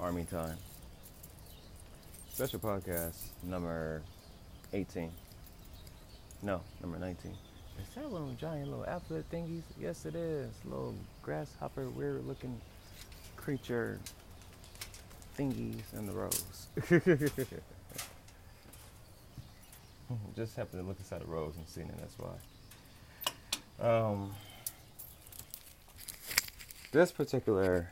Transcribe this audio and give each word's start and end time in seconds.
Army 0.00 0.24
Time. 0.24 0.56
Special 2.32 2.60
podcast 2.60 3.16
number 3.42 4.00
18. 4.72 5.10
No, 6.42 6.60
number 6.80 6.98
19. 6.98 7.32
Is 7.80 7.88
that 7.94 8.08
one 8.08 8.22
of 8.22 8.28
them 8.28 8.36
giant 8.36 8.68
little 8.68 8.86
alphabet 8.86 9.24
thingies? 9.32 9.62
Yes, 9.80 10.06
it 10.06 10.14
is. 10.14 10.50
Little 10.64 10.94
grasshopper, 11.22 11.88
weird 11.90 12.24
looking 12.26 12.60
creature 13.36 13.98
thingies 15.36 15.92
in 15.96 16.06
the 16.06 16.12
rose. 16.12 16.68
Just 20.36 20.56
happened 20.56 20.80
to 20.82 20.86
look 20.88 20.98
inside 20.98 21.22
the 21.22 21.26
rose 21.26 21.56
and 21.56 21.68
seen 21.68 21.84
it, 21.84 21.98
that's 21.98 22.16
why. 22.18 22.34
Um, 23.84 24.32
this 26.92 27.10
particular 27.10 27.90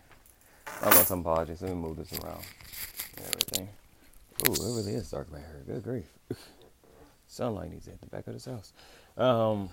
I 0.82 0.94
want 0.94 1.06
some 1.06 1.20
apologies. 1.20 1.62
Let 1.62 1.70
me 1.70 1.76
move 1.76 1.96
this 1.96 2.18
around 2.20 2.44
everything. 3.18 3.68
Ooh, 4.46 4.52
it 4.52 4.60
really 4.60 4.92
is 4.92 5.10
dark 5.10 5.32
back 5.32 5.42
here. 5.46 5.62
Good 5.66 5.82
grief. 5.82 6.12
Sunlight 7.26 7.70
needs 7.70 7.88
at 7.88 8.00
the 8.00 8.06
back 8.06 8.26
of 8.26 8.34
this 8.34 8.44
house. 8.44 8.72
Um, 9.16 9.70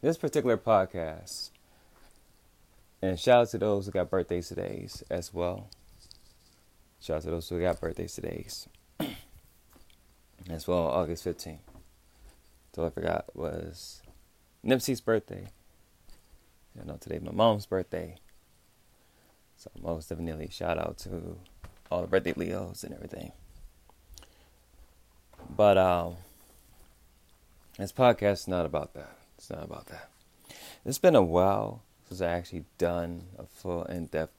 this 0.00 0.16
particular 0.16 0.56
podcast, 0.56 1.50
and 3.02 3.20
shout 3.20 3.42
out 3.42 3.48
to 3.50 3.58
those 3.58 3.86
who 3.86 3.92
got 3.92 4.10
birthdays 4.10 4.48
today 4.48 4.88
as 5.10 5.34
well. 5.34 5.68
Shout 7.00 7.18
out 7.18 7.22
to 7.24 7.30
those 7.30 7.48
who 7.48 7.60
got 7.60 7.80
birthdays 7.80 8.14
today 8.14 8.46
as 10.50 10.66
well, 10.66 10.86
August 10.86 11.24
15th. 11.24 11.58
So 12.74 12.86
I 12.86 12.90
forgot 12.90 13.26
was 13.34 14.02
Nipsey's 14.64 15.00
birthday. 15.00 15.48
I 16.80 16.84
know 16.84 16.96
today 16.96 17.18
my 17.22 17.32
mom's 17.32 17.66
birthday. 17.66 18.16
So 19.56 19.70
most 19.82 20.08
definitely 20.08 20.48
shout 20.50 20.78
out 20.78 20.98
to 20.98 21.36
all 21.90 22.02
the 22.02 22.06
birthday 22.06 22.32
Leos 22.34 22.84
and 22.84 22.94
everything. 22.94 23.32
But 25.56 25.78
um 25.78 26.16
this 27.78 27.92
podcast 27.92 28.32
is 28.32 28.48
not 28.48 28.66
about 28.66 28.94
that. 28.94 29.16
It's 29.36 29.50
not 29.50 29.64
about 29.64 29.86
that. 29.86 30.08
It's 30.84 30.98
been 30.98 31.14
a 31.14 31.22
while 31.22 31.82
since 32.08 32.20
I 32.20 32.28
actually 32.28 32.64
done 32.78 33.24
a 33.38 33.44
full 33.44 33.84
in 33.84 34.06
depth 34.06 34.32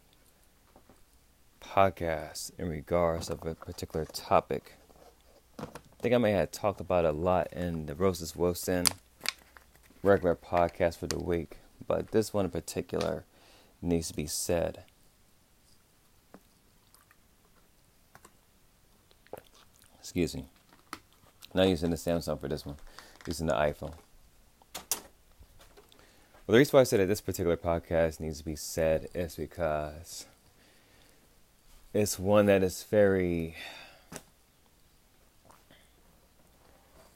podcast 1.61 2.51
in 2.57 2.69
regards 2.69 3.29
of 3.29 3.45
a 3.45 3.53
particular 3.53 4.05
topic. 4.05 4.73
I 5.59 5.65
think 5.99 6.15
I 6.15 6.17
may 6.17 6.31
have 6.31 6.51
talked 6.51 6.79
about 6.79 7.05
a 7.05 7.11
lot 7.11 7.51
in 7.51 7.87
the 7.87 7.95
Roses 7.95 8.35
Wilson 8.35 8.85
regular 10.03 10.35
podcast 10.35 10.97
for 10.97 11.07
the 11.07 11.19
week, 11.19 11.57
but 11.85 12.11
this 12.11 12.33
one 12.33 12.45
in 12.45 12.51
particular 12.51 13.25
needs 13.81 14.07
to 14.09 14.15
be 14.15 14.27
said. 14.27 14.83
Excuse 20.07 20.37
me. 20.37 20.45
Not 21.53 21.67
using 21.67 21.89
the 21.89 21.97
Samsung 21.97 22.39
for 22.39 22.47
this 22.47 22.65
one, 22.65 22.77
using 23.27 23.45
the 23.45 23.53
iPhone. 23.53 23.91
Well, 26.45 26.53
the 26.53 26.59
reason 26.59 26.77
why 26.77 26.79
I 26.79 26.83
said 26.85 27.01
that 27.01 27.07
this 27.07 27.19
particular 27.19 27.57
podcast 27.57 28.21
needs 28.21 28.37
to 28.37 28.45
be 28.45 28.55
said 28.55 29.09
is 29.13 29.35
because 29.35 30.25
it's 31.93 32.17
one 32.17 32.45
that 32.45 32.63
is 32.63 32.83
very 32.83 33.57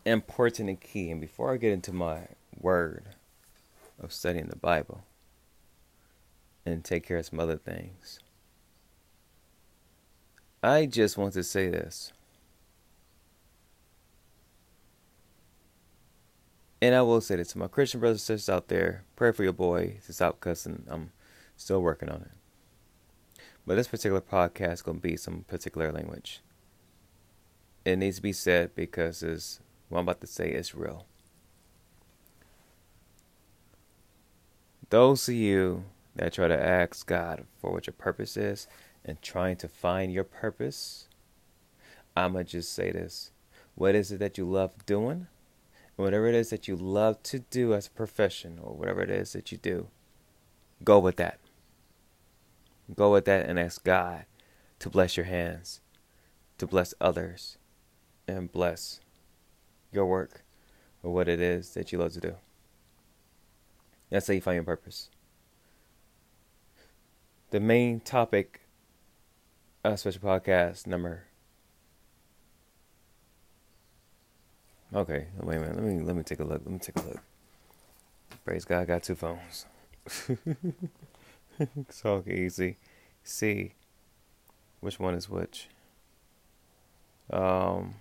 important 0.04 0.68
and 0.68 0.82
key. 0.82 1.12
And 1.12 1.22
before 1.22 1.54
I 1.54 1.56
get 1.56 1.72
into 1.72 1.94
my 1.94 2.28
word 2.60 3.06
of 4.02 4.12
studying 4.12 4.48
the 4.48 4.58
Bible 4.58 5.06
and 6.66 6.84
take 6.84 7.08
care 7.08 7.20
of 7.20 7.26
some 7.26 7.40
other 7.40 7.56
things, 7.56 8.20
I 10.62 10.88
just 10.88 11.18
want 11.18 11.32
to 11.36 11.44
say 11.46 11.70
this. 11.70 12.12
And 16.82 16.96
I 16.96 17.04
will 17.04 17.22
say 17.22 17.36
this 17.36 17.50
to 17.50 17.60
my 17.60 17.68
Christian 17.68 18.00
brothers 18.00 18.28
and 18.28 18.40
sisters 18.40 18.50
out 18.50 18.68
there 18.68 19.04
pray 19.16 19.32
for 19.32 19.44
your 19.44 19.54
boy 19.54 19.98
to 20.06 20.14
stop 20.14 20.40
cussing. 20.40 20.84
I'm 20.90 21.12
still 21.56 21.82
working 21.82 22.10
on 22.10 22.22
it. 22.22 22.32
But 23.68 23.76
this 23.76 23.88
particular 23.88 24.22
podcast 24.22 24.74
is 24.74 24.82
going 24.82 24.98
to 24.98 25.08
be 25.08 25.16
some 25.16 25.46
particular 25.48 25.92
language. 25.92 26.42
It 27.86 27.98
needs 27.98 28.16
to 28.16 28.22
be 28.24 28.34
said 28.34 28.74
because 28.74 29.22
is 29.22 29.60
what 29.90 30.00
I'm 30.00 30.06
about 30.06 30.22
to 30.22 30.28
say 30.28 30.50
is 30.50 30.74
real. 30.74 31.06
Those 34.90 35.30
of 35.30 35.36
you 35.36 35.86
that 36.16 36.34
try 36.34 36.48
to 36.48 36.62
ask 36.62 37.06
God 37.06 37.46
for 37.60 37.72
what 37.72 37.86
your 37.86 37.94
purpose 37.94 38.36
is 38.36 38.68
and 39.06 39.22
trying 39.22 39.56
to 39.58 39.68
find 39.68 40.12
your 40.12 40.24
purpose, 40.24 41.08
I'm 42.18 42.34
going 42.34 42.46
to 42.46 42.52
just 42.52 42.74
say 42.74 42.92
this. 42.92 43.32
What 43.76 43.96
is 43.96 44.12
it 44.12 44.20
that 44.20 44.38
you 44.38 44.46
love 44.46 44.86
doing? 44.86 45.28
Whatever 46.02 46.28
it 46.28 46.36
is 46.36 46.50
that 46.50 46.68
you 46.68 46.76
love 46.76 47.22
to 47.24 47.40
do 47.40 47.74
as 47.74 47.88
a 47.88 47.92
profession 47.92 48.60
or 48.62 48.74
whatever 48.74 49.02
it 49.02 49.10
is 49.10 49.34
that 49.34 49.52
you 49.52 49.58
do, 49.58 49.88
go 50.84 51.00
with 51.00 51.18
that. 51.18 51.40
Go 52.96 53.12
with 53.12 53.26
that 53.26 53.48
and 53.48 53.60
ask 53.60 53.84
God 53.84 54.26
to 54.80 54.90
bless 54.90 55.16
your 55.16 55.26
hands, 55.26 55.82
to 56.58 56.68
bless 56.68 56.94
others, 57.00 57.58
and 58.28 58.52
bless 58.52 59.00
your 59.92 60.06
work 60.06 60.44
or 61.04 61.14
what 61.14 61.28
it 61.28 61.40
is 61.40 61.74
that 61.74 61.92
you 61.92 61.98
love 61.98 62.14
to 62.14 62.20
do. 62.20 62.36
That's 64.10 64.28
how 64.28 64.34
you 64.34 64.42
find 64.42 64.56
your 64.56 64.64
purpose. 64.64 65.10
The 67.52 67.60
main 67.60 68.00
topic 68.00 68.62
of 69.84 70.00
special 70.00 70.22
podcast 70.22 70.86
number 70.88 71.26
Okay, 74.94 75.28
wait 75.40 75.56
a 75.56 75.60
minute. 75.60 75.76
Let 75.76 75.86
me 75.86 76.00
let 76.02 76.16
me 76.18 76.24
take 76.24 76.40
a 76.42 76.44
look. 76.44 76.62
Let 76.66 76.72
me 76.72 76.80
take 76.80 76.98
a 76.98 77.08
look. 77.08 77.22
Praise 78.44 78.66
God, 78.66 78.82
I 78.82 78.86
got 78.86 79.04
two 79.04 79.16
phones. 79.16 79.66
it's 81.60 82.04
all 82.04 82.24
easy. 82.28 82.78
See 83.24 83.74
which 84.82 85.00
one 85.00 85.14
is 85.14 85.30
which. 85.30 85.70
Um 87.32 87.96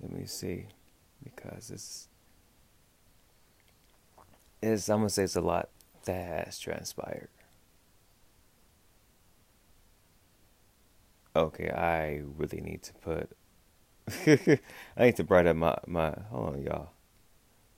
Let 0.00 0.12
me 0.12 0.26
see 0.26 0.66
because 1.24 1.70
it's 1.70 2.08
it's 4.62 4.88
I'm 4.88 4.98
gonna 4.98 5.08
say 5.10 5.24
it's 5.24 5.36
a 5.36 5.40
lot 5.40 5.68
that 6.08 6.46
has 6.46 6.58
transpired. 6.58 7.28
Okay, 11.36 11.68
I 11.70 12.22
really 12.36 12.62
need 12.62 12.82
to 12.84 12.94
put. 12.94 13.30
I 14.96 15.04
need 15.04 15.16
to 15.16 15.24
brighten 15.24 15.62
up 15.62 15.86
my 15.86 16.02
my. 16.02 16.14
Hold 16.30 16.54
on, 16.54 16.62
y'all. 16.62 16.88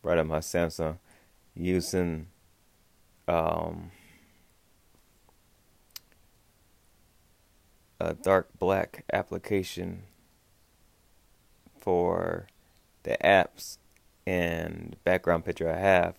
Brighten 0.00 0.20
up 0.20 0.26
my 0.28 0.38
Samsung 0.38 0.98
using 1.56 2.28
um 3.26 3.90
a 7.98 8.14
dark 8.14 8.48
black 8.60 9.04
application 9.12 10.04
for 11.80 12.46
the 13.02 13.18
apps 13.24 13.78
and 14.24 14.94
background 15.02 15.44
picture 15.44 15.68
I 15.68 15.78
have. 15.78 16.14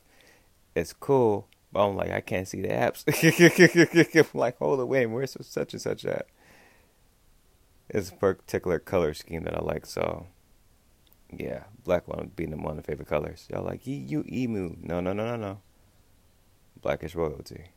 It's 0.76 0.92
cool, 0.92 1.48
but 1.72 1.88
I'm 1.88 1.96
like, 1.96 2.12
I 2.12 2.22
can't 2.22 2.48
see 2.48 2.62
the 2.62 2.70
apps. 2.70 3.04
I'm 4.34 4.40
like, 4.40 4.58
hold 4.58 4.88
wait, 4.88 5.06
where's 5.08 5.38
such 5.42 5.74
and 5.74 5.82
such 5.82 6.06
at? 6.06 6.28
It's 7.90 8.10
a 8.10 8.14
particular 8.14 8.80
color 8.80 9.14
scheme 9.14 9.44
that 9.44 9.56
I 9.56 9.62
like, 9.62 9.86
so 9.86 10.28
yeah, 11.32 11.64
black 11.84 12.08
one 12.08 12.32
being 12.36 12.52
one 12.62 12.78
of 12.78 12.84
the 12.84 12.90
favorite 12.90 13.08
colors. 13.08 13.48
Y'all 13.50 13.64
like, 13.64 13.86
you 13.86 14.24
emu. 14.30 14.76
No, 14.82 15.00
no, 15.00 15.14
no, 15.14 15.26
no, 15.26 15.36
no. 15.36 15.62
Blackish 16.82 17.16
royalty. 17.16 17.72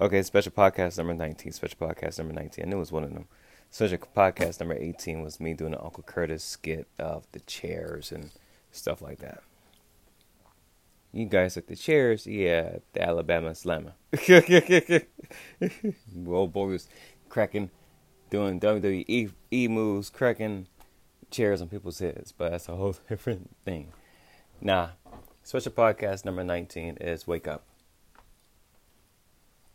Okay, 0.00 0.22
special 0.22 0.52
podcast 0.52 0.98
number 0.98 1.14
19. 1.14 1.52
Special 1.52 1.78
podcast 1.78 2.18
number 2.18 2.32
19. 2.32 2.64
I 2.64 2.68
knew 2.68 2.76
it 2.76 2.80
was 2.80 2.92
one 2.92 3.04
of 3.04 3.12
them. 3.12 3.26
Special 3.70 3.98
podcast 3.98 4.60
number 4.60 4.74
18 4.74 5.22
was 5.22 5.40
me 5.40 5.54
doing 5.54 5.74
an 5.74 5.80
Uncle 5.82 6.02
Curtis 6.02 6.42
skit 6.42 6.88
of 6.98 7.26
the 7.32 7.40
chairs 7.40 8.10
and 8.10 8.30
stuff 8.70 9.02
like 9.02 9.18
that. 9.18 9.42
You 11.12 11.26
guys 11.26 11.54
took 11.54 11.66
the 11.66 11.76
chairs. 11.76 12.26
Yeah, 12.26 12.78
the 12.94 13.02
Alabama 13.02 13.54
Slammer. 13.54 13.92
Old 16.26 16.52
boy 16.52 16.66
was 16.66 16.88
cracking, 17.28 17.70
doing 18.30 18.58
WWE 18.58 19.32
e 19.52 19.68
moves, 19.68 20.08
cracking 20.08 20.68
chairs 21.30 21.60
on 21.60 21.68
people's 21.68 21.98
heads. 21.98 22.32
But 22.32 22.52
that's 22.52 22.68
a 22.68 22.76
whole 22.76 22.96
different 23.08 23.54
thing. 23.64 23.92
Nah, 24.60 24.90
special 25.42 25.72
podcast 25.72 26.24
number 26.24 26.42
19 26.42 26.96
is 26.98 27.26
Wake 27.26 27.46
Up. 27.46 27.64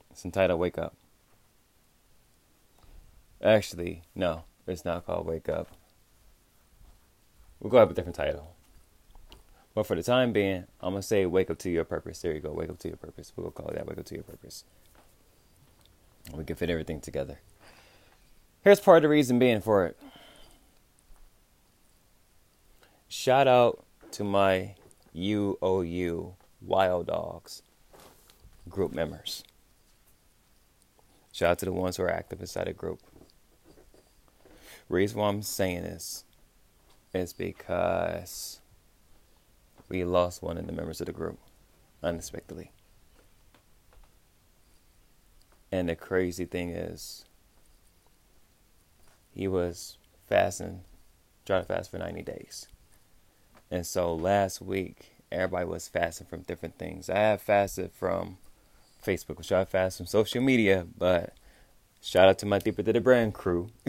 It's 0.09 0.25
entitled 0.25 0.59
Wake 0.59 0.79
Up. 0.79 0.95
Actually, 3.43 4.01
no, 4.15 4.45
it's 4.65 4.83
not 4.83 5.05
called 5.05 5.27
Wake 5.27 5.49
Up. 5.49 5.67
We'll 7.59 7.69
go 7.69 7.77
have 7.77 7.91
a 7.91 7.93
different 7.93 8.15
title. 8.15 8.56
But 9.77 9.85
for 9.85 9.93
the 9.93 10.01
time 10.01 10.33
being, 10.33 10.63
I'm 10.81 10.93
gonna 10.93 11.03
say 11.03 11.27
wake 11.27 11.51
up 11.51 11.59
to 11.59 11.69
your 11.69 11.83
purpose. 11.83 12.19
There 12.19 12.33
you 12.33 12.39
go, 12.39 12.51
wake 12.51 12.71
up 12.71 12.79
to 12.79 12.87
your 12.87 12.97
purpose. 12.97 13.31
We'll 13.35 13.51
call 13.51 13.67
it 13.67 13.75
that, 13.75 13.85
wake 13.85 13.99
up 13.99 14.05
to 14.05 14.15
your 14.15 14.23
purpose. 14.23 14.63
We 16.33 16.43
can 16.45 16.55
fit 16.55 16.71
everything 16.71 16.99
together. 16.99 17.37
Here's 18.63 18.79
part 18.79 18.97
of 18.97 19.01
the 19.03 19.09
reason 19.09 19.37
being 19.37 19.61
for 19.61 19.85
it. 19.85 19.95
Shout 23.07 23.47
out 23.47 23.85
to 24.13 24.23
my 24.23 24.73
UOU 25.15 26.33
Wild 26.59 27.05
Dogs 27.05 27.61
group 28.67 28.91
members. 28.91 29.43
Shout 31.31 31.51
out 31.51 31.59
to 31.59 31.65
the 31.65 31.71
ones 31.71 31.97
who 31.97 32.03
are 32.03 32.11
active 32.11 32.41
inside 32.41 32.65
the 32.65 32.73
group. 32.73 32.99
Reason 34.89 35.19
why 35.19 35.29
I'm 35.29 35.43
saying 35.43 35.83
this 35.83 36.23
is 37.13 37.31
because 37.31 38.59
we 39.89 40.03
lost 40.03 40.41
one 40.41 40.57
of 40.57 40.65
the 40.65 40.73
members 40.73 41.01
of 41.01 41.07
the 41.07 41.13
group 41.13 41.39
unexpectedly. 42.03 42.71
And 45.71 45.89
the 45.89 45.95
crazy 45.95 46.45
thing 46.45 46.69
is, 46.69 47.25
he 49.33 49.47
was 49.47 49.97
fasting, 50.27 50.81
trying 51.45 51.61
to 51.61 51.67
fast 51.67 51.91
for 51.91 51.97
90 51.97 52.23
days. 52.23 52.67
And 53.69 53.85
so 53.85 54.15
last 54.15 54.61
week, 54.61 55.11
everybody 55.31 55.65
was 55.65 55.87
fasting 55.87 56.27
from 56.27 56.41
different 56.41 56.77
things. 56.77 57.09
I 57.09 57.17
have 57.17 57.41
fasted 57.41 57.91
from 57.91 58.37
Facebook, 59.05 59.37
which 59.37 59.51
I 59.51 59.65
fast 59.65 59.97
from 59.97 60.05
social 60.05 60.41
media, 60.41 60.87
but 60.97 61.33
shout 62.01 62.29
out 62.29 62.39
to 62.39 62.45
my 62.45 62.59
Deeper 62.59 62.81
Than 62.81 62.95
a 62.95 63.01
Brand 63.01 63.33
crew. 63.33 63.69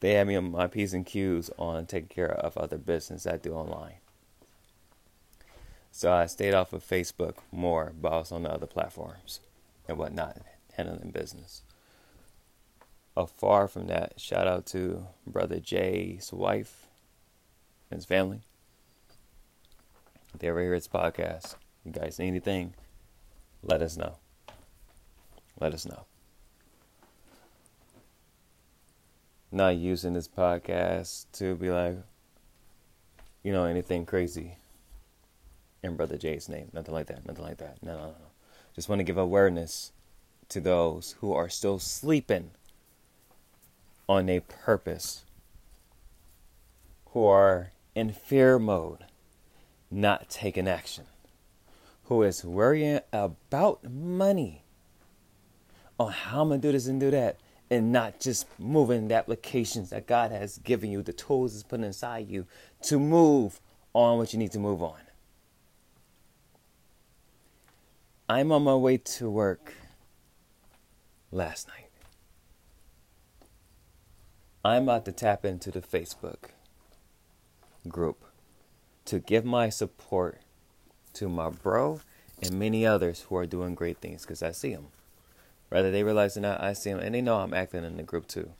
they 0.00 0.14
had 0.14 0.28
me 0.28 0.36
on 0.36 0.52
my 0.52 0.68
P's 0.68 0.94
and 0.94 1.04
Q's 1.04 1.50
on 1.58 1.86
taking 1.86 2.08
care 2.08 2.30
of 2.30 2.56
other 2.56 2.78
business 2.78 3.26
I 3.26 3.36
do 3.36 3.52
online. 3.54 3.96
So 5.96 6.12
I 6.12 6.26
stayed 6.26 6.54
off 6.54 6.72
of 6.72 6.84
Facebook 6.84 7.36
more, 7.52 7.92
but 7.96 8.10
also 8.10 8.34
on 8.34 8.42
the 8.42 8.50
other 8.52 8.66
platforms 8.66 9.38
and 9.86 9.96
whatnot, 9.96 10.38
handling 10.72 11.12
business. 11.12 11.62
Afar 13.16 13.68
from 13.68 13.86
that, 13.86 14.14
shout 14.16 14.48
out 14.48 14.66
to 14.66 15.06
brother 15.24 15.60
Jay's 15.60 16.32
wife 16.32 16.88
and 17.92 17.98
his 17.98 18.06
family. 18.06 18.40
They 20.36 20.48
ever 20.48 20.62
hear 20.62 20.74
his 20.74 20.88
podcast, 20.88 21.54
you 21.84 21.92
guys 21.92 22.18
need 22.18 22.26
anything, 22.26 22.74
let 23.62 23.80
us 23.80 23.96
know. 23.96 24.16
Let 25.60 25.74
us 25.74 25.86
know. 25.86 26.06
Not 29.52 29.76
using 29.76 30.14
this 30.14 30.26
podcast 30.26 31.26
to 31.34 31.54
be 31.54 31.70
like, 31.70 31.98
you 33.44 33.52
know, 33.52 33.64
anything 33.64 34.04
crazy 34.06 34.56
in 35.84 35.96
Brother 35.96 36.16
Jay's 36.16 36.48
name. 36.48 36.70
Nothing 36.72 36.94
like 36.94 37.06
that. 37.06 37.26
Nothing 37.26 37.44
like 37.44 37.58
that. 37.58 37.82
No, 37.82 37.96
no, 37.96 38.06
no. 38.06 38.14
Just 38.74 38.88
want 38.88 39.00
to 39.00 39.04
give 39.04 39.18
awareness 39.18 39.92
to 40.48 40.60
those 40.60 41.14
who 41.20 41.32
are 41.32 41.48
still 41.48 41.78
sleeping 41.78 42.50
on 44.08 44.28
a 44.28 44.40
purpose, 44.40 45.24
who 47.10 47.24
are 47.24 47.72
in 47.94 48.12
fear 48.12 48.58
mode, 48.58 49.04
not 49.90 50.28
taking 50.28 50.66
action, 50.66 51.04
who 52.04 52.22
is 52.22 52.44
worrying 52.44 53.00
about 53.12 53.84
money, 53.84 54.62
on 56.00 56.10
how 56.10 56.42
I'm 56.42 56.48
going 56.48 56.60
to 56.60 56.68
do 56.68 56.72
this 56.72 56.86
and 56.86 56.98
do 56.98 57.10
that, 57.10 57.38
and 57.70 57.92
not 57.92 58.20
just 58.20 58.46
moving 58.58 59.08
the 59.08 59.14
applications 59.14 59.90
that 59.90 60.06
God 60.06 60.32
has 60.32 60.58
given 60.58 60.90
you, 60.90 61.02
the 61.02 61.12
tools 61.12 61.52
He's 61.52 61.62
put 61.62 61.80
inside 61.80 62.28
you 62.28 62.46
to 62.82 62.98
move 62.98 63.60
on 63.92 64.18
what 64.18 64.32
you 64.32 64.38
need 64.38 64.52
to 64.52 64.58
move 64.58 64.82
on. 64.82 64.98
I'm 68.26 68.52
on 68.52 68.62
my 68.64 68.74
way 68.74 68.96
to 68.96 69.28
work 69.28 69.74
last 71.30 71.68
night. 71.68 71.90
I'm 74.64 74.84
about 74.84 75.04
to 75.04 75.12
tap 75.12 75.44
into 75.44 75.70
the 75.70 75.82
Facebook 75.82 76.50
group 77.86 78.24
to 79.04 79.18
give 79.18 79.44
my 79.44 79.68
support 79.68 80.40
to 81.12 81.28
my 81.28 81.50
bro 81.50 82.00
and 82.42 82.58
many 82.58 82.86
others 82.86 83.26
who 83.28 83.36
are 83.36 83.44
doing 83.44 83.74
great 83.74 83.98
things 83.98 84.22
because 84.22 84.42
I 84.42 84.52
see 84.52 84.72
them. 84.72 84.86
Rather, 85.68 85.90
they 85.90 86.02
realize 86.02 86.38
or 86.38 86.40
not, 86.40 86.62
I 86.62 86.72
see 86.72 86.92
them 86.92 87.00
and 87.00 87.14
they 87.14 87.20
know 87.20 87.36
I'm 87.36 87.52
acting 87.52 87.84
in 87.84 87.98
the 87.98 88.02
group 88.02 88.26
too. 88.26 88.52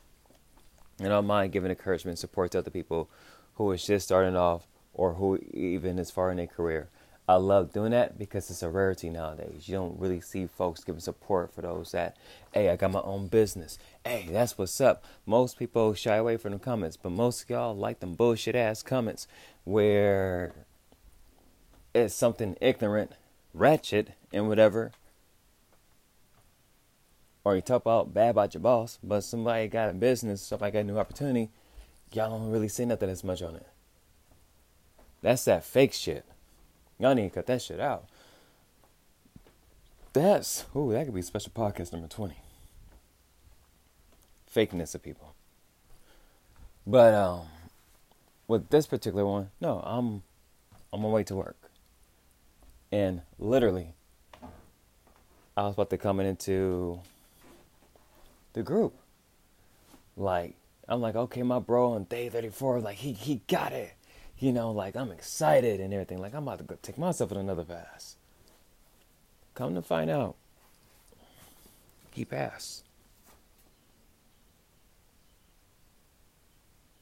And 0.99 1.09
I 1.09 1.11
don't 1.11 1.27
mind 1.27 1.53
giving 1.53 1.71
encouragement 1.71 2.13
and 2.13 2.19
support 2.19 2.51
to 2.51 2.59
other 2.59 2.71
people 2.71 3.09
who 3.55 3.73
is 3.73 3.87
just 3.87 4.05
starting 4.05 4.37
off 4.37 4.67
or 4.93 5.15
who 5.15 5.39
even 5.55 5.99
is 5.99 6.11
far 6.11 6.31
in 6.31 6.37
their 6.37 6.47
career. 6.47 6.91
I 7.27 7.37
love 7.37 7.73
doing 7.73 7.93
that 7.93 8.19
because 8.19 8.51
it's 8.51 8.63
a 8.63 8.69
rarity 8.69 9.09
nowadays. 9.09 9.67
You 9.67 9.77
don't 9.77 9.99
really 9.99 10.21
see 10.21 10.47
folks 10.47 10.85
giving 10.85 11.01
support 11.01 11.55
for 11.55 11.63
those 11.63 11.93
that, 11.93 12.19
hey, 12.53 12.69
I 12.69 12.77
got 12.77 12.93
my 12.93 13.01
own 13.01 13.29
business. 13.29 13.79
Hey, 14.05 14.29
that's 14.31 14.59
what's 14.59 14.79
up. 14.79 15.05
Most 15.25 15.59
people 15.59 15.95
shy 15.95 16.17
away 16.17 16.37
from 16.37 16.53
the 16.53 16.59
comments, 16.59 16.99
but 16.99 17.11
most 17.11 17.49
y'all 17.49 17.75
like 17.75 18.01
them 18.01 18.15
bullshit 18.15 18.55
ass 18.55 18.83
comments 18.83 19.27
where 19.65 20.53
it's 21.95 22.15
something 22.15 22.57
ignorant, 22.61 23.13
ratchet, 23.55 24.11
and 24.31 24.47
whatever. 24.47 24.93
Or 27.43 27.57
you 27.57 27.63
talk 27.63 27.83
about 27.83 28.13
bad 28.13 28.31
about 28.31 28.53
your 28.53 28.61
boss, 28.61 28.99
but 29.03 29.23
somebody 29.23 29.69
got 29.69 29.89
a 29.89 29.95
business, 29.95 30.43
somebody 30.43 30.73
got 30.73 30.81
a 30.81 30.85
new 30.85 30.99
opportunity, 30.99 31.51
y'all 32.13 32.31
don't 32.31 32.51
really 32.51 32.69
see 32.69 32.85
nothing 32.85 33.09
as 33.09 33.25
much 33.25 33.41
on 33.41 33.55
it. 33.57 33.67
That's 35.23 35.47
that 35.47 35.65
fake 35.65 35.95
shit. 35.95 36.27
Y'all 36.99 37.15
need 37.15 37.25
to 37.25 37.31
cut 37.31 37.47
that 37.47 37.63
shit 37.63 37.81
out. 37.81 38.07
That's 40.13 40.65
ooh, 40.77 40.93
that 40.93 41.07
could 41.07 41.15
be 41.15 41.23
special 41.23 41.53
podcast 41.55 41.93
number 41.93 42.07
twenty. 42.07 42.37
Fakeness 44.55 44.95
of 44.95 45.03
people. 45.03 45.35
But 46.87 47.15
um 47.15 47.47
with 48.47 48.69
this 48.69 48.87
particular 48.87 49.25
one, 49.27 49.51
no, 49.61 49.81
I'm 49.85 50.23
on 50.93 51.03
my 51.03 51.09
way 51.09 51.25
to 51.25 51.35
work. 51.35 51.57
And 52.93 53.23
literally 53.39 53.95
I 55.57 55.63
was 55.63 55.75
about 55.75 55.91
to 55.91 55.99
come 55.99 56.21
into 56.21 57.01
the 58.53 58.63
group. 58.63 58.95
Like 60.17 60.55
I'm 60.89 61.01
like, 61.01 61.17
okay, 61.17 61.43
my 61.43 61.59
bro 61.59 61.95
on 61.95 62.05
day 62.05 62.29
34, 62.29 62.81
like 62.81 62.99
he 62.99 63.13
he 63.13 63.41
got 63.49 63.73
it 63.73 63.95
you 64.39 64.53
know, 64.53 64.71
like 64.71 64.97
I'm 64.97 65.11
excited 65.11 65.81
and 65.81 65.93
everything. 65.93 66.19
Like 66.19 66.35
I'm 66.35 66.43
about 66.45 66.59
to 66.59 66.65
go 66.65 66.77
take 66.83 66.99
myself 66.99 67.33
on 67.33 67.39
another 67.39 67.65
pass. 67.65 68.17
Come 69.55 69.75
to 69.75 69.83
find 69.83 70.11
out, 70.11 70.35
he 72.13 72.25
passed. 72.25 72.85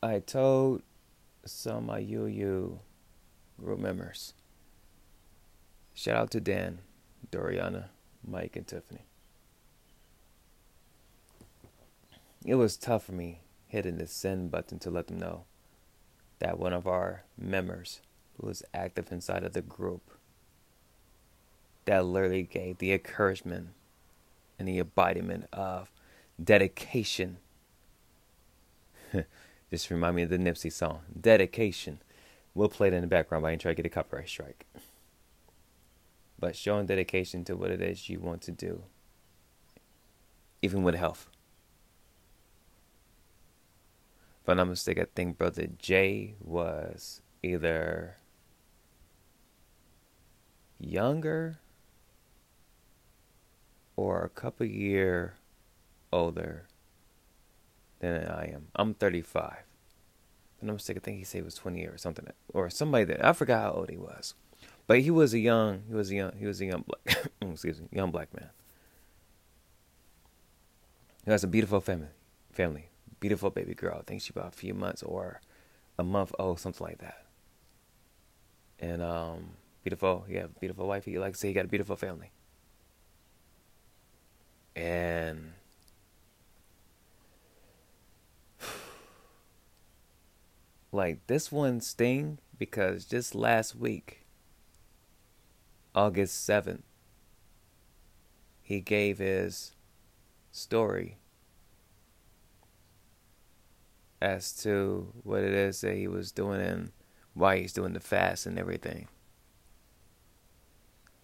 I 0.02 0.18
told 0.18 0.82
some 1.44 1.76
of 1.76 1.84
my 1.84 1.98
UU 2.00 2.80
group 3.58 3.78
members. 3.78 4.34
Shout 5.94 6.16
out 6.16 6.30
to 6.32 6.40
Dan, 6.40 6.78
Doriana, 7.30 7.86
Mike, 8.26 8.56
and 8.56 8.66
Tiffany. 8.66 9.04
It 12.44 12.56
was 12.56 12.76
tough 12.76 13.04
for 13.04 13.12
me 13.12 13.40
hitting 13.68 13.98
the 13.98 14.06
send 14.06 14.50
button 14.50 14.78
to 14.80 14.90
let 14.90 15.06
them 15.06 15.18
know 15.18 15.44
that 16.42 16.58
one 16.58 16.72
of 16.72 16.88
our 16.88 17.22
members 17.38 18.00
who 18.36 18.48
was 18.48 18.64
active 18.74 19.12
inside 19.12 19.44
of 19.44 19.52
the 19.52 19.62
group 19.62 20.10
that 21.84 22.04
literally 22.04 22.42
gave 22.42 22.78
the 22.78 22.92
encouragement 22.92 23.68
and 24.58 24.66
the 24.66 24.80
embodiment 24.80 25.46
of 25.52 25.92
dedication. 26.42 27.36
Just 29.70 29.88
remind 29.88 30.16
me 30.16 30.22
of 30.22 30.30
the 30.30 30.36
Nipsey 30.36 30.72
song, 30.72 31.02
Dedication. 31.18 32.00
We'll 32.56 32.68
play 32.68 32.88
it 32.88 32.94
in 32.94 33.02
the 33.02 33.06
background, 33.06 33.42
but 33.42 33.48
I 33.48 33.52
ain't 33.52 33.60
trying 33.60 33.76
to 33.76 33.82
get 33.82 33.86
a 33.86 33.94
copyright 33.94 34.28
strike. 34.28 34.66
But 36.40 36.56
showing 36.56 36.86
dedication 36.86 37.44
to 37.44 37.54
what 37.54 37.70
it 37.70 37.80
is 37.80 38.08
you 38.08 38.18
want 38.18 38.42
to 38.42 38.50
do, 38.50 38.82
even 40.60 40.82
with 40.82 40.96
health. 40.96 41.28
If 44.42 44.48
I'm 44.48 44.56
not 44.56 44.68
mistaken, 44.68 45.04
I 45.04 45.06
think 45.14 45.38
Brother 45.38 45.68
Jay 45.78 46.34
was 46.40 47.22
either 47.44 48.16
younger 50.80 51.60
or 53.94 54.24
a 54.24 54.28
couple 54.28 54.66
year 54.66 55.34
older 56.12 56.66
than 58.00 58.26
I 58.26 58.50
am. 58.52 58.66
I'm 58.74 58.94
35. 58.94 59.58
If 60.60 60.68
I'm 60.68 60.74
mistaken, 60.74 61.02
I 61.02 61.04
think 61.04 61.18
he 61.18 61.24
said 61.24 61.38
he 61.38 61.44
was 61.44 61.54
20 61.54 61.86
or 61.86 61.96
something, 61.96 62.26
or 62.52 62.68
somebody 62.68 63.04
that 63.04 63.24
I 63.24 63.32
forgot 63.34 63.62
how 63.62 63.72
old 63.72 63.90
he 63.90 63.96
was, 63.96 64.34
but 64.88 65.00
he 65.00 65.10
was 65.10 65.34
a 65.34 65.38
young, 65.38 65.82
he 65.86 65.94
was 65.94 66.10
a 66.10 66.16
young, 66.16 66.32
he 66.36 66.46
was 66.46 66.60
a 66.60 66.66
young 66.66 66.84
black, 66.84 67.30
mm, 67.40 67.52
excuse 67.52 67.80
me, 67.80 67.86
young 67.92 68.10
black 68.10 68.34
man. 68.34 68.50
He 71.24 71.30
has 71.30 71.44
a 71.44 71.48
beautiful 71.48 71.80
family, 71.80 72.08
family, 72.52 72.88
beautiful 73.22 73.48
baby 73.50 73.72
girl. 73.72 73.98
I 74.00 74.02
think 74.02 74.20
she's 74.20 74.30
about 74.30 74.48
a 74.48 74.50
few 74.50 74.74
months 74.74 75.00
or 75.00 75.40
a 75.96 76.02
month 76.02 76.34
old, 76.40 76.58
something 76.58 76.84
like 76.84 76.98
that. 76.98 77.24
And 78.80 79.00
um, 79.00 79.50
beautiful, 79.84 80.26
yeah, 80.28 80.46
beautiful 80.58 80.88
wife. 80.88 81.04
He 81.04 81.16
like 81.20 81.34
to 81.34 81.38
say 81.38 81.46
he 81.48 81.54
got 81.54 81.66
a 81.66 81.68
beautiful 81.68 81.94
family. 81.94 82.32
And 84.74 85.52
like 90.90 91.24
this 91.28 91.52
one 91.52 91.80
sting 91.80 92.38
because 92.58 93.04
just 93.04 93.36
last 93.36 93.76
week, 93.76 94.24
August 95.94 96.48
7th, 96.48 96.82
he 98.62 98.80
gave 98.80 99.18
his 99.18 99.76
story 100.50 101.18
as 104.22 104.52
to 104.52 105.12
what 105.24 105.42
it 105.42 105.52
is 105.52 105.80
that 105.80 105.96
he 105.96 106.06
was 106.06 106.30
doing 106.30 106.60
and 106.60 106.92
why 107.34 107.58
he's 107.58 107.72
doing 107.72 107.92
the 107.92 108.00
fast 108.00 108.46
and 108.46 108.56
everything. 108.56 109.08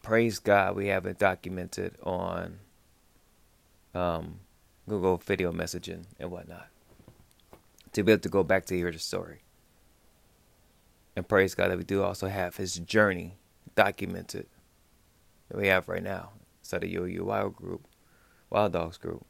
Praise 0.02 0.40
God, 0.40 0.74
we 0.74 0.88
have 0.88 1.06
it 1.06 1.18
documented 1.18 1.94
on 2.02 2.58
um, 3.94 4.40
Google 4.88 5.16
video 5.18 5.52
messaging 5.52 6.06
and 6.18 6.32
whatnot 6.32 6.66
to 7.92 8.02
be 8.02 8.12
able 8.12 8.22
to 8.22 8.28
go 8.28 8.42
back 8.42 8.66
to 8.66 8.76
hear 8.76 8.90
the 8.90 8.98
story. 8.98 9.42
And 11.14 11.28
praise 11.28 11.54
God 11.54 11.70
that 11.70 11.78
we 11.78 11.84
do 11.84 12.02
also 12.02 12.26
have 12.26 12.56
his 12.56 12.76
journey 12.76 13.36
documented 13.76 14.46
that 15.48 15.56
we 15.56 15.68
have 15.68 15.88
right 15.88 16.02
now 16.02 16.30
inside 16.60 16.80
the 16.80 17.20
Wild 17.20 17.54
group, 17.54 17.86
Wild 18.50 18.72
Dogs 18.72 18.98
group. 18.98 19.24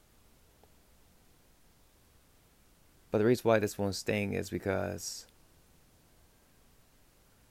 But 3.10 3.18
the 3.18 3.24
reason 3.24 3.48
why 3.48 3.58
this 3.58 3.78
one's 3.78 3.96
staying 3.96 4.34
is 4.34 4.50
because 4.50 5.26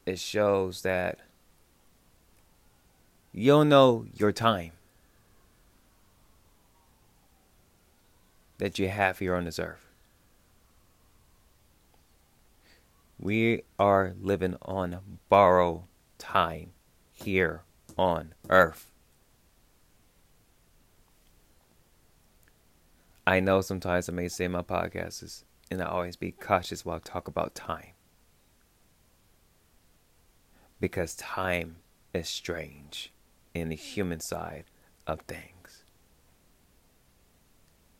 it 0.05 0.19
shows 0.19 0.83
that 0.83 1.19
you'll 3.31 3.65
know 3.65 4.05
your 4.13 4.31
time 4.31 4.71
that 8.57 8.79
you 8.79 8.87
have 8.89 9.19
here 9.19 9.35
on 9.35 9.45
this 9.45 9.59
earth. 9.59 9.85
We 13.19 13.63
are 13.79 14.13
living 14.21 14.57
on 14.61 14.99
borrowed 15.29 15.83
time 16.17 16.71
here 17.13 17.63
on 17.97 18.33
earth. 18.49 18.91
I 23.27 23.41
know 23.41 23.59
sometimes 23.59 24.07
I 24.07 24.13
may 24.13 24.29
say 24.29 24.47
my 24.47 24.61
podcasts, 24.61 25.43
and 25.69 25.81
I 25.81 25.85
always 25.87 26.15
be 26.15 26.31
cautious 26.31 26.85
while 26.85 26.95
I 26.95 26.99
talk 26.99 27.27
about 27.27 27.53
time. 27.53 27.91
Because 30.79 31.13
time 31.15 31.75
is 32.13 32.29
strange 32.29 33.11
in 33.53 33.67
the 33.67 33.75
human 33.75 34.21
side 34.21 34.63
of 35.05 35.19
things. 35.27 35.83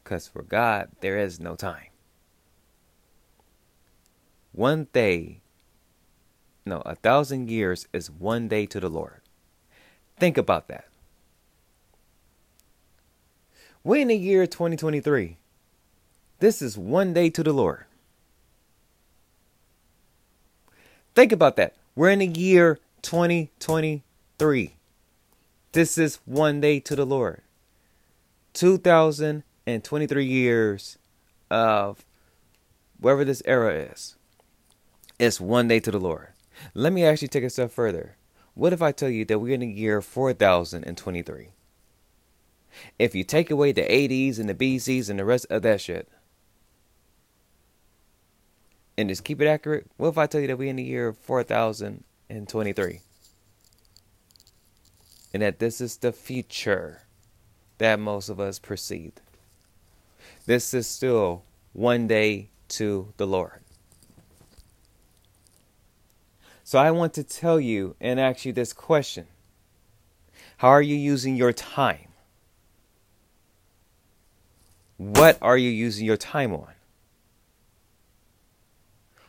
Because 0.02 0.30
for 0.30 0.44
God, 0.44 0.92
there 1.02 1.18
is 1.18 1.42
no 1.42 1.56
time 1.56 1.90
one 4.54 4.88
day, 4.92 5.42
no, 6.66 6.82
a 6.86 6.96
thousand 6.96 7.50
years 7.50 7.86
is 7.94 8.10
one 8.10 8.48
day 8.48 8.66
to 8.66 8.80
the 8.80 8.90
Lord. 8.90 9.22
Think 10.20 10.38
about 10.38 10.68
that. 10.70 10.86
We're 13.88 14.02
in 14.02 14.10
the 14.10 14.18
year 14.18 14.46
2023. 14.46 15.38
This 16.40 16.62
is 16.62 16.78
one 16.78 17.14
day 17.14 17.30
to 17.30 17.42
the 17.42 17.54
Lord. 17.54 17.86
Think 21.16 21.32
about 21.32 21.56
that. 21.56 21.74
We're 21.96 22.10
in 22.10 22.20
the 22.20 22.28
year 22.28 22.80
2023. 23.04 24.74
This 25.72 25.98
is 25.98 26.20
one 26.26 26.60
day 26.60 26.82
to 26.82 26.98
the 26.98 27.06
Lord. 27.06 27.44
2023 28.56 30.26
years 30.26 30.98
of 31.50 32.04
wherever 33.00 33.24
this 33.24 33.42
era 33.46 33.74
is. 33.74 34.18
It's 35.18 35.40
one 35.40 35.70
day 35.70 35.80
to 35.80 35.92
the 35.92 36.00
Lord. 36.02 36.28
Let 36.74 36.92
me 36.92 37.06
actually 37.06 37.30
take 37.30 37.46
a 37.46 37.50
step 37.50 37.72
further. 37.72 38.18
What 38.54 38.74
if 38.74 38.82
I 38.82 38.92
tell 38.92 39.08
you 39.08 39.24
that 39.24 39.40
we're 39.40 39.54
in 39.54 39.62
the 39.62 39.68
year 39.68 40.02
4023? 40.02 41.52
If 43.00 43.16
you 43.16 43.24
take 43.24 43.52
away 43.52 43.72
the 43.72 43.84
ADs 43.84 44.40
and 44.40 44.50
the 44.50 44.56
BCs 44.56 45.10
and 45.10 45.20
the 45.20 45.26
rest 45.26 45.46
of 45.50 45.62
that 45.64 45.82
shit, 45.82 46.10
and 48.98 49.10
just 49.10 49.24
keep 49.24 49.40
it 49.42 49.48
accurate, 49.48 49.86
what 49.98 50.10
if 50.10 50.18
I 50.18 50.26
tell 50.26 50.42
you 50.42 50.48
that 50.48 50.58
we're 50.58 50.70
in 50.70 50.78
the 50.78 50.84
year 50.84 51.14
4023? 51.14 53.02
And 55.34 55.44
that 55.44 55.60
this 55.60 55.80
is 55.82 55.98
the 55.98 56.12
future 56.12 57.04
that 57.78 58.00
most 58.00 58.30
of 58.30 58.40
us 58.40 58.58
perceive. 58.60 59.14
This 60.46 60.74
is 60.74 60.88
still 60.88 61.44
one 61.74 62.08
day 62.08 62.50
to 62.70 63.14
the 63.18 63.28
Lord. 63.28 63.62
So 66.64 66.80
I 66.80 66.92
want 66.92 67.14
to 67.14 67.24
tell 67.24 67.60
you 67.60 67.96
and 68.02 68.20
ask 68.20 68.46
you 68.46 68.52
this 68.52 68.74
question 68.74 69.28
How 70.58 70.70
are 70.70 70.82
you 70.82 70.96
using 70.96 71.36
your 71.36 71.54
time? 71.54 72.07
What 74.98 75.38
are 75.42 75.58
you 75.58 75.70
using 75.70 76.06
your 76.06 76.18
time 76.18 76.54
on? 76.54 76.74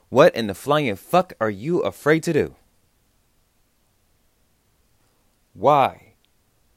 What 0.09 0.35
in 0.35 0.47
the 0.47 0.55
flying 0.55 0.97
fuck 0.97 1.35
are 1.41 1.51
you 1.51 1.81
afraid 1.81 2.23
to 2.23 2.33
do? 2.33 2.55
Why 5.53 6.15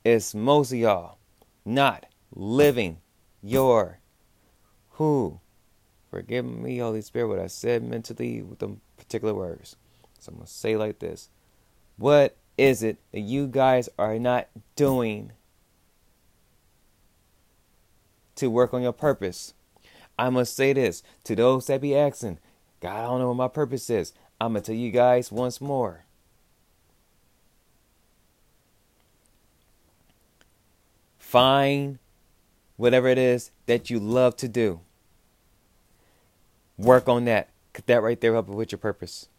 is 0.03 0.35
most 0.35 0.73
of 0.73 0.77
y'all 0.79 1.17
not 1.63 2.05
living 2.35 2.97
your 3.41 3.99
who? 4.91 5.39
Forgive 6.09 6.43
me, 6.43 6.79
Holy 6.79 7.01
Spirit, 7.01 7.29
what 7.29 7.39
I 7.39 7.47
said 7.47 7.83
mentally 7.83 8.41
with 8.41 8.59
the 8.59 8.75
particular 8.97 9.33
words. 9.33 9.77
So 10.19 10.31
I'm 10.31 10.35
going 10.35 10.47
to 10.47 10.51
say 10.51 10.75
like 10.75 10.99
this 10.99 11.29
What 11.95 12.35
is 12.57 12.83
it 12.83 12.97
that 13.13 13.21
you 13.21 13.47
guys 13.47 13.87
are 13.97 14.19
not 14.19 14.49
doing 14.75 15.31
to 18.41 18.49
work 18.49 18.73
on 18.73 18.81
your 18.81 18.91
purpose? 18.91 19.53
I 20.17 20.29
must 20.29 20.55
say 20.55 20.73
this 20.73 21.03
to 21.23 21.35
those 21.35 21.67
that 21.67 21.79
be 21.79 21.95
asking, 21.95 22.39
God, 22.81 22.97
I 22.97 23.03
don't 23.03 23.19
know 23.19 23.27
what 23.29 23.37
my 23.37 23.47
purpose 23.47 23.89
is. 23.89 24.13
I'm 24.39 24.53
going 24.53 24.63
to 24.63 24.71
tell 24.71 24.75
you 24.75 24.91
guys 24.91 25.31
once 25.31 25.61
more. 25.61 26.05
Find 31.19 31.99
whatever 32.77 33.07
it 33.07 33.19
is 33.19 33.51
that 33.67 33.89
you 33.89 33.99
love 33.99 34.35
to 34.37 34.47
do. 34.47 34.81
Work 36.77 37.07
on 37.07 37.25
that. 37.25 37.49
Could 37.73 37.85
that 37.85 38.01
right 38.01 38.19
there 38.19 38.33
help 38.33 38.47
with 38.47 38.71
your 38.71 38.79
purpose? 38.79 39.29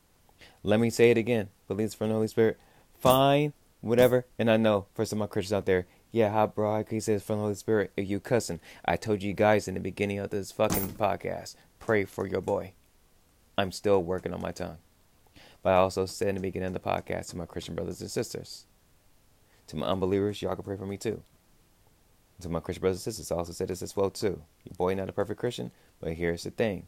Let 0.63 0.79
me 0.79 0.91
say 0.91 1.11
it 1.11 1.19
again. 1.19 1.49
Believes 1.67 1.95
from 1.95 2.09
the 2.09 2.15
Holy 2.15 2.29
Spirit. 2.29 2.59
Find 3.01 3.53
whatever. 3.81 4.27
And 4.39 4.49
I 4.49 4.57
know 4.57 4.87
for 4.95 5.05
some 5.05 5.21
of 5.21 5.29
my 5.29 5.33
Christians 5.33 5.53
out 5.53 5.67
there, 5.67 5.87
yeah, 6.13 6.31
how 6.31 6.47
bro, 6.47 6.85
he 6.89 7.01
says 7.01 7.23
from 7.23 7.37
the 7.37 7.43
Holy 7.43 7.55
Spirit, 7.55 7.91
if 7.97 8.09
you 8.09 8.21
cussing. 8.21 8.61
I 8.85 8.97
told 8.97 9.23
you 9.23 9.33
guys 9.33 9.67
in 9.67 9.75
the 9.75 9.81
beginning 9.81 10.19
of 10.19 10.29
this 10.29 10.53
fucking 10.53 10.91
podcast, 10.91 11.57
pray 11.79 12.05
for 12.05 12.27
your 12.27 12.43
boy. 12.43 12.75
I'm 13.57 13.73
still 13.73 14.03
working 14.03 14.35
on 14.35 14.43
my 14.43 14.53
tongue. 14.53 14.77
But 15.63 15.71
I 15.71 15.77
also 15.77 16.05
said 16.05 16.29
in 16.29 16.35
the 16.35 16.41
beginning 16.43 16.69
of 16.69 16.75
the 16.75 16.81
podcast 16.81 17.31
to 17.31 17.39
my 17.39 17.47
Christian 17.47 17.75
brothers 17.75 18.03
and 18.03 18.11
sisters, 18.11 18.67
to 19.69 19.77
my 19.77 19.87
unbelievers, 19.87 20.43
y'all 20.43 20.55
can 20.55 20.65
pray 20.65 20.77
for 20.77 20.87
me 20.87 20.99
too. 20.99 21.23
To 22.43 22.49
my 22.51 22.61
Christian 22.61 22.83
brothers 22.83 22.99
and 22.99 23.15
sisters, 23.15 23.33
I 23.33 23.37
also 23.37 23.53
said 23.53 23.69
this 23.69 23.83
as 23.83 23.97
well 23.97 24.11
too. 24.11 24.43
Your 24.65 24.75
boy 24.77 24.95
not 24.95 25.09
a 25.09 25.13
perfect 25.13 25.41
Christian, 25.41 25.71
but 25.99 26.13
here's 26.13 26.43
the 26.43 26.51
thing. 26.51 26.87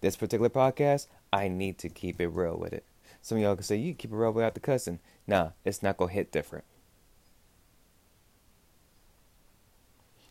This 0.00 0.16
particular 0.16 0.48
podcast, 0.48 1.08
I 1.32 1.48
need 1.48 1.76
to 1.78 1.90
keep 1.90 2.18
it 2.20 2.28
real 2.28 2.56
with 2.56 2.72
it. 2.72 2.84
Some 3.20 3.38
of 3.38 3.42
y'all 3.42 3.56
can 3.56 3.64
say, 3.64 3.76
you 3.76 3.92
keep 3.92 4.12
it 4.12 4.16
real 4.16 4.32
without 4.32 4.54
the 4.54 4.60
cussing. 4.60 5.00
Nah, 5.26 5.50
it's 5.64 5.82
not 5.82 5.98
going 5.98 6.10
to 6.10 6.14
hit 6.14 6.32
different. 6.32 6.64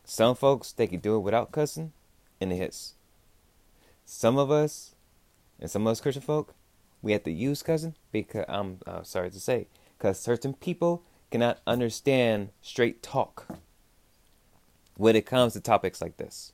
Some 0.05 0.35
folks, 0.35 0.71
they 0.71 0.85
can 0.85 0.99
do 0.99 1.15
it 1.15 1.21
without 1.21 1.51
cussing, 1.51 1.91
and 2.39 2.53
it 2.53 2.57
hits. 2.57 2.93
Some 4.05 4.37
of 4.37 4.51
us, 4.51 4.93
and 5.59 5.69
some 5.69 5.87
of 5.87 5.91
us 5.91 5.99
Christian 6.01 6.21
folk, 6.21 6.53
we 7.01 7.11
have 7.11 7.23
to 7.23 7.31
use 7.31 7.63
cussing 7.63 7.95
because, 8.11 8.45
I'm 8.47 8.79
uh, 8.85 9.01
sorry 9.01 9.31
to 9.31 9.39
say, 9.39 9.67
because 9.97 10.19
certain 10.19 10.53
people 10.53 11.03
cannot 11.31 11.59
understand 11.65 12.49
straight 12.61 13.01
talk 13.01 13.47
when 14.95 15.15
it 15.15 15.25
comes 15.25 15.53
to 15.53 15.59
topics 15.59 16.01
like 16.01 16.17
this. 16.17 16.53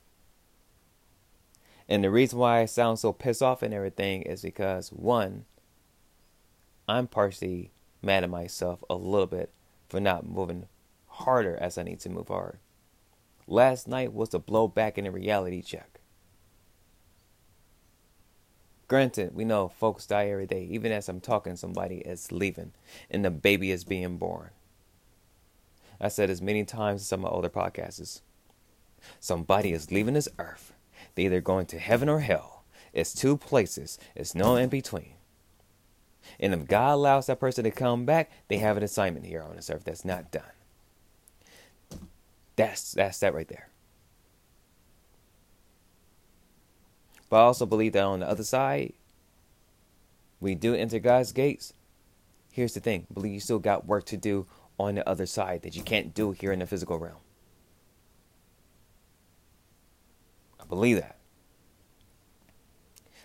And 1.90 2.06
the 2.06 2.10
reason 2.10 2.40
why 2.40 2.62
I 2.62 2.66
sound 2.66 3.00
so 3.00 3.12
pissed 3.12 3.44
off 3.44 3.62
and 3.62 3.74
everything 3.74 4.22
is 4.22 4.42
because 4.42 4.94
one, 4.94 5.44
I'm 6.88 7.08
partially 7.08 7.72
mad 8.02 8.24
at 8.24 8.30
myself 8.30 8.82
a 8.90 8.96
little 8.96 9.28
bit 9.28 9.52
for 9.90 10.00
not 10.00 10.26
moving 10.26 10.68
harder 11.08 11.58
as 11.58 11.78
I 11.78 11.84
need 11.84 12.00
to 12.00 12.10
move 12.10 12.30
hard. 12.30 12.58
Last 13.52 13.86
night 13.86 14.14
was 14.14 14.34
a 14.34 14.40
blow 14.40 14.70
back 14.70 14.98
in 14.98 15.06
a 15.06 15.12
reality 15.12 15.62
check. 15.62 16.00
Granted, 18.88 19.36
we 19.36 19.44
know 19.44 19.68
folks 19.68 20.06
die 20.06 20.30
every 20.30 20.48
day. 20.48 20.64
Even 20.72 20.94
as 20.94 21.10
I'm 21.10 21.20
talking, 21.20 21.58
somebody 21.58 21.98
is 21.98 22.32
leaving 22.32 22.72
and 23.10 23.26
the 23.26 23.30
baby 23.30 23.72
is 23.72 23.84
being 23.84 24.16
born. 24.16 24.52
I 26.00 26.08
said 26.08 26.30
as 26.30 26.42
many 26.42 26.64
times 26.64 27.02
as 27.02 27.08
some 27.08 27.26
of 27.26 27.30
my 27.30 27.36
older 27.36 27.50
podcasts. 27.50 28.22
Somebody 29.20 29.74
is 29.74 29.92
leaving 29.92 30.14
this 30.14 30.30
earth. 30.40 30.72
They're 31.14 31.26
either 31.26 31.42
going 31.42 31.66
to 31.68 31.80
heaven 31.80 32.08
or 32.08 32.22
hell. 32.22 32.64
It's 32.94 33.14
two 33.14 33.36
places. 33.36 34.00
It's 34.16 34.34
no 34.34 34.56
in 34.56 34.70
between. 34.70 35.16
And 36.40 36.54
if 36.54 36.68
God 36.68 36.94
allows 36.94 37.26
that 37.26 37.42
person 37.42 37.66
to 37.66 37.72
come 37.72 38.06
back, 38.06 38.32
they 38.48 38.60
have 38.60 38.78
an 38.78 38.84
assignment 38.84 39.26
here 39.26 39.44
on 39.44 39.58
this 39.58 39.70
earth 39.70 39.84
that's 39.84 40.06
not 40.06 40.32
done. 40.32 40.44
That's 42.62 42.92
that's 42.94 43.20
that 43.20 43.34
right 43.34 43.48
there. 43.48 43.70
But 47.30 47.38
I 47.38 47.42
also 47.42 47.66
believe 47.66 47.94
that 47.94 48.04
on 48.04 48.20
the 48.20 48.30
other 48.30 48.44
side, 48.44 48.94
we 50.40 50.54
do 50.54 50.74
enter 50.76 51.00
God's 51.00 51.32
gates. 51.32 51.74
Here's 52.52 52.74
the 52.74 52.80
thing: 52.80 53.08
believe 53.14 53.34
you 53.34 53.40
still 53.40 53.60
got 53.60 53.88
work 53.88 54.06
to 54.08 54.18
do 54.18 54.48
on 54.78 54.96
the 54.96 55.08
other 55.08 55.26
side 55.26 55.62
that 55.62 55.76
you 55.76 55.84
can't 55.84 56.14
do 56.14 56.32
here 56.32 56.52
in 56.52 56.60
the 56.60 56.68
physical 56.68 57.00
realm. 57.00 57.18
I 60.60 60.66
believe 60.66 60.98
that. 60.98 61.18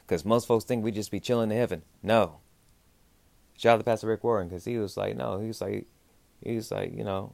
Because 0.06 0.24
most 0.24 0.46
folks 0.46 0.64
think 0.64 0.84
we 0.84 0.92
just 0.92 1.10
be 1.10 1.18
chilling 1.18 1.50
in 1.50 1.56
heaven. 1.56 1.82
No. 2.02 2.38
Shout 3.56 3.74
out 3.74 3.78
to 3.78 3.84
Pastor 3.84 4.06
Rick 4.06 4.22
Warren 4.22 4.48
because 4.48 4.64
he 4.64 4.78
was 4.78 4.96
like, 4.96 5.16
no, 5.16 5.40
he 5.40 5.48
was 5.48 5.60
like, 5.60 5.86
he 6.42 6.54
was 6.54 6.70
like, 6.70 6.96
you 6.96 7.02
know, 7.02 7.32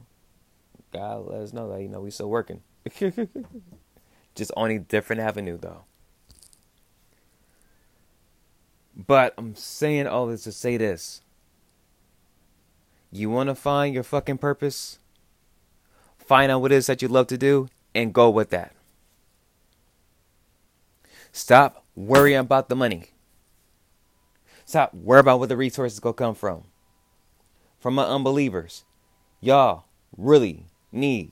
God 0.93 1.25
let 1.27 1.41
us 1.41 1.53
know 1.53 1.69
that 1.71 1.81
you 1.81 1.89
know 1.89 2.01
we 2.01 2.11
still 2.11 2.29
working. 2.29 2.61
just 4.35 4.51
on 4.55 4.71
a 4.71 4.79
different 4.79 5.21
avenue 5.21 5.57
though. 5.57 5.83
But 8.95 9.33
I'm 9.37 9.55
saying 9.55 10.07
all 10.07 10.27
this 10.27 10.43
to 10.43 10.51
say 10.51 10.77
this. 10.77 11.21
You 13.11 13.29
want 13.29 13.49
to 13.49 13.55
find 13.55 13.93
your 13.93 14.03
fucking 14.03 14.37
purpose? 14.37 14.99
Find 16.17 16.51
out 16.51 16.61
what 16.61 16.71
it 16.71 16.75
is 16.75 16.87
that 16.87 17.01
you 17.01 17.07
love 17.07 17.27
to 17.27 17.37
do 17.37 17.69
and 17.93 18.13
go 18.13 18.29
with 18.29 18.49
that. 18.51 18.73
Stop 21.31 21.83
worrying 21.95 22.39
about 22.39 22.69
the 22.69 22.75
money. 22.75 23.05
Stop 24.65 24.93
worrying 24.93 25.21
about 25.21 25.39
where 25.39 25.47
the 25.47 25.57
resources 25.57 25.99
go 25.99 26.13
come 26.13 26.35
from. 26.35 26.63
From 27.79 27.95
my 27.95 28.03
unbelievers. 28.03 28.85
Y'all 29.41 29.85
really 30.15 30.65
need 30.93 31.31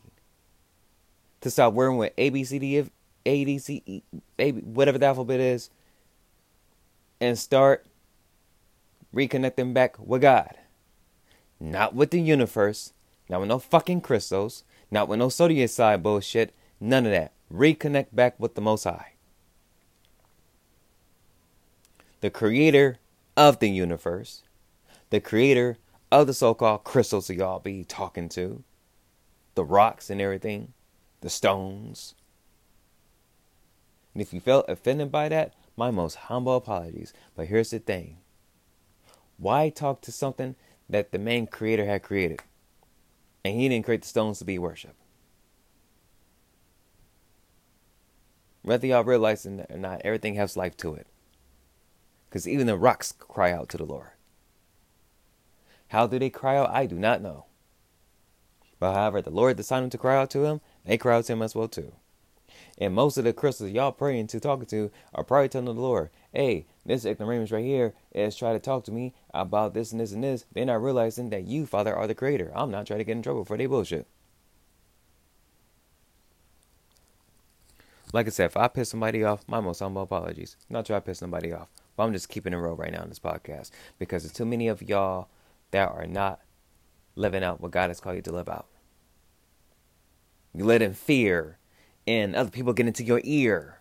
to 1.42 1.50
stop 1.50 1.74
worrying 1.74 1.98
with 1.98 2.14
A 2.18 2.30
B 2.30 2.44
C 2.44 2.60
D 2.60 2.86
A 3.26 3.46
D 3.46 3.60
C 3.60 3.84
E 3.86 4.02
A 4.40 4.52
whatever 4.52 4.98
the 4.98 5.06
alphabet 5.06 5.40
is 5.40 5.70
and 7.20 7.38
start 7.38 7.86
reconnecting 9.14 9.74
back 9.74 9.98
with 10.00 10.22
God. 10.22 10.56
Not 11.60 11.94
with 11.94 12.10
the 12.10 12.20
universe, 12.20 12.94
not 13.30 13.40
with 13.40 13.50
no 13.50 13.60
fucking 13.60 14.02
crystals, 14.02 14.64
not 14.90 15.08
with 15.08 15.20
no 15.20 15.30
zodiac 15.30 15.70
side 15.70 16.02
bullshit, 16.02 16.54
none 16.80 17.06
of 17.06 17.12
that. 17.12 17.32
Reconnect 17.54 18.08
back 18.14 18.40
with 18.40 18.56
the 18.56 18.62
Most 18.62 18.86
High. 18.86 19.14
The 22.22 22.30
creator 22.30 22.98
of 23.38 23.60
the 23.60 23.70
universe, 23.70 24.44
the 25.10 25.20
creator 25.20 25.78
of 26.12 26.28
the 26.28 26.34
so 26.34 26.54
called 26.54 26.84
crystals 26.84 27.28
that 27.28 27.36
y'all 27.36 27.60
be 27.60 27.84
talking 27.84 28.30
to, 28.30 28.64
the 29.56 29.64
rocks 29.64 30.10
and 30.10 30.22
everything, 30.22 30.74
the 31.22 31.30
stones. 31.30 32.16
And 34.14 34.22
if 34.22 34.34
you 34.34 34.40
felt 34.40 34.66
offended 34.68 35.12
by 35.12 35.30
that, 35.30 35.54
my 35.78 35.92
most 35.92 36.16
humble 36.16 36.56
apologies. 36.56 37.14
But 37.36 37.48
here's 37.48 37.72
the 37.72 37.80
thing 37.80 38.18
why 39.38 39.70
talk 39.70 40.02
to 40.02 40.12
something 40.12 40.56
that 40.90 41.12
the 41.12 41.20
main 41.20 41.48
creator 41.48 41.86
had 41.86 42.04
created? 42.04 42.42
And 43.44 43.60
he 43.60 43.68
didn't 43.68 43.86
create 43.86 44.04
the 44.04 44.08
stones 44.08 44.40
to 44.40 44.46
be 44.46 44.60
worshiped. 44.60 45.02
Whether 48.62 48.88
y'all 48.88 49.04
realize 49.04 49.46
it 49.46 49.66
or 49.70 49.78
not, 49.78 50.02
everything 50.04 50.36
has 50.36 50.56
life 50.56 50.78
to 50.78 50.94
it. 50.94 51.08
Because 52.30 52.48
even 52.48 52.68
the 52.68 52.78
rocks 52.78 53.12
cry 53.12 53.52
out 53.52 53.70
to 53.70 53.78
the 53.78 53.86
Lord. 53.86 54.10
How 55.88 56.06
do 56.06 56.20
they 56.20 56.30
cry 56.30 56.58
out? 56.58 56.70
I 56.70 56.86
do 56.86 56.96
not 56.96 57.22
know. 57.22 57.46
But 58.82 58.96
however, 58.96 59.22
the 59.22 59.30
Lord 59.30 59.58
decided 59.58 59.92
to 59.92 60.00
cry 60.00 60.18
out 60.18 60.32
to 60.32 60.46
him, 60.46 60.60
they 60.84 60.98
cry 60.98 61.18
out 61.18 61.26
to 61.26 61.34
him 61.34 61.44
as 61.44 61.54
well 61.54 61.68
too. 61.68 61.94
And 62.80 62.96
most 62.96 63.16
of 63.16 63.24
the 63.24 63.32
crystals 63.32 63.70
y'all 63.70 63.92
praying 63.92 64.26
to, 64.28 64.40
talking 64.40 64.66
to, 64.66 64.90
are 65.14 65.24
probably 65.24 65.50
telling 65.50 65.66
the 65.66 65.80
Lord, 65.80 66.10
hey, 66.34 66.66
this 66.84 67.06
ignoramus 67.06 67.52
right 67.52 67.64
here 67.64 67.94
is 68.12 68.36
trying 68.36 68.56
to 68.56 68.60
talk 68.60 68.84
to 68.86 68.92
me 68.92 69.14
about 69.36 69.76
this 69.76 69.92
and 69.92 70.02
this 70.02 70.14
and 70.14 70.24
this. 70.24 70.48
They're 70.52 70.66
not 70.66 70.82
realizing 70.82 71.30
that 71.30 71.44
you, 71.44 71.68
Father, 71.68 71.96
are 71.96 72.08
the 72.08 72.16
creator. 72.16 72.52
I'm 72.56 72.72
not 72.72 72.88
trying 72.88 72.98
to 72.98 73.04
get 73.04 73.12
in 73.12 73.22
trouble 73.22 73.46
for 73.46 73.56
their 73.56 73.70
bullshit. 73.70 74.08
Like 78.14 78.26
I 78.26 78.32
said, 78.32 78.48
if 78.48 78.58
I 78.58 78.68
piss 78.68 78.90
somebody 78.90 79.24
off, 79.24 79.48
my 79.48 79.60
most 79.60 79.78
humble 79.78 80.02
apologies. 80.02 80.58
Not 80.72 80.88
trying 80.88 81.02
to 81.02 81.06
piss 81.06 81.20
somebody 81.20 81.54
off. 81.54 81.68
But 81.96 82.06
I'm 82.06 82.14
just 82.14 82.30
keeping 82.30 82.52
it 82.52 82.58
real 82.58 82.76
right 82.76 82.92
now 82.92 83.04
in 83.04 83.10
this 83.10 83.20
podcast. 83.20 83.70
Because 84.00 84.24
there's 84.24 84.34
too 84.34 84.44
many 84.44 84.68
of 84.68 84.82
y'all 84.82 85.28
that 85.70 85.88
are 85.92 86.08
not 86.08 86.42
living 87.16 87.44
out 87.44 87.62
what 87.62 87.70
God 87.70 87.92
has 87.92 88.00
called 88.00 88.16
you 88.16 88.24
to 88.24 88.32
live 88.32 88.50
out. 88.50 88.66
You 90.54 90.66
live 90.66 90.82
in 90.82 90.94
fear 90.94 91.58
and 92.06 92.36
other 92.36 92.50
people 92.50 92.74
get 92.74 92.88
into 92.88 93.04
your 93.04 93.22
ear 93.24 93.80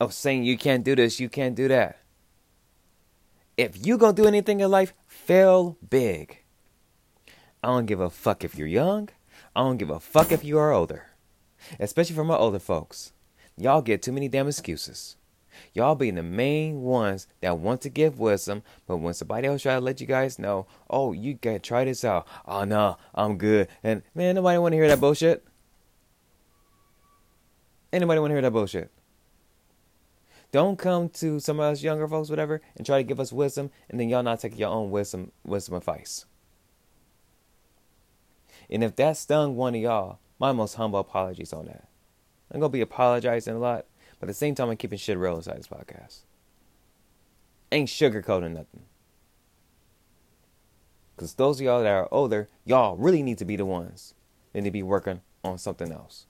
of 0.00 0.12
saying 0.12 0.44
you 0.44 0.56
can't 0.56 0.84
do 0.84 0.94
this, 0.94 1.20
you 1.20 1.28
can't 1.28 1.54
do 1.54 1.68
that. 1.68 1.98
If 3.56 3.86
you 3.86 3.96
gonna 3.98 4.12
do 4.12 4.26
anything 4.26 4.60
in 4.60 4.70
life, 4.70 4.92
fail 5.06 5.78
big. 5.88 6.42
I 7.62 7.68
don't 7.68 7.86
give 7.86 8.00
a 8.00 8.10
fuck 8.10 8.44
if 8.44 8.56
you're 8.56 8.68
young. 8.68 9.08
I 9.54 9.60
don't 9.60 9.78
give 9.78 9.90
a 9.90 10.00
fuck 10.00 10.30
if 10.30 10.44
you 10.44 10.58
are 10.58 10.72
older. 10.72 11.06
Especially 11.80 12.14
for 12.14 12.24
my 12.24 12.36
older 12.36 12.58
folks. 12.58 13.12
Y'all 13.56 13.80
get 13.80 14.02
too 14.02 14.12
many 14.12 14.28
damn 14.28 14.48
excuses. 14.48 15.16
Y'all 15.72 15.94
be 15.94 16.10
the 16.10 16.22
main 16.22 16.80
ones 16.82 17.26
that 17.40 17.58
want 17.58 17.80
to 17.82 17.88
give 17.88 18.18
wisdom, 18.18 18.62
but 18.86 18.98
when 18.98 19.14
somebody 19.14 19.46
else 19.46 19.62
try 19.62 19.74
to 19.74 19.80
let 19.80 20.00
you 20.00 20.06
guys 20.06 20.38
know, 20.38 20.66
oh, 20.90 21.12
you 21.12 21.34
gotta 21.34 21.58
try 21.58 21.84
this 21.84 22.04
out. 22.04 22.26
Oh 22.46 22.64
no, 22.64 22.98
I'm 23.14 23.38
good. 23.38 23.68
And 23.82 24.02
man, 24.14 24.34
nobody 24.34 24.58
wanna 24.58 24.76
hear 24.76 24.88
that 24.88 25.00
bullshit. 25.00 25.46
Anybody 27.92 28.20
want 28.20 28.30
to 28.30 28.34
hear 28.34 28.42
that 28.42 28.50
bullshit? 28.50 28.90
Don't 30.52 30.78
come 30.78 31.08
to 31.10 31.40
some 31.40 31.60
of 31.60 31.72
us 31.72 31.82
younger 31.82 32.06
folks, 32.06 32.28
whatever, 32.28 32.60
and 32.76 32.84
try 32.84 32.98
to 32.98 33.02
give 33.02 33.20
us 33.20 33.32
wisdom, 33.32 33.70
and 33.88 33.98
then 33.98 34.08
y'all 34.08 34.22
not 34.22 34.40
take 34.40 34.58
your 34.58 34.68
own 34.68 34.90
wisdom 34.90 35.32
wisdom 35.44 35.76
advice. 35.76 36.26
And 38.68 38.84
if 38.84 38.96
that 38.96 39.16
stung 39.16 39.56
one 39.56 39.74
of 39.74 39.80
y'all, 39.80 40.18
my 40.38 40.52
most 40.52 40.74
humble 40.74 40.98
apologies 40.98 41.52
on 41.52 41.66
that. 41.66 41.88
I'm 42.52 42.60
gonna 42.60 42.70
be 42.70 42.80
apologizing 42.80 43.54
a 43.54 43.58
lot, 43.58 43.86
but 44.18 44.26
at 44.26 44.28
the 44.28 44.34
same 44.34 44.54
time, 44.54 44.70
I'm 44.70 44.76
keeping 44.76 44.98
shit 44.98 45.18
real 45.18 45.36
inside 45.36 45.58
this 45.58 45.68
podcast. 45.68 46.20
Ain't 47.70 47.88
sugarcoating 47.88 48.52
nothing. 48.52 48.82
Because 51.14 51.34
those 51.34 51.60
of 51.60 51.64
y'all 51.64 51.82
that 51.82 51.88
are 51.88 52.08
older, 52.10 52.48
y'all 52.64 52.96
really 52.96 53.22
need 53.22 53.38
to 53.38 53.44
be 53.44 53.56
the 53.56 53.64
ones 53.64 54.14
that 54.52 54.62
need 54.62 54.68
to 54.68 54.72
be 54.72 54.82
working 54.82 55.20
on 55.42 55.58
something 55.58 55.90
else. 55.90 56.26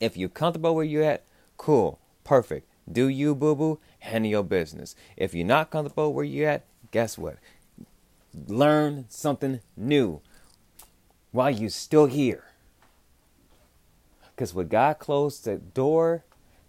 If 0.00 0.16
you're 0.16 0.28
comfortable 0.28 0.74
where 0.74 0.84
you're 0.84 1.04
at, 1.04 1.24
cool, 1.56 1.98
perfect. 2.24 2.68
Do 2.90 3.08
you, 3.08 3.34
boo 3.34 3.54
boo? 3.54 3.80
Handle 4.00 4.30
your 4.30 4.42
business. 4.42 4.94
If 5.16 5.34
you're 5.34 5.46
not 5.46 5.70
comfortable 5.70 6.12
where 6.12 6.24
you're 6.24 6.48
at, 6.48 6.64
guess 6.90 7.16
what? 7.16 7.36
Learn 8.46 9.06
something 9.08 9.60
new 9.76 10.20
while 11.30 11.50
you're 11.50 11.70
still 11.70 12.06
here. 12.06 12.44
Because 14.34 14.54
when 14.54 14.68
God 14.68 14.98
closed 14.98 15.44
the 15.44 15.56
door 15.56 16.24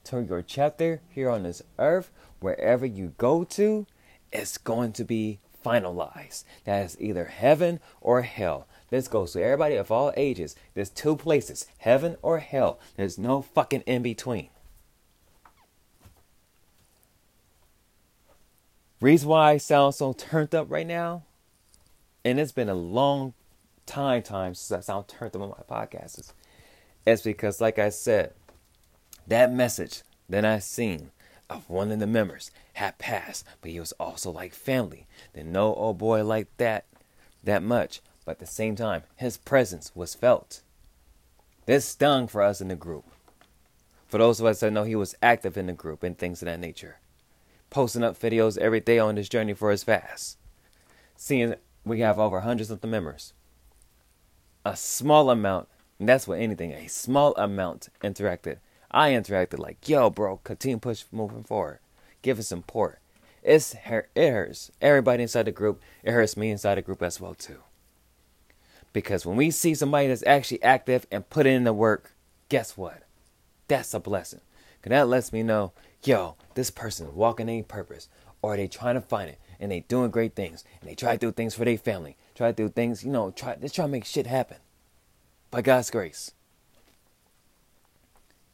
to 0.06 0.22
your 0.22 0.42
chapter 0.42 1.02
here 1.10 1.30
on 1.30 1.44
this 1.44 1.62
earth, 1.80 2.12
wherever 2.40 2.86
you 2.86 3.14
go 3.18 3.44
to, 3.44 3.88
it's 4.32 4.58
going 4.58 4.92
to 4.94 5.04
be 5.04 5.40
finalized. 5.64 6.44
That 6.66 6.86
is 6.86 6.98
either 7.00 7.26
heaven 7.26 7.80
or 8.02 8.24
hell. 8.24 8.68
This 8.90 9.08
goes 9.08 9.34
to 9.34 9.42
everybody 9.42 9.76
of 9.76 9.92
all 9.92 10.14
ages. 10.16 10.56
There's 10.74 10.90
two 10.90 11.16
places 11.16 11.68
heaven 11.80 12.18
or 12.22 12.40
hell. 12.40 12.80
There's 12.96 13.18
no 13.18 13.42
fucking 13.42 13.82
in 13.82 14.02
between. 14.04 14.50
Reason 19.00 19.28
why 19.28 19.52
I 19.52 19.58
sound 19.58 19.96
so 19.96 20.14
turned 20.14 20.56
up 20.56 20.70
right 20.70 20.88
now, 20.88 21.24
and 22.24 22.40
it's 22.40 22.54
been 22.54 22.70
a 22.70 22.74
long 22.74 23.34
time 23.86 24.22
time 24.22 24.56
since 24.56 24.72
I 24.72 24.80
sound 24.82 25.08
turned 25.10 25.36
up 25.36 25.42
on 25.42 25.50
my 25.50 25.86
podcasts, 25.86 26.32
is 27.06 27.22
because, 27.22 27.60
like 27.60 27.80
I 27.80 27.90
said, 27.90 28.34
that 29.28 29.52
message 29.52 30.02
that 30.30 30.46
I 30.46 30.60
seen 30.60 31.12
of 31.50 31.70
one 31.70 31.92
of 31.92 32.00
the 32.00 32.08
members 32.08 32.52
had 32.74 32.98
passed, 32.98 33.46
but 33.62 33.72
he 33.72 33.80
was 33.80 33.92
also 33.94 34.32
like 34.32 34.54
family. 34.54 35.06
Then 35.34 35.52
no 35.52 35.74
old 35.74 35.98
boy 35.98 36.24
like 36.24 36.48
that 36.58 36.86
that 37.44 37.62
much 37.62 38.02
but 38.26 38.34
at 38.34 38.40
the 38.40 38.46
same 38.46 38.76
time, 38.76 39.04
his 39.16 39.38
presence 39.38 39.92
was 39.94 40.16
felt. 40.16 40.62
This 41.66 41.86
stung 41.86 42.28
for 42.28 42.42
us 42.42 42.62
in 42.62 42.70
the 42.70 42.76
group. 42.76 43.06
For 44.08 44.18
those 44.18 44.40
of 44.40 44.46
us 44.46 44.60
that 44.60 44.72
know 44.72 44.84
he 44.84 44.96
was 44.96 45.16
active 45.22 45.58
in 45.58 45.68
the 45.68 45.74
group 45.74 46.04
and 46.04 46.18
things 46.18 46.42
of 46.42 46.46
that 46.46 46.60
nature. 46.60 46.98
posting 47.70 48.04
up 48.04 48.20
videos 48.20 48.56
every 48.60 48.80
day 48.80 49.00
on 49.00 49.16
this 49.16 49.28
journey 49.28 49.54
for 49.54 49.72
his 49.72 49.84
fast. 49.84 50.38
Seeing 51.16 51.56
we 51.84 52.02
have 52.02 52.20
over 52.20 52.42
hundreds 52.42 52.70
of 52.70 52.82
the 52.82 52.88
members. 52.88 53.34
A 54.64 54.78
small 54.78 55.32
amount, 55.32 55.68
and 56.00 56.08
that's 56.08 56.28
what 56.28 56.40
anything, 56.40 56.72
a 56.72 56.88
small 56.88 57.34
amount 57.36 57.90
interacted. 58.04 58.58
I 58.94 59.12
interacted 59.12 59.58
like, 59.58 59.90
yo, 59.90 60.10
bro, 60.10 60.38
continue 60.44 60.78
push 60.78 61.06
moving 61.12 61.44
forward. 61.44 61.80
Give 62.22 62.38
us 62.38 62.50
support. 62.50 63.00
It's 63.42 63.74
her- 63.74 64.10
it 64.16 64.30
hurts 64.30 64.72
everybody 64.82 65.24
inside 65.24 65.44
the 65.44 65.52
group. 65.52 65.82
It 66.04 66.12
hurts 66.12 66.38
me 66.38 66.52
inside 66.52 66.76
the 66.76 66.82
group 66.84 67.02
as 67.02 67.20
well 67.20 67.34
too. 67.34 67.60
Because 68.94 69.26
when 69.26 69.36
we 69.36 69.50
see 69.50 69.74
somebody 69.74 70.08
that's 70.08 70.24
actually 70.26 70.62
active 70.62 71.08
and 71.12 71.30
put 71.30 71.48
in 71.48 71.64
the 71.64 71.74
work, 71.74 72.14
guess 72.48 72.78
what? 72.78 73.04
That's 73.68 73.94
a 73.94 74.00
blessing. 74.00 74.42
Cause 74.84 74.92
that 74.92 75.08
lets 75.08 75.34
me 75.34 75.42
know, 75.42 75.74
yo, 76.04 76.36
this 76.54 76.70
person 76.70 77.16
walking 77.16 77.50
any 77.50 77.64
purpose, 77.64 78.10
or 78.42 78.56
they 78.56 78.68
trying 78.68 78.96
to 78.96 79.02
find 79.02 79.30
it, 79.30 79.40
and 79.60 79.72
they 79.72 79.80
doing 79.80 80.12
great 80.12 80.36
things, 80.36 80.64
and 80.80 80.90
they 80.90 80.94
try 80.96 81.14
to 81.14 81.18
do 81.18 81.32
things 81.32 81.56
for 81.56 81.66
their 81.66 81.78
family, 81.78 82.18
try 82.36 82.52
to 82.52 82.56
do 82.56 82.70
things, 82.70 83.04
you 83.04 83.12
know, 83.12 83.32
try 83.32 83.56
they 83.56 83.70
try 83.70 83.86
to 83.86 83.92
make 83.92 84.06
shit 84.06 84.28
happen. 84.28 84.58
By 85.50 85.62
God's 85.62 85.90
grace. 85.90 86.32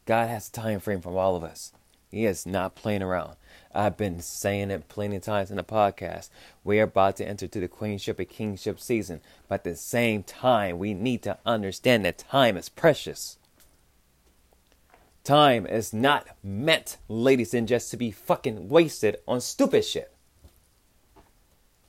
God 0.10 0.28
has 0.28 0.50
a 0.50 0.52
time 0.52 0.80
frame 0.80 1.02
for 1.02 1.16
all 1.20 1.36
of 1.36 1.44
us. 1.44 1.72
He 2.10 2.26
is 2.26 2.44
not 2.44 2.74
playing 2.74 3.04
around. 3.04 3.36
I've 3.76 3.96
been 3.96 4.22
saying 4.22 4.72
it 4.72 4.90
plenty 4.90 5.18
of 5.18 5.22
times 5.22 5.52
in 5.52 5.58
the 5.58 5.64
podcast. 5.64 6.32
We 6.64 6.80
are 6.80 6.86
about 6.86 7.18
to 7.18 7.28
enter 7.28 7.48
to 7.48 7.60
the 7.60 7.68
queenship 7.68 8.18
and 8.18 8.28
kingship 8.28 8.80
season, 8.80 9.22
but 9.48 9.60
at 9.60 9.64
the 9.66 9.76
same 9.76 10.24
time, 10.24 10.80
we 10.80 10.96
need 10.96 11.22
to 11.22 11.38
understand 11.46 12.06
that 12.06 12.18
time 12.18 12.58
is 12.58 12.70
precious. 12.70 13.38
Time 15.24 15.68
is 15.68 15.94
not 15.94 16.26
meant, 16.42 16.98
ladies 17.08 17.54
and 17.54 17.68
just 17.68 17.92
to 17.92 17.98
be 17.98 18.10
fucking 18.10 18.68
wasted 18.68 19.18
on 19.28 19.42
stupid 19.42 19.86
shit. 19.86 20.12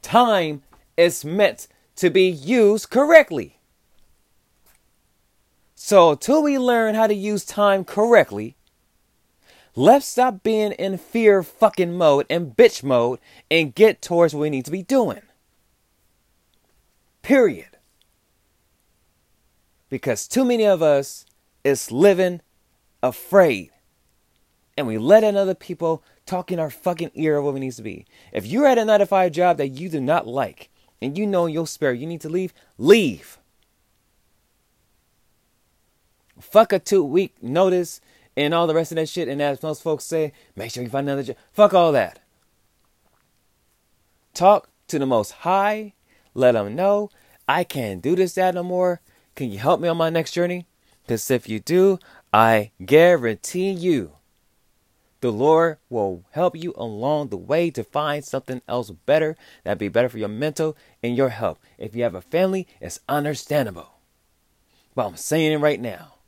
Time 0.03 0.63
is 0.95 1.25
meant 1.25 1.69
to 1.97 2.11
be 2.11 2.29
used 2.29 2.91
correctly. 2.91 3.60
So, 5.83 6.15
till 6.15 6.43
we 6.43 6.59
learn 6.59 6.95
how 6.95 7.07
to 7.07 7.15
use 7.15 7.43
time 7.43 7.87
correctly, 7.87 8.55
let's 9.75 10.05
stop 10.05 10.43
being 10.43 10.73
in 10.73 10.99
fear 10.99 11.43
fucking 11.43 11.97
mode 11.97 12.27
and 12.29 12.55
bitch 12.55 12.85
mode 12.85 13.19
and 13.51 13.75
get 13.75 14.03
towards 14.03 14.35
what 14.35 14.43
we 14.43 14.51
need 14.51 14.67
to 14.67 14.71
be 14.71 14.83
doing. 14.83 15.23
Period. 17.23 17.79
Because 19.89 20.29
too 20.29 20.45
many 20.45 20.67
of 20.67 20.83
us 20.83 21.25
is 21.65 21.91
living 21.91 22.43
afraid. 23.03 23.71
And 24.77 24.87
we 24.87 24.99
let 24.99 25.25
in 25.25 25.35
other 25.35 25.55
people 25.55 26.05
talk 26.27 26.53
in 26.53 26.61
our 26.61 26.71
fucking 26.71 27.13
ear 27.15 27.39
of 27.39 27.45
what 27.47 27.55
we 27.55 27.61
need 27.61 27.73
to 27.73 27.83
be. 27.83 28.05
If 28.33 28.45
you're 28.45 28.67
at 28.67 28.77
a 28.77 28.85
9 28.85 29.01
to 29.01 29.07
5 29.07 29.33
job 29.33 29.57
that 29.57 29.69
you 29.69 29.89
do 29.89 30.01
not 30.01 30.27
like 30.27 30.69
and 31.01 31.17
you 31.17 31.27
know 31.27 31.47
in 31.47 31.55
your 31.55 31.67
spirit 31.67 31.99
you 31.99 32.07
need 32.07 32.21
to 32.21 32.29
leave, 32.29 32.53
leave. 32.77 33.40
Fuck 36.41 36.73
a 36.73 36.79
two 36.79 37.05
week 37.05 37.43
notice 37.43 38.01
and 38.37 38.55
all 38.55 38.67
the 38.67 38.75
rest 38.75 38.93
of 38.93 38.97
that 38.97 39.09
shit. 39.09 39.29
And 39.29 39.41
as 39.41 39.63
most 39.63 39.83
folks 39.83 40.05
say, 40.05 40.33
make 40.57 40.73
sure 40.73 40.83
you 40.83 40.89
find 40.89 41.09
another 41.09 41.23
job. 41.23 41.37
Fuck 41.53 41.75
all 41.75 41.93
that. 41.93 42.21
Talk 44.35 44.71
to 44.89 44.99
the 44.99 45.07
Most 45.07 45.33
High. 45.33 45.95
Let 46.35 46.53
them 46.53 46.75
know 46.75 47.11
I 47.51 47.65
can't 47.65 48.01
do 48.01 48.15
this, 48.15 48.35
that 48.35 48.55
no 48.55 48.63
more. 48.63 49.01
Can 49.35 49.51
you 49.51 49.59
help 49.59 49.81
me 49.81 49.89
on 49.89 49.97
my 49.97 50.09
next 50.09 50.33
journey? 50.33 50.67
Because 51.03 51.31
if 51.31 51.49
you 51.49 51.59
do, 51.59 51.99
I 52.33 52.71
guarantee 52.85 53.73
you, 53.73 54.13
the 55.21 55.33
Lord 55.33 55.79
will 55.89 56.25
help 56.31 56.57
you 56.57 56.73
along 56.77 57.29
the 57.29 57.37
way 57.37 57.71
to 57.73 57.83
find 57.83 58.25
something 58.25 58.63
else 58.69 58.91
better 58.91 59.37
that'd 59.65 59.79
be 59.79 59.89
better 59.89 60.09
for 60.09 60.19
your 60.19 60.29
mental 60.29 60.77
and 61.03 61.17
your 61.17 61.31
health. 61.31 61.59
If 61.77 61.97
you 61.97 62.05
have 62.05 62.15
a 62.15 62.21
family, 62.21 62.69
it's 62.81 63.01
understandable. 63.09 63.95
But 64.95 65.07
I'm 65.07 65.17
saying 65.17 65.53
it 65.53 65.57
right 65.57 65.81
now. 65.81 66.20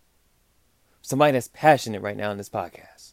Somebody 1.02 1.32
that's 1.32 1.50
passionate 1.52 2.00
right 2.00 2.16
now 2.16 2.30
in 2.30 2.38
this 2.38 2.48
podcast. 2.48 3.12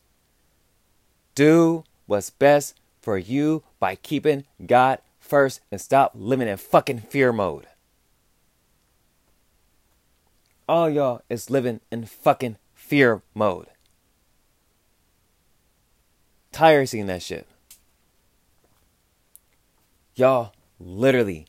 Do 1.36 1.84
what's 2.06 2.30
best 2.30 2.80
for 3.02 3.17
you 3.17 3.63
by 3.80 3.95
keeping 3.95 4.45
God 4.65 4.99
first 5.19 5.62
and 5.71 5.82
stop 5.82 6.12
living 6.13 6.47
in 6.47 6.58
fucking 6.58 6.99
fear 7.02 7.34
mode. 7.34 7.65
All 10.67 10.89
y'all 10.89 11.21
is 11.30 11.49
living 11.49 11.80
in 11.91 12.06
fucking 12.06 12.58
fear 12.75 13.23
mode. 13.34 13.67
Tired 16.52 16.89
seeing 16.89 17.08
that 17.08 17.23
shit. 17.23 17.47
Y'all 20.13 20.54
literally 20.80 21.47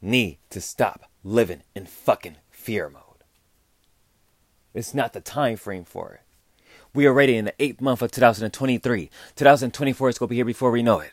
need 0.00 0.38
to 0.50 0.60
stop 0.60 1.10
living 1.24 1.62
in 1.74 1.86
fucking 1.86 2.36
fear 2.50 2.88
mode. 2.88 3.09
It's 4.74 4.94
not 4.94 5.12
the 5.12 5.20
time 5.20 5.56
frame 5.56 5.84
for 5.84 6.12
it. 6.12 6.20
We 6.94 7.06
are 7.06 7.10
already 7.10 7.36
in 7.36 7.44
the 7.44 7.54
eighth 7.58 7.80
month 7.80 8.02
of 8.02 8.10
2023. 8.10 9.10
2024 9.36 10.08
is 10.08 10.18
going 10.18 10.26
to 10.26 10.30
be 10.30 10.36
here 10.36 10.44
before 10.44 10.70
we 10.70 10.82
know 10.82 11.00
it. 11.00 11.12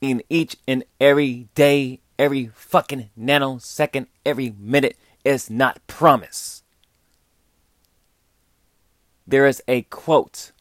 In 0.00 0.22
each 0.28 0.56
and 0.66 0.84
every 1.00 1.48
day, 1.54 2.00
every 2.18 2.50
fucking 2.54 3.10
nanosecond, 3.18 4.06
every 4.24 4.54
minute 4.58 4.96
is 5.24 5.50
not 5.50 5.84
promise 5.86 6.62
there 9.28 9.46
is 9.46 9.62
a 9.68 9.82
quote 9.82 10.52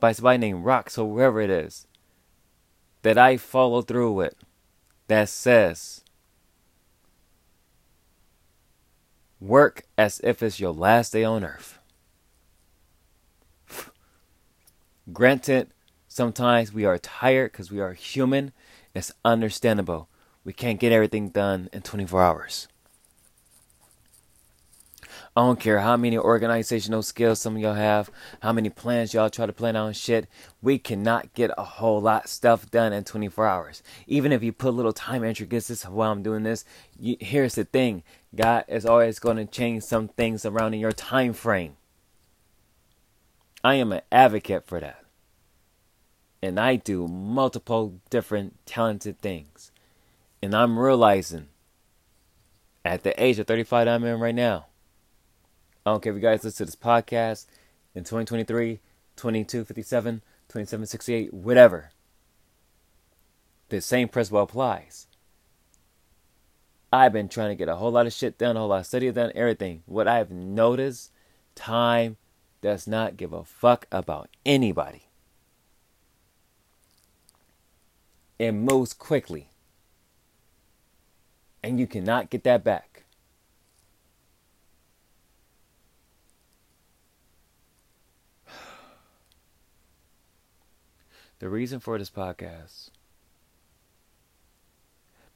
by 0.00 0.10
somebody 0.10 0.38
named 0.38 0.64
Rocks 0.64 0.96
or 0.96 1.06
whoever 1.06 1.42
it 1.42 1.50
is 1.50 1.86
that 3.02 3.18
I 3.18 3.36
follow 3.36 3.82
through 3.82 4.12
with 4.12 4.34
that 5.08 5.28
says, 5.28 6.02
Work 9.40 9.82
as 9.98 10.20
if 10.24 10.42
it's 10.42 10.58
your 10.58 10.72
last 10.72 11.12
day 11.12 11.22
on 11.22 11.44
earth. 11.44 11.78
Granted, 15.12 15.68
sometimes 16.08 16.72
we 16.72 16.84
are 16.84 16.98
tired 16.98 17.52
because 17.52 17.70
we 17.70 17.80
are 17.80 17.92
human. 17.92 18.52
It's 18.94 19.12
understandable. 19.24 20.08
We 20.42 20.52
can't 20.52 20.80
get 20.80 20.92
everything 20.92 21.28
done 21.28 21.68
in 21.72 21.82
24 21.82 22.22
hours. 22.22 22.68
I 25.36 25.42
don't 25.42 25.60
care 25.60 25.80
how 25.80 25.98
many 25.98 26.16
organizational 26.16 27.02
skills 27.02 27.40
some 27.40 27.56
of 27.56 27.62
y'all 27.62 27.74
have, 27.74 28.10
how 28.40 28.54
many 28.54 28.70
plans 28.70 29.12
y'all 29.12 29.28
try 29.28 29.44
to 29.44 29.52
plan 29.52 29.76
on 29.76 29.92
shit. 29.92 30.28
We 30.62 30.78
cannot 30.78 31.34
get 31.34 31.50
a 31.58 31.62
whole 31.62 32.00
lot 32.00 32.30
stuff 32.30 32.70
done 32.70 32.94
in 32.94 33.04
24 33.04 33.46
hours. 33.46 33.82
Even 34.06 34.32
if 34.32 34.42
you 34.42 34.52
put 34.52 34.68
a 34.68 34.70
little 34.70 34.94
time 34.94 35.22
entry, 35.22 35.46
this 35.46 35.68
is 35.68 35.82
while 35.82 36.10
I'm 36.10 36.22
doing 36.22 36.42
this. 36.42 36.64
You, 36.98 37.16
here's 37.20 37.54
the 37.54 37.64
thing: 37.64 38.02
God 38.36 38.64
is 38.68 38.86
always 38.86 39.18
going 39.18 39.36
to 39.38 39.46
change 39.46 39.82
some 39.82 40.08
things 40.08 40.44
around 40.44 40.74
in 40.74 40.80
your 40.80 40.92
time 40.92 41.32
frame. 41.32 41.76
I 43.64 43.74
am 43.76 43.92
an 43.92 44.02
advocate 44.12 44.66
for 44.66 44.78
that, 44.80 45.04
and 46.42 46.60
I 46.60 46.76
do 46.76 47.08
multiple 47.08 48.00
different 48.10 48.64
talented 48.66 49.20
things, 49.20 49.72
and 50.42 50.54
I'm 50.54 50.78
realizing 50.78 51.48
at 52.84 53.02
the 53.02 53.20
age 53.22 53.38
of 53.38 53.48
35 53.48 53.88
I'm 53.88 54.04
in 54.04 54.20
right 54.20 54.34
now 54.34 54.66
I 55.86 55.90
don't 55.90 56.02
care 56.02 56.10
if 56.10 56.16
you 56.16 56.20
guys 56.20 56.42
listen 56.42 56.66
to 56.66 56.72
this 56.72 56.74
podcast 56.74 57.46
in 57.94 58.02
2023, 58.02 58.80
2257, 59.14 60.20
2768, 60.48 61.32
whatever. 61.32 61.92
The 63.68 63.80
same 63.80 64.08
principle 64.08 64.42
applies. 64.42 65.05
I've 66.92 67.12
been 67.12 67.28
trying 67.28 67.50
to 67.50 67.54
get 67.56 67.68
a 67.68 67.76
whole 67.76 67.90
lot 67.90 68.06
of 68.06 68.12
shit 68.12 68.38
done, 68.38 68.56
a 68.56 68.60
whole 68.60 68.68
lot 68.68 68.80
of 68.80 68.86
study 68.86 69.10
done, 69.10 69.32
everything. 69.34 69.82
What 69.86 70.06
I've 70.06 70.30
noticed, 70.30 71.10
time 71.54 72.16
does 72.62 72.86
not 72.86 73.16
give 73.16 73.32
a 73.32 73.44
fuck 73.44 73.86
about 73.90 74.30
anybody. 74.44 75.08
It 78.38 78.52
moves 78.52 78.92
quickly. 78.92 79.50
And 81.62 81.80
you 81.80 81.86
cannot 81.86 82.30
get 82.30 82.44
that 82.44 82.62
back. 82.62 83.04
The 91.38 91.48
reason 91.50 91.80
for 91.80 91.98
this 91.98 92.08
podcast 92.08 92.90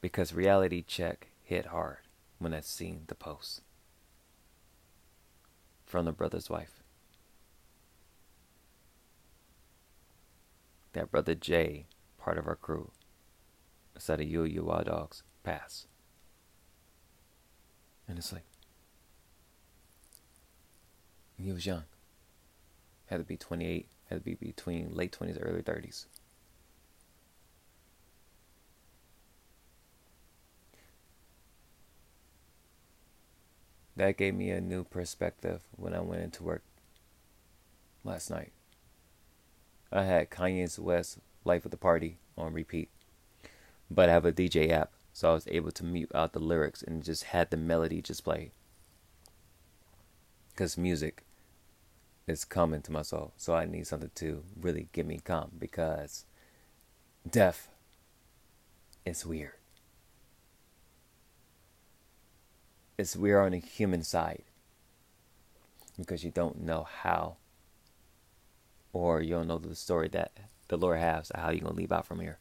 because 0.00 0.32
reality 0.32 0.82
check 0.86 1.29
hit 1.50 1.66
hard 1.66 1.98
when 2.38 2.54
I 2.54 2.60
seen 2.60 3.02
the 3.08 3.14
post 3.16 3.62
from 5.84 6.04
the 6.04 6.12
brother's 6.12 6.48
wife. 6.48 6.80
That 10.92 11.10
brother 11.10 11.34
Jay, 11.34 11.86
part 12.18 12.38
of 12.38 12.46
our 12.46 12.54
crew, 12.54 12.92
said 13.98 14.20
of 14.20 14.28
you 14.28 14.62
wild 14.62 14.84
dogs, 14.84 15.24
pass. 15.42 15.88
And 18.06 18.16
it's 18.16 18.32
like, 18.32 18.44
he 21.36 21.50
was 21.50 21.66
young. 21.66 21.82
Had 23.06 23.18
to 23.18 23.24
be 23.24 23.36
28, 23.36 23.88
had 24.08 24.18
to 24.18 24.20
be 24.20 24.34
between 24.34 24.94
late 24.94 25.16
20s, 25.18 25.36
early 25.40 25.62
30s. 25.62 26.06
That 33.96 34.16
gave 34.16 34.34
me 34.34 34.50
a 34.50 34.60
new 34.60 34.84
perspective 34.84 35.60
when 35.76 35.94
I 35.94 36.00
went 36.00 36.22
into 36.22 36.42
work 36.42 36.62
last 38.04 38.30
night. 38.30 38.52
I 39.92 40.04
had 40.04 40.30
Kanye's 40.30 40.78
West 40.78 41.18
Life 41.44 41.64
of 41.64 41.70
the 41.70 41.76
Party 41.76 42.18
on 42.38 42.52
repeat, 42.52 42.88
but 43.90 44.08
I 44.08 44.12
have 44.12 44.24
a 44.24 44.32
DJ 44.32 44.70
app, 44.70 44.92
so 45.12 45.30
I 45.30 45.34
was 45.34 45.48
able 45.48 45.72
to 45.72 45.84
mute 45.84 46.10
out 46.14 46.32
the 46.32 46.38
lyrics 46.38 46.82
and 46.82 47.02
just 47.02 47.24
had 47.24 47.50
the 47.50 47.56
melody 47.56 48.00
just 48.00 48.24
play. 48.24 48.52
Because 50.50 50.78
music 50.78 51.24
is 52.26 52.44
coming 52.44 52.82
to 52.82 52.92
my 52.92 53.02
soul, 53.02 53.32
so 53.36 53.54
I 53.54 53.64
need 53.64 53.86
something 53.86 54.10
to 54.14 54.44
really 54.60 54.88
get 54.92 55.06
me 55.06 55.20
calm 55.22 55.50
because 55.58 56.24
death 57.28 57.68
is 59.04 59.26
weird. 59.26 59.59
Weird 63.16 63.46
on 63.46 63.52
the 63.52 63.58
human 63.58 64.02
side 64.02 64.42
because 65.96 66.22
you 66.22 66.30
don't 66.30 66.60
know 66.60 66.86
how 67.02 67.36
or 68.92 69.22
you 69.22 69.30
don't 69.30 69.48
know 69.48 69.58
the 69.58 69.74
story 69.74 70.08
that 70.08 70.32
the 70.68 70.76
Lord 70.76 70.98
has 70.98 71.32
how 71.34 71.50
you 71.50 71.60
gonna 71.60 71.74
leave 71.74 71.92
out 71.92 72.06
from 72.06 72.20
here. 72.20 72.38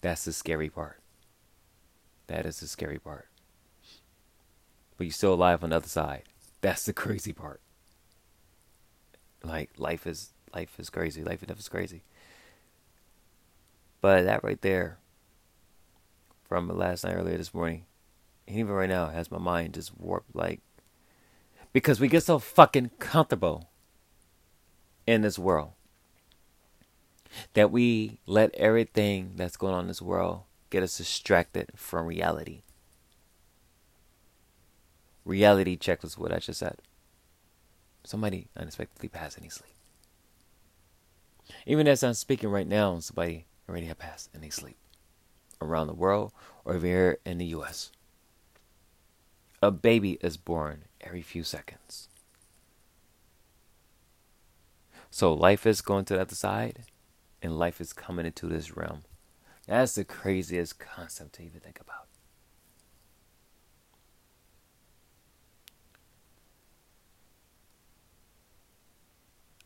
That's 0.00 0.24
the 0.24 0.32
scary 0.32 0.70
part. 0.70 1.00
That 2.28 2.46
is 2.46 2.60
the 2.60 2.68
scary 2.68 2.98
part. 2.98 3.28
But 4.96 5.04
you're 5.04 5.12
still 5.12 5.34
alive 5.34 5.62
on 5.62 5.70
the 5.70 5.76
other 5.76 5.88
side. 5.88 6.22
That's 6.60 6.86
the 6.86 6.92
crazy 6.92 7.32
part. 7.32 7.60
Like 9.42 9.70
life 9.76 10.06
is 10.06 10.30
life 10.54 10.78
is 10.78 10.90
crazy. 10.90 11.22
Life 11.22 11.42
enough 11.42 11.58
is 11.58 11.68
crazy. 11.68 12.02
But 14.00 14.24
that 14.24 14.44
right 14.44 14.60
there, 14.60 14.98
from 16.44 16.68
last 16.68 17.04
night 17.04 17.14
earlier 17.14 17.36
this 17.36 17.52
morning, 17.52 17.86
and 18.46 18.56
even 18.56 18.72
right 18.72 18.88
now, 18.88 19.06
has 19.08 19.30
my 19.30 19.38
mind 19.38 19.74
just 19.74 19.96
warped. 19.98 20.34
Like 20.34 20.60
because 21.76 22.00
we 22.00 22.08
get 22.08 22.22
so 22.22 22.38
fucking 22.38 22.90
comfortable 22.98 23.68
in 25.06 25.20
this 25.20 25.38
world 25.38 25.72
that 27.52 27.70
we 27.70 28.18
let 28.24 28.54
everything 28.54 29.32
that's 29.36 29.58
going 29.58 29.74
on 29.74 29.80
in 29.80 29.88
this 29.88 30.00
world 30.00 30.44
get 30.70 30.82
us 30.82 30.96
distracted 30.96 31.70
from 31.76 32.06
reality. 32.06 32.62
Reality 35.26 35.76
check 35.76 36.02
was 36.02 36.16
what 36.16 36.32
I 36.32 36.38
just 36.38 36.60
said. 36.60 36.78
Somebody 38.04 38.46
unexpectedly 38.56 39.10
passed 39.10 39.36
any 39.38 39.50
sleep. 39.50 39.74
Even 41.66 41.86
as 41.86 42.02
I'm 42.02 42.14
speaking 42.14 42.48
right 42.48 42.66
now, 42.66 42.98
somebody 43.00 43.44
already 43.68 43.86
had 43.86 43.98
passed 43.98 44.30
any 44.34 44.48
sleep 44.48 44.78
around 45.60 45.88
the 45.88 45.94
world 45.94 46.32
or 46.64 46.78
here 46.78 47.18
in 47.26 47.36
the 47.36 47.46
U.S. 47.46 47.92
A 49.66 49.72
baby 49.72 50.12
is 50.20 50.36
born 50.36 50.84
every 51.00 51.22
few 51.22 51.42
seconds. 51.42 52.06
So 55.10 55.34
life 55.34 55.66
is 55.66 55.80
going 55.80 56.04
to 56.04 56.14
the 56.14 56.20
other 56.20 56.36
side 56.36 56.84
and 57.42 57.58
life 57.58 57.80
is 57.80 57.92
coming 57.92 58.26
into 58.26 58.46
this 58.46 58.76
realm. 58.76 59.02
That's 59.66 59.96
the 59.96 60.04
craziest 60.04 60.78
concept 60.78 61.32
to 61.32 61.42
even 61.42 61.58
think 61.58 61.80
about. 61.80 62.06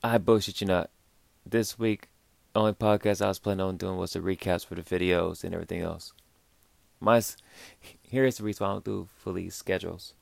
I 0.03 0.17
bullshit 0.17 0.63
you 0.63 0.67
not. 0.67 0.89
This 1.45 1.79
week, 1.79 2.09
only 2.55 2.73
podcast 2.73 3.21
I 3.21 3.29
was 3.29 3.39
planning 3.39 3.67
on 3.67 3.77
doing 3.77 3.99
was 3.99 4.15
the 4.15 4.21
recaps 4.21 4.65
for 4.65 4.77
the 4.77 4.83
videos 4.83 5.45
and 5.45 5.53
everything 5.53 5.83
else. 5.83 6.15
My 7.01 7.23
here's 8.03 8.37
the 8.39 8.45
reason 8.45 8.65
why 8.65 8.71
I 8.71 8.75
don't 8.75 8.85
do 8.85 9.09
fully 9.19 9.51
schedules. 9.51 10.15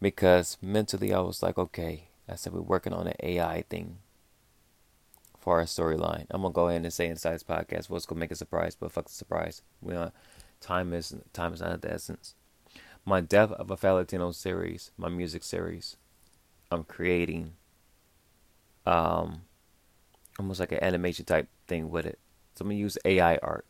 Because 0.00 0.58
mentally 0.60 1.12
I 1.12 1.20
was 1.20 1.42
like, 1.42 1.58
okay, 1.58 2.04
I 2.28 2.34
said 2.36 2.52
we're 2.52 2.60
working 2.60 2.92
on 2.92 3.06
an 3.06 3.14
AI 3.22 3.62
thing 3.62 3.98
for 5.38 5.58
our 5.58 5.64
storyline. 5.64 6.26
I'm 6.30 6.42
gonna 6.42 6.52
go 6.52 6.68
ahead 6.68 6.82
and 6.82 6.92
say 6.92 7.06
inside 7.06 7.34
this 7.34 7.42
podcast 7.42 7.90
what's 7.90 8.06
gonna 8.06 8.18
make 8.18 8.30
a 8.30 8.36
surprise, 8.36 8.74
but 8.74 8.92
fuck 8.92 9.06
the 9.06 9.12
surprise. 9.12 9.62
We 9.80 9.94
on 9.94 10.12
time 10.60 10.92
is 10.94 11.14
time 11.32 11.52
is 11.52 11.60
not 11.60 11.82
the 11.82 11.92
essence. 11.92 12.34
My 13.04 13.20
Death 13.20 13.52
of 13.52 13.70
a 13.70 13.76
Fat 13.76 14.10
series, 14.34 14.90
my 14.96 15.08
music 15.08 15.44
series, 15.44 15.96
I'm 16.70 16.84
creating 16.84 17.52
um 18.86 19.42
almost 20.38 20.60
like 20.60 20.72
an 20.72 20.82
animation 20.82 21.24
type 21.24 21.48
thing 21.66 21.90
with 21.90 22.06
it. 22.06 22.18
So 22.54 22.62
I'm 22.62 22.68
gonna 22.68 22.80
use 22.80 22.98
AI 23.04 23.36
art. 23.36 23.66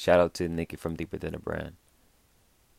Shout 0.00 0.18
out 0.18 0.32
to 0.34 0.48
Nikki 0.48 0.76
from 0.76 0.96
Deeper 0.96 1.18
Than 1.18 1.34
a 1.34 1.38
Brand. 1.38 1.74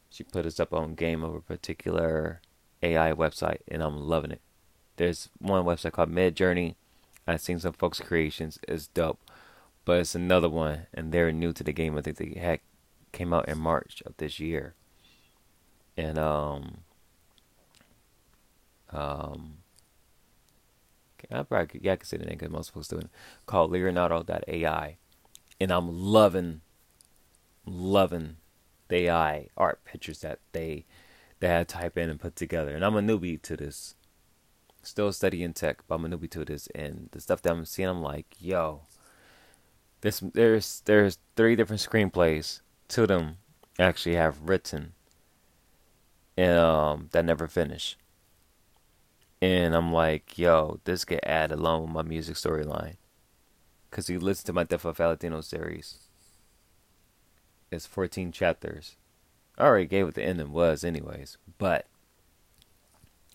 She 0.09 0.23
put 0.23 0.47
us 0.47 0.59
up 0.59 0.73
on 0.73 0.95
game 0.95 1.23
of 1.23 1.35
a 1.35 1.41
particular 1.41 2.41
AI 2.81 3.13
website 3.13 3.59
and 3.67 3.83
I'm 3.83 3.97
loving 3.97 4.31
it. 4.31 4.41
There's 4.97 5.29
one 5.37 5.63
website 5.63 5.91
called 5.91 6.11
Midjourney 6.11 6.73
I've 7.27 7.41
seen 7.41 7.59
some 7.59 7.73
folks' 7.73 7.99
creations. 7.99 8.57
It's 8.67 8.87
dope. 8.87 9.19
But 9.85 9.99
it's 9.99 10.15
another 10.15 10.49
one, 10.49 10.87
and 10.93 11.11
they're 11.11 11.31
new 11.31 11.53
to 11.53 11.63
the 11.63 11.71
game. 11.71 11.95
I 11.95 12.01
think 12.01 12.17
they 12.17 12.39
had 12.39 12.59
came 13.11 13.33
out 13.33 13.47
in 13.47 13.59
March 13.59 14.01
of 14.05 14.17
this 14.17 14.39
year. 14.39 14.73
And 15.95 16.17
um 16.17 16.77
um 18.89 19.57
I 21.31 21.43
probably 21.43 21.81
yeah, 21.83 21.93
I 21.93 21.95
can 21.97 22.05
say 22.05 22.17
the 22.17 22.25
name 22.25 22.37
because 22.37 22.51
most 22.51 22.73
folks 22.73 22.87
doing 22.87 23.03
it. 23.03 23.09
called 23.45 23.71
Leonardo.ai. 23.71 24.97
And 25.59 25.71
I'm 25.71 25.89
loving 25.89 26.61
loving 27.65 28.37
the 28.87 29.07
AI 29.07 29.47
art 29.57 29.83
pictures 29.85 30.19
that 30.21 30.39
they 30.51 30.85
they 31.39 31.47
had 31.47 31.67
type 31.67 31.97
in 31.97 32.09
and 32.09 32.19
put 32.19 32.35
together. 32.35 32.75
And 32.75 32.85
I'm 32.85 32.95
a 32.95 33.01
newbie 33.01 33.41
to 33.41 33.57
this 33.57 33.95
still 34.83 35.11
studying 35.11 35.53
tech, 35.53 35.83
but 35.87 35.95
I'm 35.95 36.05
a 36.05 36.09
newbie 36.09 36.29
to 36.31 36.45
this, 36.45 36.67
and 36.73 37.09
the 37.11 37.21
stuff 37.21 37.41
that 37.41 37.51
I'm 37.51 37.65
seeing, 37.65 37.89
I'm 37.89 38.01
like, 38.01 38.35
yo, 38.39 38.81
this 40.01 40.19
there's 40.33 40.81
there's 40.85 41.17
three 41.35 41.55
different 41.55 41.81
screenplays. 41.81 42.61
Two 42.87 43.03
of 43.03 43.07
them 43.09 43.37
actually 43.79 44.15
have 44.15 44.41
written, 44.41 44.93
and 46.37 46.57
um, 46.57 47.09
that 47.11 47.25
never 47.25 47.47
finish. 47.47 47.97
And 49.41 49.75
I'm 49.75 49.91
like, 49.91 50.37
yo, 50.37 50.79
this 50.83 51.03
could 51.03 51.21
add 51.23 51.51
along 51.51 51.83
with 51.83 51.91
my 51.91 52.01
music 52.03 52.35
storyline, 52.35 52.97
cause 53.89 54.09
you 54.09 54.19
listen 54.19 54.45
to 54.47 54.53
my 54.53 54.63
Death 54.63 54.85
of 54.85 54.99
Latino 54.99 55.41
series. 55.41 56.10
It's 57.71 57.85
14 57.85 58.33
chapters. 58.33 58.97
I 59.57 59.63
already 59.63 59.85
gave 59.85 60.05
what 60.05 60.15
the 60.15 60.23
ending 60.23 60.51
was, 60.51 60.83
anyways, 60.83 61.37
but 61.57 61.85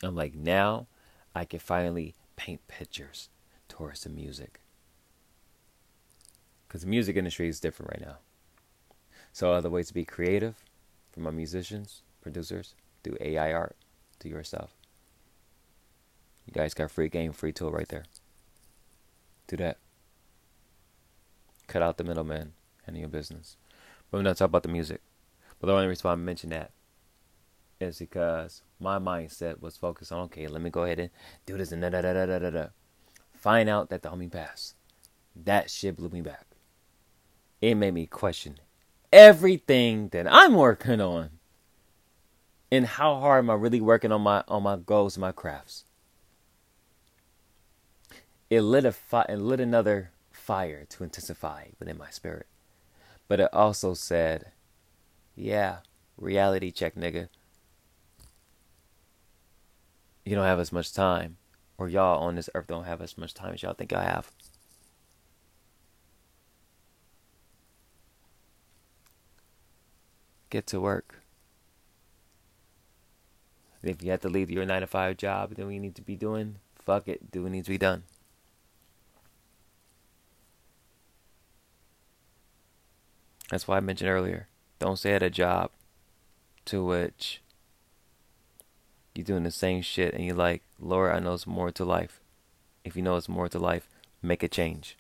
I'm 0.02 0.14
like, 0.14 0.34
now 0.34 0.86
I 1.34 1.44
can 1.46 1.58
finally 1.58 2.14
paint 2.36 2.60
pictures 2.68 3.30
towards 3.68 4.02
the 4.02 4.10
music. 4.10 4.60
Because 6.68 6.82
the 6.82 6.88
music 6.88 7.16
industry 7.16 7.48
is 7.48 7.60
different 7.60 7.92
right 7.92 8.06
now. 8.06 8.16
So, 9.32 9.52
other 9.52 9.70
ways 9.70 9.88
to 9.88 9.94
be 9.94 10.04
creative 10.04 10.56
for 11.12 11.20
my 11.20 11.30
musicians, 11.30 12.02
producers, 12.20 12.74
do 13.02 13.16
AI 13.20 13.52
art, 13.52 13.76
do 14.18 14.28
your 14.28 14.44
stuff. 14.44 14.70
You 16.46 16.52
guys 16.52 16.74
got 16.74 16.90
free 16.90 17.08
game, 17.08 17.32
free 17.32 17.52
tool 17.52 17.70
right 17.70 17.88
there. 17.88 18.04
Do 19.46 19.56
that. 19.56 19.78
Cut 21.66 21.82
out 21.82 21.96
the 21.96 22.04
middleman 22.04 22.52
and 22.86 22.96
your 22.96 23.08
business. 23.08 23.56
But 24.16 24.20
we're 24.20 24.30
not 24.30 24.38
talking 24.38 24.50
about 24.50 24.62
the 24.62 24.70
music. 24.70 25.02
But 25.60 25.66
the 25.66 25.74
only 25.74 25.88
reason 25.88 26.08
why 26.08 26.12
I 26.12 26.14
mention 26.14 26.48
that 26.48 26.70
is 27.78 27.98
because 27.98 28.62
my 28.80 28.98
mindset 28.98 29.60
was 29.60 29.76
focused 29.76 30.10
on 30.10 30.20
okay, 30.20 30.46
let 30.46 30.62
me 30.62 30.70
go 30.70 30.84
ahead 30.84 30.98
and 30.98 31.10
do 31.44 31.58
this 31.58 31.70
and 31.70 31.82
da 31.82 31.90
da 31.90 32.00
da 32.00 32.24
da 32.24 32.38
da 32.38 32.48
da. 32.48 32.66
Find 33.34 33.68
out 33.68 33.90
that 33.90 34.02
the 34.02 34.08
homie 34.08 34.32
passed. 34.32 34.74
That 35.44 35.70
shit 35.70 35.98
blew 35.98 36.08
me 36.08 36.22
back. 36.22 36.46
It 37.60 37.74
made 37.74 37.92
me 37.92 38.06
question 38.06 38.58
everything 39.12 40.08
that 40.12 40.26
I'm 40.26 40.54
working 40.54 41.02
on. 41.02 41.28
And 42.72 42.86
how 42.86 43.16
hard 43.16 43.44
am 43.44 43.50
I 43.50 43.54
really 43.54 43.82
working 43.82 44.12
on 44.12 44.22
my 44.22 44.44
on 44.48 44.62
my 44.62 44.76
goals 44.76 45.16
and 45.16 45.20
my 45.20 45.32
crafts? 45.32 45.84
It 48.48 48.62
lit 48.62 48.86
a 48.86 48.92
fi- 48.92 49.26
it 49.28 49.40
lit 49.40 49.60
another 49.60 50.12
fire 50.30 50.86
to 50.86 51.04
intensify 51.04 51.66
within 51.78 51.98
my 51.98 52.08
spirit. 52.08 52.46
But 53.28 53.40
it 53.40 53.48
also 53.52 53.94
said, 53.94 54.52
yeah, 55.34 55.78
reality 56.16 56.70
check, 56.70 56.94
nigga 56.94 57.28
you 60.26 60.34
don't 60.34 60.44
have 60.44 60.58
as 60.58 60.72
much 60.72 60.92
time, 60.92 61.36
or 61.78 61.88
y'all 61.88 62.18
on 62.18 62.34
this 62.34 62.50
earth 62.54 62.66
don't 62.66 62.84
have 62.84 63.00
as 63.00 63.16
much 63.16 63.32
time 63.32 63.54
as 63.54 63.62
y'all 63.62 63.72
think 63.72 63.92
I 63.92 64.02
have. 64.02 64.32
Get 70.50 70.66
to 70.68 70.80
work. 70.80 71.22
If 73.84 74.02
you 74.02 74.10
have 74.10 74.20
to 74.22 74.28
leave 74.28 74.50
your 74.50 74.66
nine 74.66 74.80
to 74.80 74.88
five 74.88 75.16
job, 75.16 75.54
then 75.54 75.68
we 75.68 75.78
need 75.78 75.94
to 75.94 76.02
be 76.02 76.16
doing, 76.16 76.56
fuck 76.74 77.06
it, 77.06 77.30
do 77.30 77.44
what 77.44 77.52
needs 77.52 77.66
to 77.66 77.70
be 77.70 77.78
done. 77.78 78.02
That's 83.50 83.68
why 83.68 83.76
I 83.76 83.80
mentioned 83.80 84.10
earlier. 84.10 84.48
Don't 84.78 84.98
stay 84.98 85.14
at 85.14 85.22
a 85.22 85.30
job 85.30 85.70
to 86.66 86.84
which 86.84 87.40
you're 89.14 89.24
doing 89.24 89.44
the 89.44 89.50
same 89.50 89.82
shit 89.82 90.14
and 90.14 90.24
you're 90.24 90.34
like, 90.34 90.62
Lord, 90.78 91.14
I 91.14 91.20
know 91.20 91.34
it's 91.34 91.46
more 91.46 91.70
to 91.70 91.84
life. 91.84 92.20
If 92.84 92.96
you 92.96 93.02
know 93.02 93.16
it's 93.16 93.28
more 93.28 93.48
to 93.48 93.58
life, 93.58 93.88
make 94.22 94.42
a 94.42 94.48
change. 94.48 94.96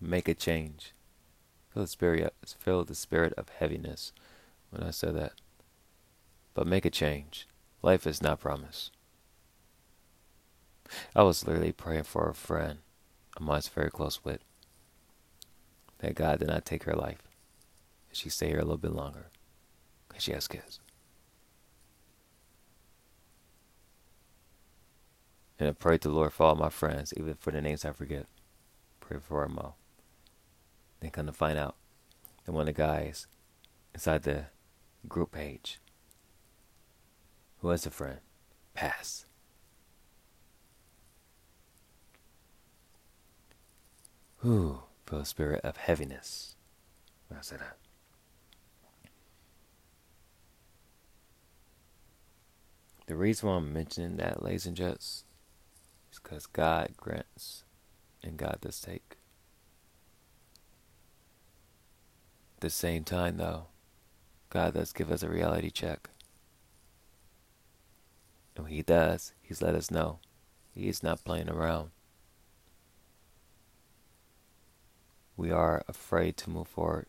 Make 0.00 0.28
a 0.28 0.34
change. 0.34 0.92
Feel 1.72 1.84
the 1.84 1.88
spirit 1.88 2.34
feel 2.58 2.84
the 2.84 2.94
spirit 2.94 3.32
of 3.36 3.48
heaviness 3.48 4.12
when 4.70 4.82
I 4.82 4.90
said 4.90 5.16
that. 5.16 5.32
But 6.54 6.66
make 6.66 6.84
a 6.84 6.90
change. 6.90 7.48
Life 7.82 8.06
is 8.06 8.22
not 8.22 8.40
promised. 8.40 8.92
I 11.16 11.22
was 11.22 11.46
literally 11.46 11.72
praying 11.72 12.04
for 12.04 12.28
a 12.28 12.34
friend 12.34 12.78
I'm 13.36 13.48
always 13.48 13.68
very 13.68 13.90
close 13.90 14.24
with. 14.24 14.40
That 16.04 16.16
God 16.16 16.40
did 16.40 16.48
not 16.48 16.66
take 16.66 16.84
her 16.84 16.92
life. 16.92 17.22
She 18.12 18.28
stay 18.28 18.48
here 18.48 18.58
a 18.58 18.62
little 18.62 18.76
bit 18.76 18.92
longer. 18.92 19.28
Because 20.06 20.22
she 20.22 20.32
has 20.32 20.46
kids. 20.46 20.78
And 25.58 25.66
I 25.66 25.72
pray 25.72 25.96
to 25.96 26.08
the 26.08 26.14
Lord 26.14 26.34
for 26.34 26.44
all 26.44 26.56
my 26.56 26.68
friends, 26.68 27.14
even 27.16 27.32
for 27.36 27.52
the 27.52 27.62
names 27.62 27.86
I 27.86 27.92
forget. 27.92 28.26
Pray 29.00 29.16
for 29.18 29.46
them 29.46 29.58
all. 29.58 29.78
Then 31.00 31.10
come 31.10 31.24
to 31.24 31.32
find 31.32 31.58
out 31.58 31.74
that 32.44 32.52
one 32.52 32.62
of 32.62 32.66
the 32.66 32.72
guys 32.74 33.26
inside 33.94 34.24
the 34.24 34.44
group 35.08 35.32
page 35.32 35.80
who 37.60 37.68
was 37.68 37.86
a 37.86 37.90
friend 37.90 38.18
passed. 38.74 39.24
Whew, 44.42 44.82
feel 45.14 45.22
a 45.22 45.26
spirit 45.26 45.60
of 45.64 45.76
heaviness 45.76 46.56
say 47.40 47.56
that. 47.56 47.76
The 53.06 53.16
reason 53.16 53.48
why 53.48 53.56
I'm 53.56 53.72
mentioning 53.72 54.16
that, 54.16 54.42
ladies 54.42 54.66
and 54.66 54.76
gents, 54.76 55.24
is 56.12 56.20
because 56.20 56.46
God 56.46 56.92
grants 56.96 57.64
and 58.22 58.36
God 58.36 58.58
does 58.62 58.80
take. 58.80 59.16
At 62.56 62.60
the 62.60 62.70
same 62.70 63.04
time, 63.04 63.36
though, 63.36 63.66
God 64.48 64.74
does 64.74 64.92
give 64.92 65.10
us 65.10 65.22
a 65.22 65.28
reality 65.28 65.70
check. 65.70 66.08
And 68.56 68.64
when 68.64 68.72
He 68.72 68.82
does, 68.82 69.32
He's 69.42 69.60
let 69.60 69.74
us 69.74 69.90
know 69.90 70.20
He's 70.74 71.02
not 71.02 71.24
playing 71.24 71.50
around. 71.50 71.90
We 75.36 75.50
are 75.50 75.82
afraid 75.88 76.36
to 76.38 76.50
move 76.50 76.68
forward. 76.68 77.06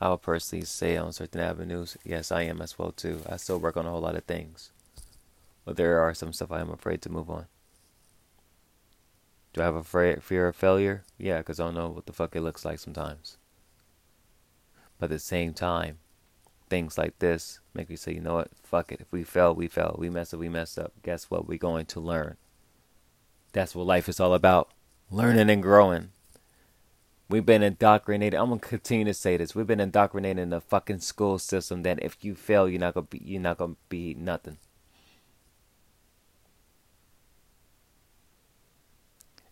I 0.00 0.08
will 0.08 0.18
personally 0.18 0.64
say 0.64 0.96
on 0.96 1.12
certain 1.12 1.40
avenues, 1.40 1.96
yes, 2.04 2.32
I 2.32 2.42
am 2.42 2.60
as 2.60 2.78
well 2.78 2.92
too. 2.92 3.20
I 3.28 3.36
still 3.36 3.58
work 3.58 3.76
on 3.76 3.86
a 3.86 3.90
whole 3.90 4.00
lot 4.00 4.16
of 4.16 4.24
things, 4.24 4.70
but 5.64 5.76
there 5.76 6.00
are 6.00 6.14
some 6.14 6.32
stuff 6.32 6.52
I 6.52 6.60
am 6.60 6.70
afraid 6.70 7.00
to 7.02 7.12
move 7.12 7.30
on. 7.30 7.46
Do 9.52 9.62
I 9.62 9.64
have 9.64 9.76
a 9.76 9.84
fear 10.20 10.48
of 10.48 10.56
failure? 10.56 11.04
Yeah, 11.16 11.38
because 11.38 11.60
I 11.60 11.64
don't 11.64 11.74
know 11.74 11.88
what 11.88 12.06
the 12.06 12.12
fuck 12.12 12.34
it 12.34 12.40
looks 12.40 12.64
like 12.64 12.80
sometimes. 12.80 13.38
But 14.98 15.06
at 15.06 15.10
the 15.10 15.18
same 15.20 15.54
time, 15.54 15.98
things 16.68 16.98
like 16.98 17.18
this 17.20 17.60
make 17.72 17.88
me 17.88 17.94
say, 17.94 18.14
you 18.14 18.20
know 18.20 18.34
what? 18.34 18.50
Fuck 18.64 18.90
it. 18.90 19.00
If 19.00 19.12
we 19.12 19.22
fail, 19.22 19.54
we 19.54 19.68
fail. 19.68 19.94
We 19.96 20.10
mess 20.10 20.34
up, 20.34 20.40
we 20.40 20.48
mess 20.48 20.76
up. 20.76 20.92
Guess 21.04 21.30
what? 21.30 21.46
We're 21.46 21.58
going 21.58 21.86
to 21.86 22.00
learn. 22.00 22.36
That's 23.52 23.76
what 23.76 23.86
life 23.86 24.08
is 24.08 24.18
all 24.18 24.34
about 24.34 24.70
learning 25.08 25.48
and 25.48 25.62
growing. 25.62 26.10
We've 27.28 27.46
been 27.46 27.62
indoctrinated. 27.62 28.38
I'm 28.38 28.50
gonna 28.50 28.60
continue 28.60 29.06
to 29.06 29.14
say 29.14 29.36
this. 29.36 29.54
We've 29.54 29.66
been 29.66 29.80
indoctrinated 29.80 30.42
in 30.42 30.50
the 30.50 30.60
fucking 30.60 31.00
school 31.00 31.38
system 31.38 31.82
that 31.82 32.02
if 32.02 32.22
you 32.22 32.34
fail, 32.34 32.68
you're 32.68 32.80
not 32.80 32.94
gonna 32.94 33.06
be 33.08 33.22
you're 33.24 33.40
not 33.40 33.58
gonna 33.58 33.76
be 33.88 34.14
nothing. 34.14 34.58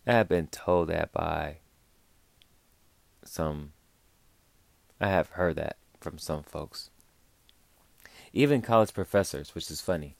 I 0.05 0.13
have 0.13 0.29
been 0.29 0.47
told 0.47 0.89
that 0.89 1.11
by 1.11 1.57
some. 3.23 3.73
I 5.01 5.07
have 5.07 5.29
heard 5.29 5.55
that 5.55 5.77
from 5.99 6.17
some 6.19 6.43
folks. 6.43 6.91
Even 8.33 8.61
college 8.61 8.93
professors, 8.93 9.55
which 9.55 9.71
is 9.71 9.81
funny. 9.81 10.15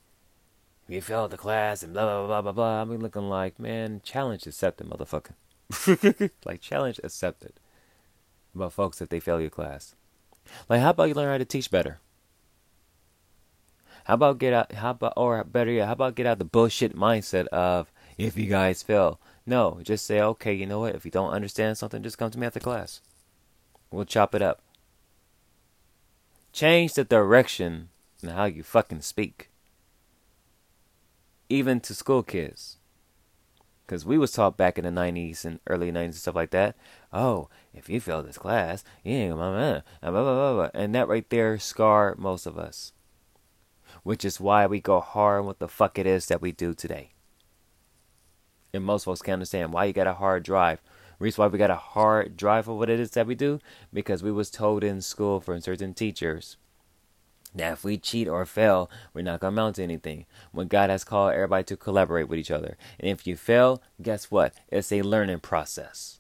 You 0.88 1.02
failed 1.02 1.32
the 1.32 1.38
class 1.38 1.84
and 1.84 1.94
blah 1.94 2.04
blah 2.04 2.28
blah 2.28 2.42
blah 2.42 2.52
blah. 2.52 2.82
I'm 2.82 2.98
looking 3.00 3.30
like, 3.30 3.60
man, 3.60 4.02
challenge 4.04 4.48
accepted, 4.48 4.88
motherfucker. 4.88 5.34
like 6.46 6.62
challenge 6.62 7.00
accepted 7.04 7.54
about 8.56 8.74
folks 8.74 9.00
that 9.00 9.10
they 9.10 9.20
fail 9.20 9.42
your 9.42 9.50
class. 9.50 9.96
Like 10.70 10.82
how 10.82 10.92
about 10.92 11.10
you 11.10 11.14
learn 11.14 11.32
how 11.32 11.38
to 11.38 11.46
teach 11.46 11.72
better? 11.72 12.00
How 14.06 14.16
about 14.16 14.38
get 14.38 14.54
out 14.54 14.74
how 14.74 14.92
about 14.92 15.14
or 15.16 15.44
better 15.44 15.72
yet, 15.72 15.88
how 15.88 15.94
about 15.94 16.16
get 16.16 16.26
out 16.26 16.40
the 16.40 16.46
bullshit 16.46 16.96
mindset 16.96 17.48
of 17.48 17.92
if 18.18 18.38
you 18.38 18.48
guys 18.48 18.84
fail. 18.84 19.20
No, 19.46 19.80
just 19.84 20.06
say, 20.06 20.22
okay, 20.22 20.54
you 20.54 20.66
know 20.66 20.80
what, 20.80 20.96
if 20.96 21.06
you 21.06 21.12
don't 21.12 21.32
understand 21.32 21.78
something, 21.78 22.04
just 22.04 22.18
come 22.18 22.32
to 22.32 22.40
me 22.40 22.48
after 22.48 22.60
class. 22.60 23.02
We'll 23.92 24.06
chop 24.06 24.34
it 24.34 24.42
up. 24.42 24.62
Change 26.52 26.94
the 26.94 27.04
direction 27.04 27.90
and 28.22 28.32
how 28.32 28.46
you 28.46 28.64
fucking 28.64 29.02
speak. 29.02 29.50
Even 31.50 31.80
to 31.82 31.94
school 31.94 32.24
kids. 32.24 32.78
Because 33.86 34.06
we 34.06 34.18
was 34.18 34.32
taught 34.32 34.58
back 34.58 34.78
in 34.78 34.86
the 34.86 34.92
90s 34.92 35.44
and 35.44 35.60
early 35.68 35.92
90s 35.92 36.04
and 36.04 36.16
stuff 36.16 36.36
like 36.36 36.52
that. 36.52 36.76
Oh, 37.12 37.50
if 37.74 37.90
you 37.90 38.00
fail 38.00 38.24
this 38.24 38.38
class, 38.38 38.84
you 39.04 39.14
ain't 39.14 39.36
gonna 39.36 39.84
uh, 40.02 40.12
blah, 40.12 40.24
blah, 40.24 40.34
blah, 40.34 40.54
blah. 40.54 40.70
And 40.74 40.96
that 40.96 41.08
right 41.08 41.30
there 41.30 41.60
scarred 41.60 42.18
most 42.18 42.46
of 42.46 42.58
us. 42.58 42.94
Which 44.04 44.26
is 44.26 44.40
why 44.40 44.66
we 44.68 44.80
go 44.80 45.00
hard 45.00 45.42
on 45.42 45.46
what 45.46 45.60
the 45.60 45.68
fuck 45.68 46.00
it 46.00 46.08
is 46.08 46.28
that 46.28 46.42
we 46.42 46.52
do 46.52 46.74
today. 46.74 47.12
And 48.74 48.84
most 48.84 49.04
folks 49.04 49.22
can't 49.22 49.34
understand 49.34 49.74
why 49.74 49.86
you 49.86 49.94
got 49.94 50.08
a 50.08 50.16
hard 50.16 50.44
drive. 50.44 50.82
Reason 51.20 51.42
why 51.42 51.48
we 51.48 51.60
got 51.60 51.70
a 51.70 51.76
hard 51.76 52.36
drive 52.36 52.66
for 52.66 52.78
what 52.78 52.90
it 52.90 53.00
is 53.00 53.12
that 53.12 53.28
we 53.28 53.36
do? 53.36 53.60
Because 53.94 54.24
we 54.24 54.32
was 54.32 54.50
told 54.50 54.84
in 54.84 55.02
school 55.02 55.40
from 55.40 55.62
certain 55.62 55.94
teachers 55.94 56.58
now, 57.56 57.74
if 57.74 57.84
we 57.84 57.98
cheat 57.98 58.28
or 58.28 58.46
fail, 58.46 58.90
we're 59.14 59.22
not 59.22 59.40
going 59.40 59.54
to 59.54 59.62
amount 59.62 59.76
to 59.76 59.84
anything. 59.84 60.26
When 60.52 60.68
God 60.68 60.90
has 60.90 61.04
called 61.04 61.34
everybody 61.34 61.64
to 61.66 61.78
collaborate 61.78 62.28
with 62.28 62.40
each 62.40 62.50
other. 62.50 62.78
And 63.00 63.10
if 63.10 63.28
you 63.28 63.36
fail, 63.36 63.82
guess 64.02 64.32
what? 64.32 64.56
It's 64.70 64.92
a 64.92 65.04
learning 65.04 65.40
process. 65.42 66.20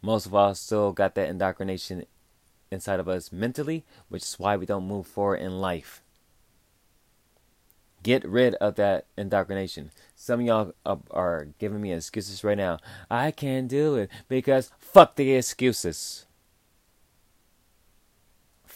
Most 0.00 0.24
of 0.24 0.34
us 0.34 0.60
still 0.60 0.92
got 0.92 1.14
that 1.16 1.28
indoctrination 1.28 2.06
inside 2.70 3.00
of 3.00 3.08
us 3.08 3.32
mentally, 3.32 3.84
which 4.08 4.22
is 4.22 4.38
why 4.38 4.56
we 4.56 4.64
don't 4.64 4.86
move 4.86 5.06
forward 5.06 5.40
in 5.40 5.60
life. 5.60 6.02
Get 8.02 8.24
rid 8.24 8.54
of 8.54 8.76
that 8.76 9.04
indoctrination. 9.18 9.90
Some 10.14 10.40
of 10.40 10.46
y'all 10.46 11.02
are 11.10 11.48
giving 11.58 11.82
me 11.82 11.92
excuses 11.92 12.42
right 12.42 12.56
now. 12.56 12.78
I 13.10 13.30
can't 13.30 13.68
do 13.68 13.96
it 13.96 14.10
because 14.26 14.70
fuck 14.78 15.16
the 15.16 15.34
excuses. 15.34 16.24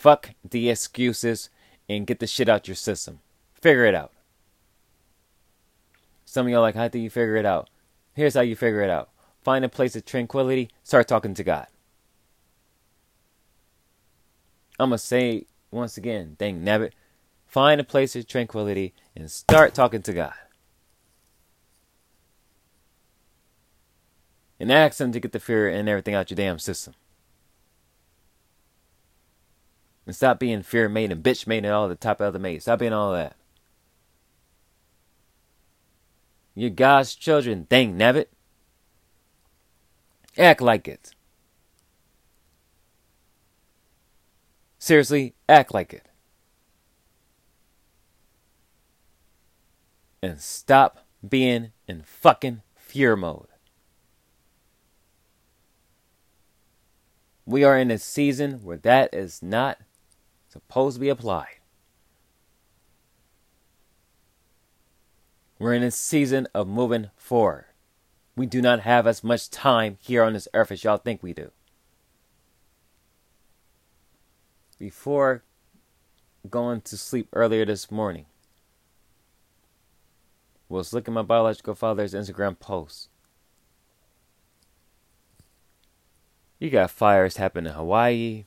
Fuck 0.05 0.33
the 0.45 0.69
excuses 0.69 1.49
and 1.89 2.07
get 2.07 2.19
the 2.19 2.27
shit 2.27 2.47
out 2.47 2.69
your 2.69 2.75
system. 2.75 3.21
Figure 3.55 3.87
it 3.87 3.95
out. 3.95 4.13
Some 6.27 6.45
of 6.45 6.53
y'all 6.53 6.61
like, 6.61 6.75
how 6.75 6.89
do 6.89 6.99
you 6.99 7.09
figure 7.09 7.37
it 7.37 7.47
out? 7.47 7.71
Here's 8.13 8.35
how 8.35 8.43
you 8.43 8.55
figure 8.55 8.83
it 8.83 8.91
out. 8.91 9.09
Find 9.43 9.65
a 9.65 9.69
place 9.71 9.97
of 9.97 10.05
tranquility, 10.05 10.69
start 10.83 11.09
talking 11.09 11.33
to 11.33 11.43
God. 11.43 11.69
I'm 14.79 14.91
going 14.91 14.99
to 14.99 15.07
say 15.07 15.47
once 15.71 15.97
again, 15.97 16.37
dang 16.39 16.63
nabbit, 16.63 16.91
find 17.47 17.81
a 17.81 17.85
place 17.85 18.15
of 18.15 18.27
tranquility 18.27 18.93
and 19.17 19.31
start 19.31 19.73
talking 19.73 20.03
to 20.03 20.13
God. 20.13 20.35
And 24.61 24.71
ask 24.71 25.01
Him 25.01 25.13
to 25.13 25.21
get 25.21 25.33
the 25.33 25.41
fear 25.41 25.67
and 25.67 25.89
everything 25.89 26.15
out 26.15 26.31
your 26.31 26.37
damn 26.37 26.59
system. 26.59 26.93
And 30.07 30.15
stop 30.15 30.39
being 30.39 30.63
fear 30.63 30.89
made 30.89 31.11
and 31.11 31.23
bitch 31.23 31.47
made 31.47 31.65
and 31.65 31.73
all 31.73 31.89
the 31.89 31.95
of 31.95 32.21
other 32.21 32.39
made. 32.39 32.63
Stop 32.63 32.81
being 32.81 32.93
all 32.93 33.13
that. 33.13 33.37
You're 36.55 36.71
God's 36.71 37.15
children, 37.15 37.67
dang 37.69 37.99
nabbit. 37.99 38.27
Act 40.37 40.61
like 40.61 40.87
it. 40.87 41.13
Seriously, 44.79 45.35
act 45.49 45.73
like 45.73 45.95
it. 45.95 46.07
And 50.23 50.41
stop 50.41 51.07
being 51.27 51.73
in 51.89 52.03
fucking 52.03 52.63
fear 52.75 53.17
mode. 53.17 53.47
We 57.47 57.65
are 57.65 57.79
in 57.79 57.91
a 57.91 57.99
season 57.99 58.63
where 58.63 58.79
that 58.79 59.15
is 59.15 59.43
not 59.43 59.79
supposed 60.55 60.97
to 60.97 61.01
be 61.01 61.09
applied. 61.09 61.59
We're 65.59 65.75
in 65.75 65.83
a 65.83 65.91
season 65.91 66.47
of 66.55 66.69
moving 66.69 67.11
forward. 67.17 67.67
We 68.37 68.47
do 68.47 68.63
not 68.63 68.81
have 68.81 69.07
as 69.07 69.25
much 69.25 69.51
time 69.51 69.99
here 70.01 70.23
on 70.23 70.33
this 70.33 70.47
earth 70.55 70.71
as 70.71 70.85
y'all 70.85 70.97
think 70.97 71.23
we 71.23 71.33
do. 71.33 71.51
Before 74.79 75.43
going 76.49 76.83
to 76.83 76.97
sleep 76.97 77.29
earlier 77.33 77.65
this 77.65 77.91
morning, 77.91 78.27
was 80.69 80.93
looking 80.93 81.13
at 81.13 81.17
my 81.17 81.23
biological 81.23 81.75
father's 81.75 82.15
Instagram 82.15 82.59
post. 82.59 83.09
You 86.61 86.71
got 86.71 86.93
fires 86.93 87.39
happening 87.39 87.71
in 87.73 87.77
Hawaii. 87.77 88.45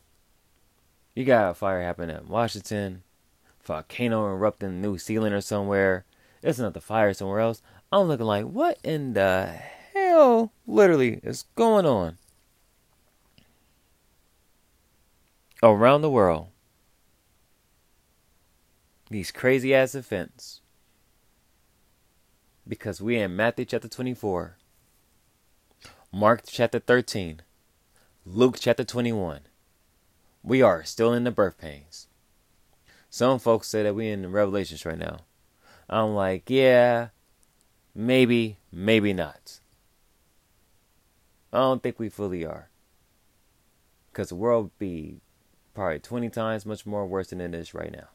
You 1.17 1.25
got 1.25 1.49
a 1.49 1.53
fire 1.55 1.81
happening 1.81 2.15
in 2.15 2.27
Washington. 2.27 3.01
Volcano 3.63 4.27
erupting 4.27 4.69
in 4.69 4.81
New 4.83 4.99
Zealand 4.99 5.33
or 5.33 5.41
somewhere. 5.41 6.05
It's 6.43 6.59
not 6.59 6.75
the 6.75 6.79
fire 6.79 7.11
somewhere 7.11 7.39
else. 7.39 7.63
I'm 7.91 8.07
looking 8.07 8.27
like, 8.27 8.45
what 8.45 8.77
in 8.83 9.13
the 9.13 9.47
hell 9.47 10.51
literally 10.67 11.19
is 11.23 11.45
going 11.55 11.87
on? 11.87 12.19
Around 15.63 16.03
the 16.03 16.11
world. 16.11 16.49
These 19.09 19.31
crazy 19.31 19.73
ass 19.73 19.95
events. 19.95 20.61
Because 22.67 23.01
we 23.01 23.17
in 23.17 23.35
Matthew 23.35 23.65
chapter 23.65 23.87
24, 23.87 24.57
Mark 26.11 26.43
chapter 26.45 26.77
13, 26.77 27.41
Luke 28.23 28.57
chapter 28.59 28.83
21. 28.83 29.39
We 30.47 30.61
are 30.61 30.85
still 30.85 31.11
in 31.11 31.25
the 31.25 31.31
birth 31.31 31.57
pains. 31.57 32.07
Some 33.09 33.37
folks 33.37 33.67
say 33.67 33.83
that 33.83 33.95
we 33.95 34.07
in 34.07 34.21
the 34.21 34.29
Revelations 34.29 34.85
right 34.85 34.97
now. 34.97 35.25
I'm 35.89 36.15
like, 36.15 36.49
yeah, 36.49 37.09
maybe, 37.93 38.55
maybe 38.71 39.11
not. 39.11 39.59
I 41.51 41.57
don't 41.57 41.83
think 41.83 41.99
we 41.99 42.07
fully 42.07 42.45
are. 42.45 42.69
Because 44.09 44.29
the 44.29 44.35
world 44.35 44.63
would 44.63 44.79
be 44.79 45.19
probably 45.73 45.99
20 45.99 46.29
times 46.29 46.65
much 46.65 46.85
more 46.85 47.05
worse 47.05 47.31
than 47.31 47.41
it 47.41 47.53
is 47.53 47.73
right 47.73 47.91
now. 47.91 48.07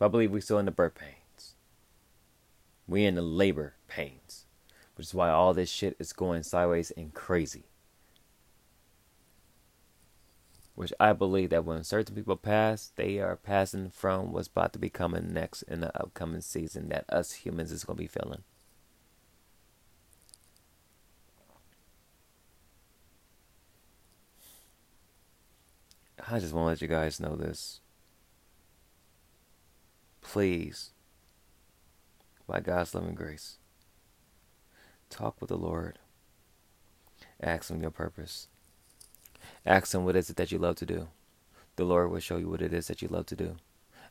But 0.00 0.06
I 0.06 0.08
believe 0.08 0.32
we're 0.32 0.40
still 0.40 0.58
in 0.58 0.66
the 0.66 0.72
birth 0.72 0.96
pains. 0.96 1.54
We 2.88 3.04
in 3.04 3.14
the 3.14 3.22
labor 3.22 3.74
pains. 3.86 4.46
Which 4.96 5.06
is 5.06 5.14
why 5.14 5.30
all 5.30 5.54
this 5.54 5.70
shit 5.70 5.94
is 6.00 6.12
going 6.12 6.42
sideways 6.42 6.90
and 6.90 7.14
crazy 7.14 7.66
which 10.74 10.92
I 10.98 11.12
believe 11.12 11.50
that 11.50 11.64
when 11.64 11.84
certain 11.84 12.14
people 12.16 12.36
pass, 12.36 12.92
they 12.96 13.20
are 13.20 13.36
passing 13.36 13.90
from 13.90 14.32
what's 14.32 14.48
about 14.48 14.72
to 14.72 14.78
be 14.78 14.90
coming 14.90 15.32
next 15.32 15.62
in 15.62 15.80
the 15.80 15.96
upcoming 16.00 16.40
season 16.40 16.88
that 16.88 17.04
us 17.08 17.32
humans 17.32 17.70
is 17.70 17.84
going 17.84 17.96
to 17.96 18.02
be 18.02 18.08
feeling. 18.08 18.42
I 26.28 26.38
just 26.40 26.52
want 26.52 26.64
to 26.64 26.68
let 26.70 26.82
you 26.82 26.88
guys 26.88 27.20
know 27.20 27.36
this. 27.36 27.80
Please, 30.22 30.90
by 32.48 32.60
God's 32.60 32.94
loving 32.94 33.14
grace, 33.14 33.58
talk 35.10 35.36
with 35.40 35.48
the 35.48 35.58
Lord. 35.58 35.98
Ask 37.40 37.70
Him 37.70 37.82
your 37.82 37.90
purpose. 37.90 38.48
Ask 39.66 39.94
Him 39.94 40.04
what 40.04 40.16
is 40.16 40.30
it 40.30 40.36
that 40.36 40.52
you 40.52 40.58
love 40.58 40.76
to 40.76 40.86
do. 40.86 41.08
The 41.76 41.84
Lord 41.84 42.10
will 42.10 42.20
show 42.20 42.36
you 42.36 42.48
what 42.48 42.62
it 42.62 42.72
is 42.72 42.86
that 42.86 43.02
you 43.02 43.08
love 43.08 43.26
to 43.26 43.36
do. 43.36 43.56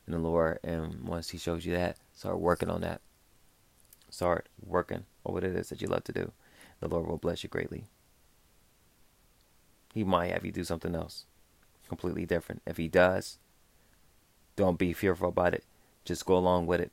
And 0.06 0.14
the 0.14 0.18
Lord, 0.18 0.58
and 0.62 1.06
once 1.06 1.30
He 1.30 1.38
shows 1.38 1.64
you 1.64 1.72
that, 1.74 1.96
start 2.12 2.38
working 2.38 2.68
on 2.68 2.82
that. 2.82 3.00
Start 4.10 4.48
working 4.64 5.04
on 5.24 5.34
what 5.34 5.44
it 5.44 5.56
is 5.56 5.70
that 5.70 5.80
you 5.80 5.88
love 5.88 6.04
to 6.04 6.12
do. 6.12 6.32
The 6.80 6.88
Lord 6.88 7.06
will 7.06 7.18
bless 7.18 7.42
you 7.42 7.48
greatly. 7.48 7.84
He 9.92 10.04
might 10.04 10.32
have 10.32 10.44
you 10.44 10.52
do 10.52 10.64
something 10.64 10.94
else 10.94 11.26
completely 11.88 12.26
different. 12.26 12.62
If 12.66 12.76
He 12.76 12.88
does, 12.88 13.38
don't 14.56 14.78
be 14.78 14.92
fearful 14.92 15.28
about 15.28 15.54
it. 15.54 15.64
Just 16.04 16.26
go 16.26 16.36
along 16.36 16.66
with 16.66 16.80
it. 16.80 16.92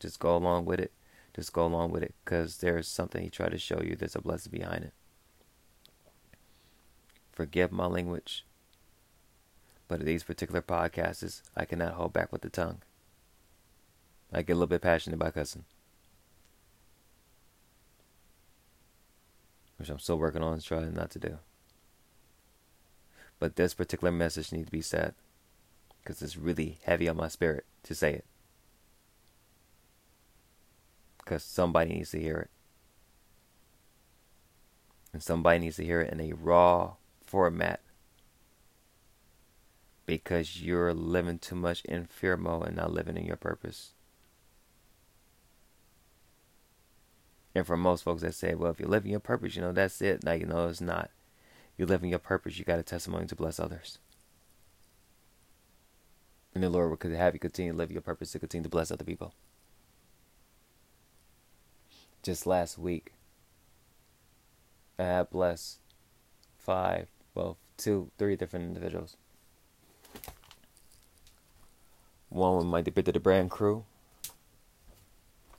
Just 0.00 0.18
go 0.18 0.36
along 0.36 0.66
with 0.66 0.80
it. 0.80 0.92
Just 1.34 1.52
go 1.52 1.66
along 1.66 1.90
with 1.90 2.02
it 2.02 2.14
because 2.24 2.58
there's 2.58 2.86
something 2.86 3.22
He 3.22 3.30
tried 3.30 3.52
to 3.52 3.58
show 3.58 3.80
you. 3.82 3.96
There's 3.96 4.16
a 4.16 4.20
blessing 4.20 4.52
behind 4.52 4.84
it. 4.84 4.92
Forgive 7.34 7.72
my 7.72 7.86
language. 7.86 8.44
But 9.88 10.04
these 10.04 10.22
particular 10.22 10.62
podcasts, 10.62 11.42
I 11.56 11.64
cannot 11.64 11.94
hold 11.94 12.12
back 12.12 12.32
with 12.32 12.42
the 12.42 12.48
tongue. 12.48 12.78
I 14.32 14.42
get 14.42 14.52
a 14.52 14.54
little 14.54 14.68
bit 14.68 14.82
passionate 14.82 15.16
about 15.16 15.34
cussing. 15.34 15.64
Which 19.76 19.88
I'm 19.88 19.98
still 19.98 20.16
working 20.16 20.42
on 20.42 20.54
and 20.54 20.64
trying 20.64 20.94
not 20.94 21.10
to 21.10 21.18
do. 21.18 21.38
But 23.40 23.56
this 23.56 23.74
particular 23.74 24.12
message 24.12 24.52
needs 24.52 24.66
to 24.66 24.72
be 24.72 24.80
said. 24.80 25.14
Because 26.02 26.22
it's 26.22 26.36
really 26.36 26.78
heavy 26.84 27.08
on 27.08 27.16
my 27.16 27.28
spirit 27.28 27.64
to 27.82 27.94
say 27.94 28.12
it. 28.14 28.24
Because 31.18 31.42
somebody 31.42 31.94
needs 31.94 32.12
to 32.12 32.20
hear 32.20 32.36
it. 32.36 32.50
And 35.12 35.22
somebody 35.22 35.58
needs 35.58 35.76
to 35.76 35.84
hear 35.84 36.00
it 36.00 36.12
in 36.12 36.20
a 36.20 36.32
raw, 36.32 36.94
format 37.26 37.80
because 40.06 40.60
you're 40.60 40.92
living 40.92 41.38
too 41.38 41.54
much 41.54 41.84
in 41.84 42.06
fear 42.06 42.36
mode 42.36 42.66
and 42.66 42.76
not 42.76 42.92
living 42.92 43.16
in 43.16 43.24
your 43.24 43.36
purpose. 43.36 43.92
And 47.54 47.66
for 47.66 47.76
most 47.76 48.02
folks 48.02 48.22
that 48.22 48.34
say, 48.34 48.54
well, 48.54 48.72
if 48.72 48.80
you're 48.80 48.88
living 48.88 49.12
your 49.12 49.20
purpose, 49.20 49.54
you 49.54 49.62
know, 49.62 49.72
that's 49.72 50.02
it. 50.02 50.24
You 50.26 50.46
know, 50.46 50.68
it's 50.68 50.80
not. 50.80 51.10
You're 51.78 51.88
living 51.88 52.10
your 52.10 52.18
purpose. 52.18 52.58
You 52.58 52.64
got 52.64 52.80
a 52.80 52.82
testimony 52.82 53.26
to 53.26 53.36
bless 53.36 53.60
others. 53.60 53.98
And 56.54 56.62
the 56.62 56.68
Lord 56.68 56.90
will 56.90 57.16
have 57.16 57.34
you 57.34 57.40
continue 57.40 57.72
to 57.72 57.78
live 57.78 57.90
your 57.90 58.00
purpose 58.00 58.32
to 58.32 58.38
continue 58.38 58.64
to 58.64 58.68
bless 58.68 58.90
other 58.90 59.04
people. 59.04 59.34
Just 62.22 62.46
last 62.46 62.78
week, 62.78 63.12
I 64.98 65.02
had 65.02 65.30
blessed 65.30 65.78
five 66.56 67.08
well, 67.34 67.56
two, 67.76 68.10
three 68.18 68.36
different 68.36 68.66
individuals. 68.66 69.16
One 72.28 72.56
with 72.56 72.66
my 72.66 72.80
Deeper 72.80 73.02
Than 73.02 73.16
a 73.16 73.20
Brand 73.20 73.50
crew, 73.50 73.84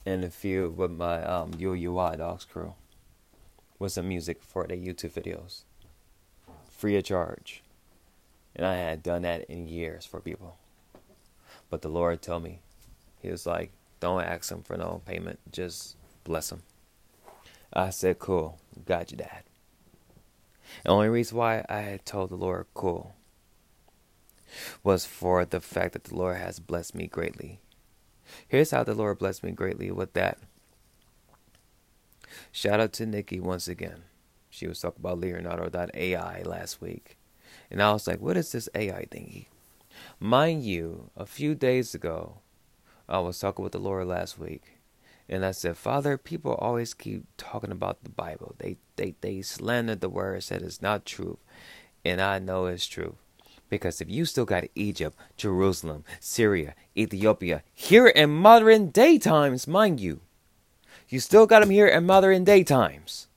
and 0.05 0.23
a 0.23 0.29
few 0.29 0.69
with 0.69 0.91
my 0.91 1.23
um, 1.23 1.51
UUI 1.51 2.17
Dogs 2.17 2.45
crew, 2.45 2.73
with 3.79 3.91
some 3.93 4.07
music 4.07 4.41
for 4.41 4.65
their 4.67 4.77
YouTube 4.77 5.11
videos, 5.11 5.63
free 6.69 6.97
of 6.97 7.03
charge. 7.03 7.63
And 8.55 8.65
I 8.65 8.75
had 8.75 9.03
done 9.03 9.23
that 9.23 9.43
in 9.49 9.67
years 9.67 10.05
for 10.05 10.19
people. 10.21 10.57
But 11.69 11.81
the 11.81 11.89
Lord 11.89 12.21
told 12.21 12.43
me, 12.43 12.59
He 13.21 13.29
was 13.29 13.45
like, 13.45 13.71
don't 13.99 14.21
ask 14.21 14.51
Him 14.51 14.63
for 14.63 14.77
no 14.77 15.01
payment, 15.05 15.39
just 15.51 15.97
bless 16.23 16.51
Him. 16.51 16.61
I 17.73 17.89
said, 17.89 18.19
cool, 18.19 18.59
got 18.85 19.11
you, 19.11 19.17
Dad. 19.17 19.43
The 20.83 20.89
only 20.89 21.09
reason 21.09 21.37
why 21.37 21.65
I 21.69 21.79
had 21.79 22.05
told 22.05 22.29
the 22.29 22.35
Lord, 22.35 22.67
cool, 22.73 23.15
was 24.83 25.05
for 25.05 25.45
the 25.45 25.61
fact 25.61 25.93
that 25.93 26.05
the 26.05 26.15
Lord 26.15 26.37
has 26.37 26.59
blessed 26.59 26.95
me 26.95 27.07
greatly. 27.07 27.59
Here's 28.47 28.71
how 28.71 28.83
the 28.83 28.93
Lord 28.93 29.19
blessed 29.19 29.43
me 29.43 29.51
greatly 29.51 29.91
with 29.91 30.13
that. 30.13 30.37
Shout 32.51 32.79
out 32.79 32.93
to 32.93 33.05
Nikki 33.05 33.39
once 33.39 33.67
again. 33.67 34.03
She 34.49 34.67
was 34.67 34.79
talking 34.79 35.01
about 35.01 35.19
Leonardo.ai 35.19 36.41
last 36.43 36.81
week. 36.81 37.17
And 37.69 37.81
I 37.81 37.91
was 37.91 38.07
like, 38.07 38.21
what 38.21 38.37
is 38.37 38.51
this 38.51 38.69
AI 38.75 39.05
thingy? 39.11 39.47
Mind 40.19 40.63
you, 40.63 41.09
a 41.15 41.25
few 41.25 41.55
days 41.55 41.93
ago, 41.93 42.39
I 43.07 43.19
was 43.19 43.39
talking 43.39 43.63
with 43.63 43.73
the 43.73 43.79
Lord 43.79 44.07
last 44.07 44.39
week. 44.39 44.74
And 45.27 45.45
I 45.45 45.51
said, 45.51 45.77
Father, 45.77 46.17
people 46.17 46.53
always 46.53 46.93
keep 46.93 47.25
talking 47.37 47.71
about 47.71 48.03
the 48.03 48.09
Bible. 48.09 48.55
They 48.59 48.77
they 48.95 49.15
they 49.21 49.41
slander 49.41 49.95
the 49.95 50.09
word, 50.09 50.43
said 50.43 50.61
it's 50.61 50.81
not 50.81 51.05
true. 51.05 51.39
And 52.03 52.21
I 52.21 52.39
know 52.39 52.67
it's 52.67 52.85
true. 52.85 53.15
Because 53.67 53.99
if 53.99 54.09
you 54.09 54.25
still 54.25 54.45
got 54.45 54.65
Egypt, 54.75 55.17
Jerusalem, 55.37 56.03
Syria, 56.19 56.75
Ethiopia 56.95 57.63
here 57.73 58.07
in 58.07 58.29
modern 58.29 58.89
day 58.89 59.17
times, 59.17 59.67
mind 59.67 59.99
you, 59.99 60.21
you 61.09 61.19
still 61.19 61.47
got 61.47 61.61
them 61.61 61.71
here 61.71 61.87
in 61.87 62.05
modern 62.05 62.43
day 62.43 62.63
times. 62.63 63.27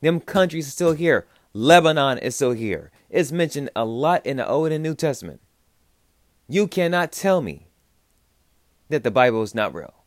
Them 0.00 0.20
countries 0.20 0.68
are 0.68 0.70
still 0.70 0.92
here. 0.92 1.26
Lebanon 1.52 2.18
is 2.18 2.34
still 2.34 2.52
here. 2.52 2.90
It's 3.10 3.30
mentioned 3.30 3.70
a 3.76 3.84
lot 3.84 4.24
in 4.26 4.38
the 4.38 4.48
Old 4.48 4.72
and 4.72 4.82
New 4.82 4.94
Testament. 4.94 5.40
You 6.48 6.66
cannot 6.66 7.12
tell 7.12 7.40
me 7.40 7.68
that 8.88 9.04
the 9.04 9.10
Bible 9.10 9.42
is 9.42 9.54
not 9.54 9.74
real. 9.74 10.03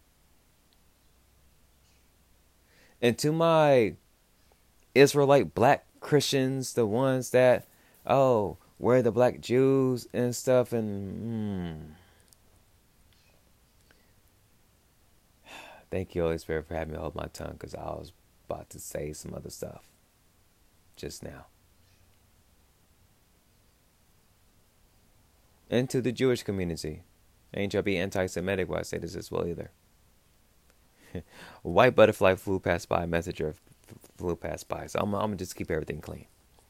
And 3.01 3.17
to 3.19 3.31
my 3.31 3.95
Israelite 4.95 5.53
black 5.53 5.85
Christians, 5.99 6.73
the 6.73 6.85
ones 6.85 7.29
that, 7.31 7.67
oh, 8.05 8.57
we're 8.79 9.01
the 9.01 9.11
black 9.11 9.39
Jews 9.41 10.07
and 10.13 10.35
stuff, 10.35 10.73
and 10.73 11.93
hmm. 15.45 15.49
Thank 15.91 16.15
you, 16.15 16.23
Holy 16.23 16.37
Spirit, 16.37 16.67
for 16.67 16.75
having 16.75 16.93
me 16.93 16.99
hold 16.99 17.15
my 17.15 17.27
tongue 17.33 17.53
because 17.53 17.75
I 17.75 17.85
was 17.85 18.11
about 18.49 18.69
to 18.71 18.79
say 18.79 19.13
some 19.13 19.33
other 19.33 19.49
stuff 19.49 19.83
just 20.95 21.23
now. 21.23 21.47
And 25.69 25.89
to 25.89 26.01
the 26.01 26.11
Jewish 26.11 26.43
community. 26.43 27.03
Ain't 27.53 27.73
y'all 27.73 27.81
be 27.81 27.97
anti 27.97 28.25
Semitic 28.25 28.69
while 28.69 28.79
I 28.79 28.83
say 28.83 28.97
this 28.97 29.15
as 29.15 29.31
well 29.31 29.47
either. 29.47 29.71
white 31.63 31.95
butterfly 31.95 32.35
flew 32.35 32.59
past 32.59 32.89
by, 32.89 33.05
messenger 33.05 33.55
flew 34.17 34.35
past 34.35 34.67
by. 34.67 34.87
So 34.87 34.99
I'm, 34.99 35.13
I'm 35.13 35.21
gonna 35.21 35.35
just 35.35 35.55
keep 35.55 35.71
everything 35.71 36.01
clean. 36.01 36.25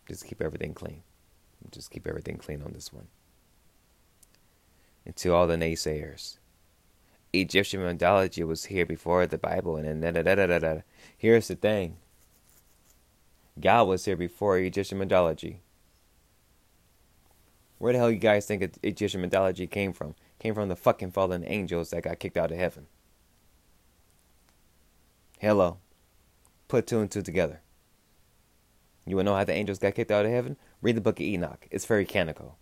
Just 0.07 0.25
keep 0.25 0.41
everything 0.41 0.73
clean. 0.73 1.03
Just 1.71 1.91
keep 1.91 2.07
everything 2.07 2.37
clean 2.37 2.61
on 2.61 2.73
this 2.73 2.93
one. 2.93 3.07
And 5.05 5.15
to 5.17 5.33
all 5.33 5.47
the 5.47 5.55
naysayers. 5.55 6.37
Egyptian 7.33 7.83
mythology 7.83 8.43
was 8.43 8.65
here 8.65 8.85
before 8.85 9.27
the 9.27 9.37
Bible, 9.37 9.75
and 9.75 10.01
da 10.01 10.11
da 10.11 10.21
da 10.23 10.45
da 10.47 10.59
da. 10.59 10.81
Here's 11.17 11.47
the 11.47 11.55
thing 11.55 11.97
God 13.59 13.87
was 13.87 14.05
here 14.05 14.15
before 14.15 14.57
Egyptian 14.57 14.97
mythology. 14.97 15.61
Where 17.79 17.93
the 17.93 17.99
hell 17.99 18.11
you 18.11 18.17
guys 18.17 18.45
think 18.45 18.77
Egyptian 18.81 19.21
mythology 19.21 19.67
came 19.67 19.93
from? 19.93 20.15
Came 20.39 20.55
from 20.55 20.69
the 20.69 20.75
fucking 20.75 21.11
fallen 21.11 21.43
angels 21.45 21.91
that 21.91 22.03
got 22.03 22.19
kicked 22.19 22.37
out 22.37 22.51
of 22.51 22.57
heaven. 22.57 22.87
Hello. 25.39 25.77
Put 26.67 26.87
two 26.87 26.99
and 26.99 27.11
two 27.11 27.21
together. 27.21 27.61
You 29.05 29.15
want 29.15 29.27
to 29.27 29.31
know 29.31 29.37
how 29.37 29.43
the 29.43 29.53
angels 29.53 29.77
got 29.77 29.93
kicked 29.93 30.09
out 30.09 30.25
of 30.25 30.31
heaven? 30.31 30.57
Read 30.81 30.97
the 30.97 31.01
book 31.01 31.19
of 31.19 31.25
Enoch. 31.25 31.67
It's 31.69 31.85
very 31.85 32.05
canonical. 32.05 32.57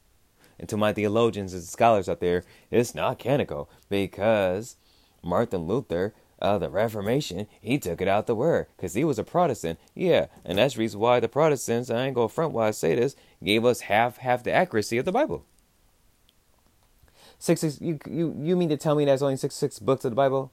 And 0.59 0.67
to 0.67 0.75
my 0.75 0.91
theologians 0.91 1.53
and 1.53 1.63
scholars 1.63 2.09
out 2.09 2.19
there, 2.19 2.43
it's 2.69 2.93
not 2.93 3.17
canonical 3.17 3.69
because 3.89 4.75
Martin 5.23 5.61
Luther, 5.61 6.13
uh, 6.41 6.57
the 6.57 6.69
Reformation, 6.69 7.47
he 7.61 7.79
took 7.79 8.01
it 8.01 8.09
out 8.09 8.27
the 8.27 8.35
word 8.35 8.67
because 8.75 8.93
he 8.93 9.05
was 9.05 9.17
a 9.17 9.23
Protestant. 9.23 9.79
Yeah, 9.93 10.25
and 10.43 10.57
that's 10.57 10.73
the 10.73 10.81
reason 10.81 10.99
why 10.99 11.21
the 11.21 11.29
Protestants, 11.29 11.89
I 11.89 12.07
ain't 12.07 12.15
going 12.15 12.27
front 12.27 12.51
while 12.51 12.67
I 12.67 12.71
say 12.71 12.95
this, 12.95 13.15
gave 13.41 13.63
us 13.63 13.81
half 13.81 14.17
half 14.17 14.43
the 14.43 14.51
accuracy 14.51 14.97
of 14.97 15.05
the 15.05 15.13
Bible. 15.13 15.45
Six, 17.39 17.61
six 17.61 17.79
you, 17.79 17.99
you, 18.05 18.35
you 18.37 18.57
mean 18.57 18.69
to 18.69 18.77
tell 18.77 18.95
me 18.95 19.05
there's 19.05 19.23
only 19.23 19.37
six 19.37 19.55
six 19.55 19.79
books 19.79 20.03
of 20.03 20.11
the 20.11 20.15
Bible? 20.15 20.51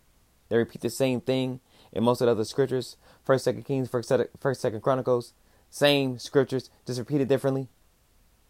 They 0.51 0.57
repeat 0.57 0.83
the 0.83 0.91
same 0.91 1.21
thing 1.21 1.61
in 1.93 2.05
most 2.05 2.21
of 2.21 2.27
the 2.27 2.33
other 2.33 2.45
scriptures. 2.45 2.97
First, 3.25 3.45
Second 3.45 3.65
Kings, 3.65 3.89
First, 3.89 4.13
First, 4.41 4.61
Second 4.61 4.81
Chronicles, 4.81 5.35
same 5.71 6.19
scriptures, 6.19 6.71
just 6.87 6.99
repeated 6.99 7.29
differently 7.29 7.69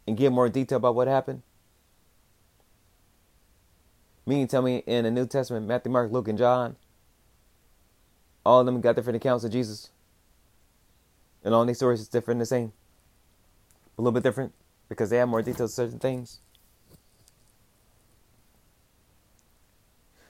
and 0.06 0.16
give 0.16 0.32
more 0.32 0.48
detail 0.48 0.76
about 0.76 0.94
what 0.94 1.08
happened? 1.08 1.42
Meaning, 4.24 4.46
tell 4.46 4.62
me 4.62 4.78
in 4.86 5.04
the 5.04 5.10
New 5.10 5.26
Testament, 5.26 5.66
Matthew, 5.66 5.90
Mark, 5.90 6.12
Luke, 6.12 6.28
and 6.28 6.38
John, 6.38 6.76
all 8.44 8.60
of 8.60 8.66
them 8.66 8.80
got 8.80 8.96
different 8.96 9.16
accounts 9.16 9.44
of 9.44 9.50
Jesus. 9.50 9.90
And 11.44 11.54
all 11.54 11.64
these 11.64 11.76
stories 11.76 12.00
is 12.00 12.08
different 12.08 12.38
the 12.38 12.46
same. 12.46 12.72
A 13.98 14.02
little 14.02 14.12
bit 14.12 14.22
different 14.22 14.52
because 14.88 15.10
they 15.10 15.16
have 15.16 15.28
more 15.28 15.42
details 15.42 15.72
of 15.72 15.74
certain 15.74 15.98
things. 15.98 16.38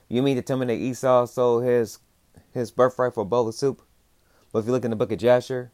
You 0.09 0.23
mean 0.23 0.37
to 0.37 0.43
tell 0.43 0.59
me 0.59 0.67
that 0.67 0.75
Esau 0.75 1.27
sold 1.27 1.65
his 1.65 1.99
his 2.53 2.71
birthright 2.71 3.15
for 3.15 3.21
a 3.21 3.25
bowl 3.25 3.49
of 3.49 3.55
soup? 3.55 3.83
But 4.53 4.61
if 4.61 4.67
you 4.67 4.73
look 4.73 4.85
in 4.85 4.91
the 4.91 4.97
book 4.97 5.13
of 5.13 5.19
Jasher, 5.19 5.73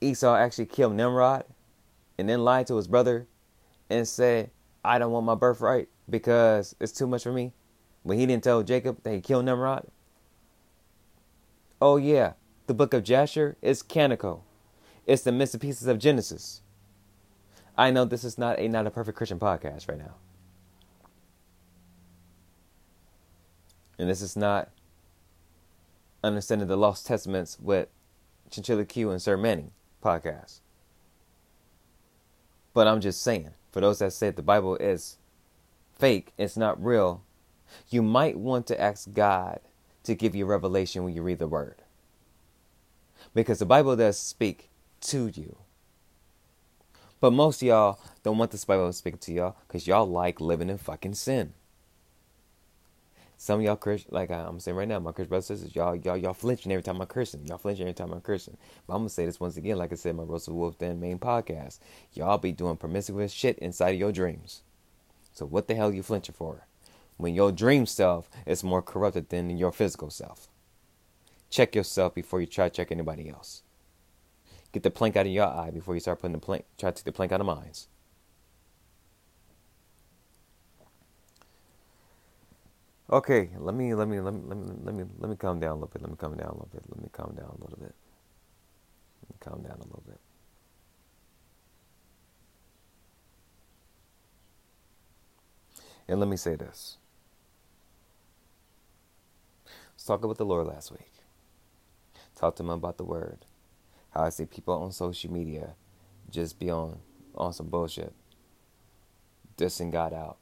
Esau 0.00 0.34
actually 0.34 0.66
killed 0.66 0.94
Nimrod 0.94 1.44
and 2.18 2.28
then 2.28 2.44
lied 2.44 2.66
to 2.68 2.76
his 2.76 2.88
brother 2.88 3.26
and 3.88 4.06
said, 4.08 4.50
I 4.84 4.98
don't 4.98 5.12
want 5.12 5.26
my 5.26 5.34
birthright 5.34 5.88
because 6.08 6.74
it's 6.80 6.92
too 6.92 7.06
much 7.06 7.22
for 7.22 7.32
me. 7.32 7.52
But 8.04 8.16
he 8.16 8.26
didn't 8.26 8.44
tell 8.44 8.62
Jacob 8.62 9.02
that 9.02 9.12
he 9.12 9.20
killed 9.20 9.44
Nimrod. 9.44 9.86
Oh, 11.82 11.96
yeah, 11.96 12.32
the 12.66 12.74
book 12.74 12.94
of 12.94 13.04
Jasher 13.04 13.56
is 13.60 13.82
canonical. 13.82 14.44
It's 15.06 15.22
the 15.22 15.32
missing 15.32 15.60
pieces 15.60 15.86
of 15.86 15.98
Genesis. 15.98 16.62
I 17.76 17.90
know 17.90 18.04
this 18.04 18.24
is 18.24 18.36
not 18.36 18.58
a 18.58 18.68
not 18.68 18.86
a 18.86 18.90
perfect 18.90 19.16
Christian 19.16 19.38
podcast 19.38 19.88
right 19.88 19.98
now. 19.98 20.14
And 23.98 24.08
this 24.08 24.22
is 24.22 24.36
not 24.36 24.68
understanding 26.22 26.68
the 26.68 26.76
lost 26.76 27.06
testaments 27.06 27.58
with 27.60 27.88
Chinchilla 28.50 28.84
Q 28.84 29.10
and 29.10 29.22
Sir 29.22 29.36
Manning 29.36 29.72
podcast. 30.02 30.60
But 32.72 32.86
I'm 32.86 33.00
just 33.00 33.22
saying, 33.22 33.50
for 33.72 33.80
those 33.80 33.98
that 33.98 34.12
say 34.12 34.30
the 34.30 34.42
Bible 34.42 34.76
is 34.76 35.16
fake, 35.98 36.32
it's 36.38 36.56
not 36.56 36.82
real, 36.82 37.22
you 37.88 38.02
might 38.02 38.38
want 38.38 38.66
to 38.68 38.80
ask 38.80 39.12
God 39.12 39.60
to 40.04 40.14
give 40.14 40.34
you 40.34 40.46
revelation 40.46 41.04
when 41.04 41.14
you 41.14 41.22
read 41.22 41.38
the 41.38 41.48
word. 41.48 41.82
Because 43.34 43.58
the 43.58 43.66
Bible 43.66 43.96
does 43.96 44.18
speak 44.18 44.70
to 45.02 45.28
you. 45.28 45.56
But 47.20 47.32
most 47.32 47.62
y'all 47.62 48.00
don't 48.22 48.38
want 48.38 48.50
this 48.50 48.64
Bible 48.64 48.88
to 48.88 48.92
speak 48.92 49.20
to 49.20 49.32
y'all 49.32 49.56
because 49.68 49.86
y'all 49.86 50.06
like 50.06 50.40
living 50.40 50.70
in 50.70 50.78
fucking 50.78 51.14
sin. 51.14 51.52
Some 53.40 53.62
y'all 53.62 53.74
curse 53.74 54.04
like 54.10 54.30
I'm 54.30 54.60
saying 54.60 54.76
right 54.76 54.86
now, 54.86 54.98
my 54.98 55.12
curse 55.12 55.26
brothers 55.26 55.46
sisters, 55.46 55.74
y'all, 55.74 55.96
y'all, 55.96 56.14
y'all 56.14 56.34
flinching 56.34 56.70
every 56.72 56.82
time 56.82 57.00
I'm 57.00 57.06
cursing. 57.06 57.46
Y'all 57.46 57.56
flinching 57.56 57.84
every 57.84 57.94
time 57.94 58.12
I'm 58.12 58.20
cursing. 58.20 58.58
But 58.86 58.92
I'm 58.92 59.00
gonna 59.00 59.08
say 59.08 59.24
this 59.24 59.40
once 59.40 59.56
again, 59.56 59.78
like 59.78 59.92
I 59.92 59.94
said, 59.94 60.14
my 60.14 60.24
Roses 60.24 60.50
Wolves 60.50 60.76
Den 60.76 61.00
main 61.00 61.18
podcast. 61.18 61.78
Y'all 62.12 62.36
be 62.36 62.52
doing 62.52 62.76
promiscuous 62.76 63.32
shit 63.32 63.58
inside 63.58 63.94
of 63.94 63.98
your 63.98 64.12
dreams. 64.12 64.60
So 65.32 65.46
what 65.46 65.68
the 65.68 65.74
hell 65.74 65.88
are 65.88 65.94
you 65.94 66.02
flinching 66.02 66.34
for? 66.34 66.66
When 67.16 67.34
your 67.34 67.50
dream 67.50 67.86
self 67.86 68.28
is 68.44 68.62
more 68.62 68.82
corrupted 68.82 69.30
than 69.30 69.56
your 69.56 69.72
physical 69.72 70.10
self. 70.10 70.48
Check 71.48 71.74
yourself 71.74 72.14
before 72.14 72.42
you 72.42 72.46
try 72.46 72.68
to 72.68 72.74
check 72.74 72.92
anybody 72.92 73.30
else. 73.30 73.62
Get 74.70 74.82
the 74.82 74.90
plank 74.90 75.16
out 75.16 75.24
of 75.24 75.32
your 75.32 75.46
eye 75.46 75.70
before 75.70 75.94
you 75.94 76.00
start 76.00 76.20
putting 76.20 76.32
the 76.32 76.40
plank. 76.40 76.66
Try 76.76 76.90
to 76.90 76.96
take 76.96 77.04
the 77.04 77.12
plank 77.12 77.32
out 77.32 77.40
of 77.40 77.46
mine. 77.46 77.72
Okay, 83.12 83.50
let 83.58 83.74
me 83.74 83.92
let 83.92 84.06
me 84.06 84.20
let 84.20 84.32
me 84.32 84.40
let 84.46 84.56
me 84.56 84.72
let 84.84 84.94
me 84.94 85.04
let 85.18 85.30
me 85.30 85.36
calm 85.36 85.58
down 85.58 85.72
a 85.72 85.74
little 85.74 85.88
bit. 85.88 86.00
Let 86.00 86.10
me 86.12 86.16
calm 86.16 86.36
down 86.36 86.46
a 86.46 86.52
little 86.52 86.68
bit. 86.72 86.84
Let 86.88 87.02
me 87.02 87.08
calm 87.12 87.34
down 87.36 87.56
a 87.58 87.60
little 87.60 87.78
bit. 87.80 87.94
Let 89.22 89.30
me 89.30 89.36
calm 89.40 89.62
down 89.62 89.78
a 89.80 89.84
little 89.84 90.04
bit. 90.06 90.20
And 96.06 96.20
let 96.20 96.28
me 96.28 96.36
say 96.36 96.54
this. 96.54 96.98
Let's 99.92 100.04
talk 100.04 100.22
about 100.22 100.38
the 100.38 100.44
Lord 100.44 100.68
last 100.68 100.92
week. 100.92 101.12
Talk 102.36 102.54
to 102.56 102.62
him 102.62 102.70
about 102.70 102.96
the 102.96 103.04
word. 103.04 103.44
How 104.10 104.22
I 104.22 104.28
see 104.28 104.44
people 104.44 104.74
on 104.74 104.92
social 104.92 105.32
media 105.32 105.74
just 106.30 106.60
be 106.60 106.70
on 106.70 107.00
on 107.34 107.52
some 107.54 107.66
bullshit. 107.66 108.12
Dissing 109.58 109.90
God 109.90 110.12
out 110.12 110.38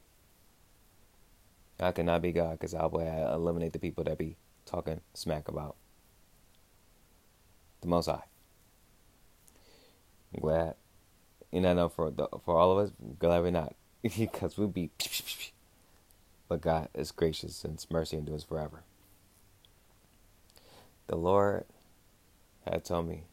I 1.80 1.92
cannot 1.92 2.22
be 2.22 2.32
God 2.32 2.52
because 2.52 2.74
I 2.74 2.86
will 2.86 3.00
eliminate 3.00 3.72
the 3.72 3.78
people 3.78 4.04
that 4.04 4.18
be 4.18 4.36
talking 4.66 5.00
smack 5.14 5.48
about 5.48 5.76
the 7.80 7.88
Most 7.88 8.06
High. 8.06 8.24
I'm 10.34 10.40
glad, 10.40 10.74
you 11.52 11.60
know, 11.60 11.88
for 11.88 12.10
the, 12.10 12.28
for 12.44 12.58
all 12.58 12.78
of 12.78 12.86
us, 12.86 12.92
glad 13.18 13.42
we're 13.42 13.50
not 13.50 13.74
because 14.02 14.56
we'd 14.58 14.74
be. 14.74 14.90
But 16.48 16.62
God 16.62 16.88
is 16.94 17.12
gracious 17.12 17.62
and 17.62 17.74
His 17.74 17.90
mercy 17.90 18.16
endures 18.16 18.42
forever. 18.42 18.82
The 21.06 21.16
Lord 21.16 21.66
had 22.64 22.86
told 22.86 23.06
me 23.06 23.24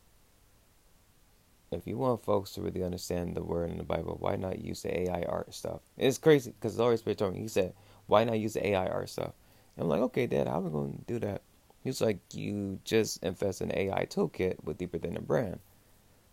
if 1.71 1.87
you 1.87 1.97
want 1.97 2.23
folks 2.23 2.51
to 2.51 2.61
really 2.61 2.83
understand 2.83 3.35
the 3.35 3.43
word 3.43 3.69
in 3.71 3.77
the 3.77 3.83
Bible, 3.83 4.17
why 4.19 4.35
not 4.35 4.59
use 4.59 4.81
the 4.81 5.09
AI 5.09 5.23
art 5.23 5.53
stuff? 5.53 5.81
It's 5.97 6.17
crazy 6.17 6.51
because 6.51 6.75
the 6.75 6.83
Holy 6.83 6.97
Spirit 6.97 7.19
told 7.19 7.33
me, 7.33 7.41
He 7.41 7.47
said, 7.47 7.73
why 8.07 8.23
not 8.23 8.39
use 8.39 8.53
the 8.53 8.67
AI 8.67 9.05
stuff? 9.05 9.33
And 9.75 9.83
I'm 9.83 9.89
like, 9.89 10.01
okay, 10.01 10.27
Dad, 10.27 10.47
how 10.47 10.59
we 10.59 10.71
going 10.71 11.03
to 11.05 11.13
do 11.13 11.19
that? 11.19 11.41
He's 11.83 12.01
like, 12.01 12.19
you 12.33 12.79
just 12.83 13.23
invest 13.23 13.61
in 13.61 13.71
AI 13.75 14.05
toolkit 14.05 14.63
with 14.63 14.77
deeper 14.77 14.97
than 14.97 15.17
a 15.17 15.21
brand. 15.21 15.59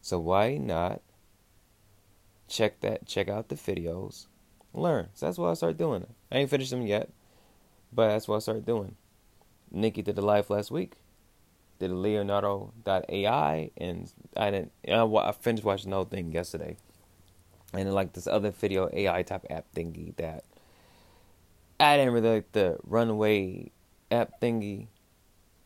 So 0.01 0.18
why 0.18 0.57
not 0.57 1.03
check 2.49 2.81
that, 2.81 3.07
check 3.07 3.29
out 3.29 3.49
the 3.49 3.55
videos, 3.55 4.27
learn. 4.75 5.09
So 5.14 5.27
that's 5.27 5.39
what 5.39 5.51
I 5.51 5.55
started 5.55 5.79
doing. 5.79 6.07
I 6.31 6.39
ain't 6.39 6.51
finished 6.51 6.70
them 6.70 6.87
yet, 6.87 7.11
but 7.93 8.09
that's 8.09 8.29
what 8.29 8.37
I 8.37 8.41
started 8.41 8.66
doing. 8.66 8.97
Nikki 9.70 10.03
did 10.03 10.16
the 10.16 10.23
live 10.23 10.51
last 10.51 10.70
week. 10.70 10.95
Did 11.79 11.91
a 11.91 11.95
Leonardo.ai, 11.95 13.70
and 13.77 14.12
I 14.37 14.51
didn't. 14.51 14.73
I 14.89 15.33
finished 15.33 15.64
watching 15.64 15.91
the 15.91 15.97
whole 15.97 16.05
thing 16.05 16.31
yesterday, 16.31 16.77
and 17.73 17.87
then 17.87 17.93
like 17.95 18.12
this 18.12 18.27
other 18.27 18.51
video 18.51 18.89
AI 18.93 19.23
type 19.23 19.45
app 19.51 19.66
thingy 19.75 20.14
that 20.16 20.45
I 21.83 21.97
didn't 21.97 22.12
really 22.12 22.35
like 22.35 22.53
the 22.53 22.78
runway 22.85 23.72
app 24.11 24.41
thingy 24.41 24.87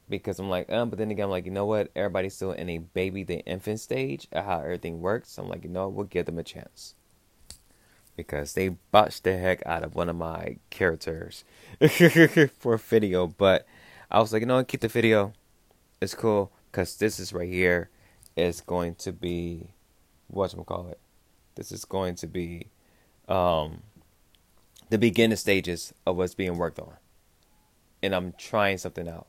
because 0.08 0.38
I'm 0.38 0.48
like, 0.48 0.70
um, 0.72 0.88
but 0.88 0.98
then 0.98 1.10
again, 1.10 1.24
I'm 1.24 1.30
like, 1.30 1.44
you 1.44 1.50
know 1.50 1.66
what? 1.66 1.90
Everybody's 1.94 2.34
still 2.34 2.52
in 2.52 2.68
a 2.70 2.78
baby, 2.78 3.22
the 3.22 3.40
infant 3.40 3.80
stage 3.80 4.26
of 4.32 4.44
how 4.44 4.60
everything 4.60 5.00
works. 5.00 5.32
So 5.32 5.42
I'm 5.42 5.48
like, 5.48 5.64
you 5.64 5.70
know, 5.70 5.88
we'll 5.88 6.06
give 6.06 6.26
them 6.26 6.38
a 6.38 6.42
chance 6.42 6.94
because 8.16 8.54
they 8.54 8.68
botched 8.68 9.24
the 9.24 9.36
heck 9.36 9.64
out 9.66 9.82
of 9.82 9.94
one 9.94 10.08
of 10.08 10.16
my 10.16 10.56
characters 10.70 11.44
for 12.58 12.74
a 12.74 12.78
video. 12.78 13.26
But 13.26 13.66
I 14.10 14.20
was 14.20 14.32
like, 14.32 14.40
you 14.40 14.46
know 14.46 14.56
what, 14.56 14.68
keep 14.68 14.80
the 14.80 14.88
video. 14.88 15.32
It's 16.00 16.14
cool 16.14 16.50
because 16.70 16.96
this 16.96 17.20
is 17.20 17.32
right 17.32 17.48
here 17.48 17.90
is 18.36 18.60
going 18.60 18.94
to 18.96 19.12
be 19.12 19.68
what 20.28 20.54
call 20.66 20.88
it. 20.88 20.98
This 21.56 21.72
is 21.72 21.84
going 21.84 22.14
to 22.16 22.26
be 22.26 22.68
um, 23.28 23.82
the 24.88 24.98
beginning 24.98 25.36
stages 25.36 25.92
of 26.06 26.16
what's 26.16 26.34
being 26.34 26.58
worked 26.58 26.78
on, 26.78 26.94
and 28.02 28.14
I'm 28.14 28.32
trying 28.38 28.78
something 28.78 29.08
out. 29.08 29.26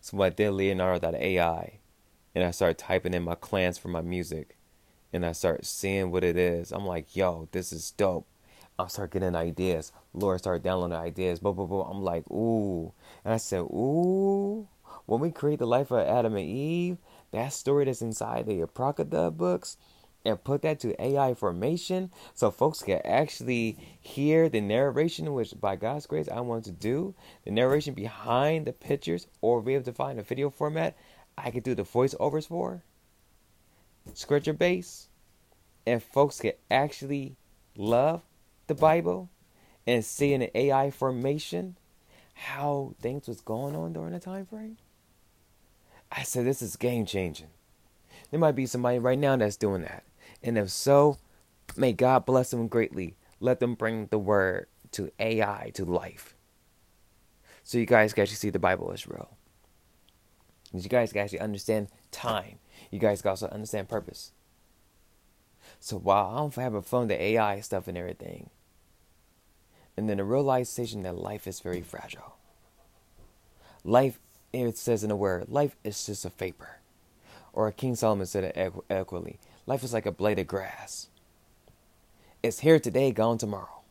So 0.00 0.20
I 0.22 0.30
did 0.30 0.52
Leonardo.ai, 0.52 1.80
and 2.34 2.44
I 2.44 2.50
started 2.50 2.78
typing 2.78 3.14
in 3.14 3.22
my 3.22 3.34
clans 3.34 3.78
for 3.78 3.88
my 3.88 4.00
music, 4.00 4.56
and 5.12 5.26
I 5.26 5.32
start 5.32 5.66
seeing 5.66 6.10
what 6.10 6.24
it 6.24 6.36
is. 6.36 6.72
I'm 6.72 6.86
like, 6.86 7.14
yo, 7.14 7.48
this 7.52 7.72
is 7.72 7.90
dope. 7.90 8.26
I 8.78 8.86
start 8.86 9.12
getting 9.12 9.36
ideas. 9.36 9.92
Laura 10.14 10.38
started 10.38 10.62
downloading 10.62 10.96
ideas. 10.96 11.38
Blah 11.40 11.52
blah 11.52 11.66
blah. 11.66 11.90
I'm 11.90 12.02
like, 12.02 12.28
ooh, 12.30 12.92
and 13.24 13.34
I 13.34 13.36
said, 13.36 13.60
ooh. 13.60 14.68
When 15.06 15.20
we 15.20 15.30
create 15.30 15.58
the 15.58 15.66
life 15.66 15.90
of 15.90 16.06
Adam 16.06 16.36
and 16.36 16.48
Eve, 16.48 16.98
that 17.32 17.52
story 17.52 17.84
that's 17.84 18.02
inside 18.02 18.46
the 18.46 18.60
Apocrypha 18.60 19.30
books, 19.32 19.76
and 20.24 20.42
put 20.42 20.62
that 20.62 20.80
to 20.80 21.02
AI 21.02 21.34
formation 21.34 22.10
so 22.34 22.50
folks 22.50 22.82
can 22.82 23.00
actually 23.04 23.76
hear 24.00 24.48
the 24.48 24.60
narration, 24.60 25.32
which 25.32 25.54
by 25.60 25.76
God's 25.76 26.06
grace 26.06 26.28
I 26.28 26.40
want 26.40 26.64
to 26.64 26.72
do, 26.72 27.14
the 27.44 27.50
narration 27.50 27.94
behind 27.94 28.66
the 28.66 28.72
pictures, 28.72 29.26
or 29.40 29.60
be 29.60 29.74
able 29.74 29.84
to 29.84 29.92
find 29.92 30.18
a 30.18 30.22
video 30.22 30.50
format 30.50 30.96
I 31.36 31.50
could 31.50 31.64
do 31.64 31.74
the 31.74 31.82
voiceovers 31.82 32.46
for, 32.46 32.82
scripture 34.14 34.52
base, 34.52 35.08
and 35.86 36.02
folks 36.02 36.40
can 36.40 36.52
actually 36.70 37.36
love 37.76 38.22
the 38.66 38.74
Bible 38.74 39.30
and 39.86 40.04
see 40.04 40.32
in 40.32 40.40
the 40.40 40.56
AI 40.56 40.90
formation 40.90 41.76
how 42.34 42.94
things 43.00 43.26
was 43.26 43.40
going 43.40 43.74
on 43.74 43.92
during 43.92 44.12
the 44.12 44.20
time 44.20 44.46
frame. 44.46 44.76
I 46.10 46.22
said 46.22 46.44
this 46.44 46.62
is 46.62 46.76
game 46.76 47.06
changing. 47.06 47.48
There 48.30 48.40
might 48.40 48.52
be 48.52 48.66
somebody 48.66 48.98
right 48.98 49.18
now 49.18 49.36
that's 49.36 49.56
doing 49.56 49.82
that. 49.82 50.04
And 50.42 50.58
if 50.58 50.70
so, 50.70 51.18
may 51.76 51.92
God 51.92 52.26
bless 52.26 52.50
them 52.50 52.68
greatly. 52.68 53.16
Let 53.40 53.60
them 53.60 53.74
bring 53.74 54.06
the 54.06 54.18
word 54.18 54.66
to 54.92 55.10
AI 55.18 55.70
to 55.74 55.84
life. 55.84 56.34
So 57.64 57.78
you 57.78 57.86
guys 57.86 58.12
can 58.12 58.22
actually 58.22 58.36
see 58.36 58.50
the 58.50 58.58
Bible 58.58 58.90
is 58.90 59.06
real. 59.06 59.36
You 60.72 60.88
guys 60.88 61.12
can 61.12 61.22
actually 61.22 61.40
understand 61.40 61.88
time. 62.10 62.58
You 62.90 62.98
guys 62.98 63.22
can 63.22 63.30
also 63.30 63.48
understand 63.48 63.88
purpose. 63.88 64.32
So 65.78 65.96
while 65.96 66.38
I'm 66.38 66.50
having 66.50 66.82
fun 66.82 67.00
with 67.00 67.10
the 67.10 67.22
AI 67.22 67.60
stuff 67.60 67.88
and 67.88 67.96
everything, 67.96 68.50
and 69.96 70.08
then 70.08 70.16
the 70.16 70.24
realization 70.24 71.02
that 71.02 71.16
life 71.16 71.46
is 71.46 71.60
very 71.60 71.82
fragile. 71.82 72.36
Life, 73.84 74.18
it 74.52 74.78
says 74.78 75.02
in 75.02 75.10
the 75.10 75.16
word, 75.16 75.48
life 75.48 75.76
is 75.84 76.06
just 76.06 76.24
a 76.24 76.30
vapor. 76.30 76.78
Or 77.52 77.70
King 77.70 77.94
Solomon 77.94 78.26
said 78.26 78.44
it 78.44 78.72
equally 78.90 79.38
Life 79.66 79.84
is 79.84 79.92
like 79.92 80.06
a 80.06 80.12
blade 80.12 80.38
of 80.38 80.46
grass. 80.46 81.08
It's 82.42 82.60
here 82.60 82.80
today, 82.80 83.12
gone 83.12 83.38
tomorrow. 83.38 83.82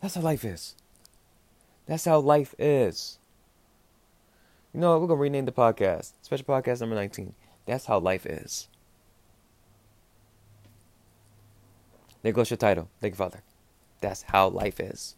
That's 0.00 0.14
how 0.14 0.22
life 0.22 0.44
is. 0.44 0.74
That's 1.86 2.04
how 2.04 2.18
life 2.18 2.54
is. 2.58 3.18
You 4.72 4.80
know 4.80 4.92
what? 4.92 5.02
We're 5.02 5.08
going 5.08 5.18
to 5.18 5.22
rename 5.22 5.44
the 5.44 5.52
podcast. 5.52 6.12
Special 6.22 6.46
podcast 6.46 6.80
number 6.80 6.96
19. 6.96 7.34
That's 7.66 7.84
how 7.84 7.98
life 7.98 8.24
is. 8.24 8.68
There 12.22 12.32
goes 12.32 12.50
your 12.50 12.56
title. 12.56 12.88
Thank 13.00 13.12
you, 13.12 13.18
Father. 13.18 13.42
That's 14.00 14.22
how 14.22 14.48
life 14.48 14.80
is. 14.80 15.16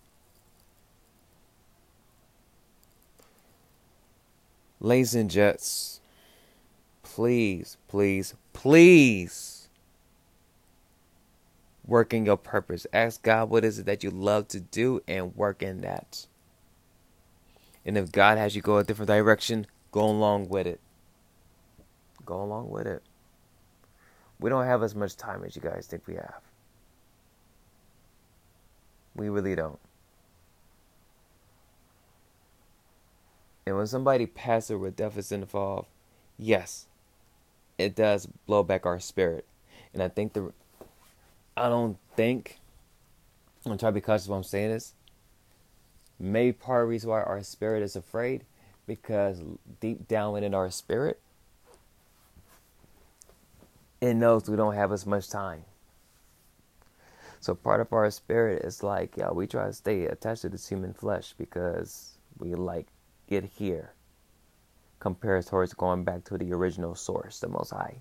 Ladies 4.81 5.15
and 5.15 5.31
gents, 5.31 6.01
please, 7.15 7.77
please, 7.87 8.35
please 8.53 9.69
work 11.87 12.13
in 12.13 12.27
your 12.27 12.37
purpose. 12.37 12.89
Ask 12.93 13.23
God 13.23 13.51
what 13.51 13.65
is 13.65 13.79
it 13.79 13.87
that 13.87 14.03
you 14.03 14.11
love 14.11 14.49
to 14.49 14.59
do 14.59 15.01
and 15.07 15.37
work 15.37 15.63
in 15.63 15.83
that. 15.83 16.27
And 17.87 17.97
if 17.97 18.11
God 18.11 18.37
has 18.37 18.57
you 18.57 18.63
go 18.63 18.79
a 18.79 18.85
different 18.85 19.07
direction, 19.07 19.69
go 19.93 20.05
along 20.05 20.49
with 20.49 20.67
it. 20.67 20.81
Go 22.27 22.43
along 22.43 22.71
with 22.71 22.89
it. 22.89 23.05
We 24.41 24.51
don't 24.51 24.67
have 24.67 24.83
as 24.83 24.97
much 24.97 25.17
time 25.17 25.45
as 25.45 25.55
you 25.55 25.63
guys 25.63 25.87
think 25.87 26.09
we 26.09 26.15
have. 26.15 26.41
We 29.15 29.29
really 29.29 29.55
don't. 29.55 29.79
And 33.65 33.77
when 33.77 33.87
somebody 33.87 34.27
passes 34.27 34.77
with 34.77 35.01
is 35.01 35.31
involved, 35.31 35.87
yes, 36.37 36.87
it 37.79 37.95
does 37.95 38.27
blow 38.47 38.63
back 38.63 38.87
our 38.87 39.01
spirit. 39.01 39.47
And 39.93 40.03
I 40.03 40.09
think 40.09 40.33
the 40.33 40.53
I 41.57 41.69
don't 41.69 41.97
think 42.17 42.59
I'm 43.65 43.71
gonna 43.71 43.79
try 43.79 43.89
to 43.89 43.95
be 43.95 44.01
cautious 44.01 44.29
when 44.29 44.39
I'm 44.39 44.45
saying 44.45 44.71
this. 44.71 44.95
Maybe 46.19 46.53
part 46.53 46.83
of 46.83 46.87
the 46.89 46.91
reason 46.91 47.11
why 47.11 47.23
our 47.23 47.43
spirit 47.43 47.83
is 47.83 47.97
afraid 47.97 48.45
because 48.87 49.43
deep 49.81 50.07
down 50.07 50.33
within 50.33 50.55
our 50.55 50.71
spirit, 50.71 51.21
it 54.01 54.15
knows 54.15 54.49
we 54.49 54.57
don't 54.57 54.75
have 54.75 54.93
as 54.93 55.07
much 55.07 55.29
time. 55.29 55.65
So 57.41 57.55
part 57.55 57.81
of 57.81 57.93
our 57.93 58.11
spirit 58.11 58.65
is 58.65 58.83
like, 58.83 59.17
yeah, 59.17 59.31
we 59.31 59.47
try 59.47 59.67
to 59.67 59.73
stay 59.73 60.07
attached 60.07 60.43
to 60.43 60.49
this 60.49 60.69
human 60.69 60.95
flesh 60.95 61.35
because 61.37 62.17
we 62.39 62.55
like 62.55 62.87
get 63.29 63.45
here 63.45 63.94
compares 65.05 65.45
towards 65.45 65.75
going 65.75 66.03
back 66.03 66.25
to 66.25 66.39
the 66.39 66.51
original 66.51 66.95
source, 66.95 67.39
the 67.39 67.47
Most 67.47 67.73
High, 67.73 68.01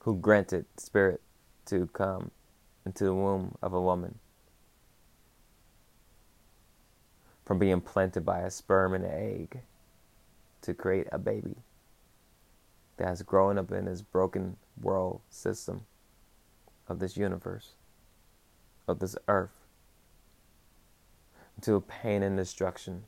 who 0.00 0.16
granted 0.16 0.64
spirit 0.76 1.20
to 1.66 1.86
come 1.92 2.32
into 2.84 3.04
the 3.04 3.14
womb 3.14 3.54
of 3.62 3.72
a 3.72 3.80
woman 3.80 4.18
from 7.44 7.60
being 7.60 7.80
planted 7.80 8.26
by 8.26 8.40
a 8.40 8.50
sperm 8.50 8.94
and 8.94 9.04
an 9.04 9.12
egg 9.12 9.60
to 10.62 10.74
create 10.74 11.06
a 11.12 11.18
baby 11.20 11.54
that 12.96 13.06
has 13.06 13.22
grown 13.22 13.58
up 13.58 13.70
in 13.70 13.84
this 13.84 14.02
broken 14.02 14.56
world 14.82 15.20
system 15.30 15.82
of 16.88 16.98
this 16.98 17.16
universe, 17.16 17.74
of 18.88 18.98
this 18.98 19.14
earth, 19.28 19.68
into 21.56 21.80
pain 21.82 22.24
and 22.24 22.36
destruction 22.36 23.04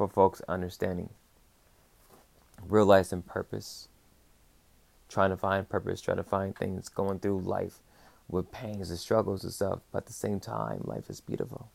for 0.00 0.08
folks 0.08 0.40
understanding, 0.48 1.10
realizing 2.66 3.20
purpose, 3.20 3.88
trying 5.10 5.28
to 5.28 5.36
find 5.36 5.68
purpose, 5.68 6.00
trying 6.00 6.16
to 6.16 6.22
find 6.22 6.56
things, 6.56 6.88
going 6.88 7.18
through 7.18 7.38
life 7.38 7.80
with 8.26 8.50
pains 8.50 8.88
and 8.88 8.98
struggles 8.98 9.44
and 9.44 9.52
stuff, 9.52 9.80
but 9.92 9.98
at 9.98 10.06
the 10.06 10.14
same 10.14 10.40
time, 10.40 10.80
life 10.84 11.10
is 11.10 11.20
beautiful. 11.20 11.70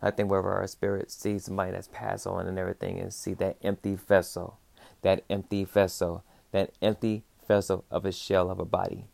I 0.00 0.10
think 0.10 0.30
wherever 0.30 0.54
our 0.54 0.66
spirit 0.66 1.10
sees 1.10 1.44
somebody 1.44 1.72
that's 1.72 1.88
passed 1.88 2.26
on 2.26 2.46
and 2.46 2.58
everything 2.58 2.98
and 2.98 3.12
see 3.12 3.34
that 3.34 3.58
empty 3.62 3.94
vessel, 3.94 4.58
that 5.02 5.24
empty 5.28 5.64
vessel, 5.64 6.24
that 6.52 6.70
empty 6.80 7.22
vessel 7.46 7.84
of 7.90 8.06
a 8.06 8.12
shell 8.12 8.50
of 8.50 8.58
a 8.58 8.64
body. 8.64 9.04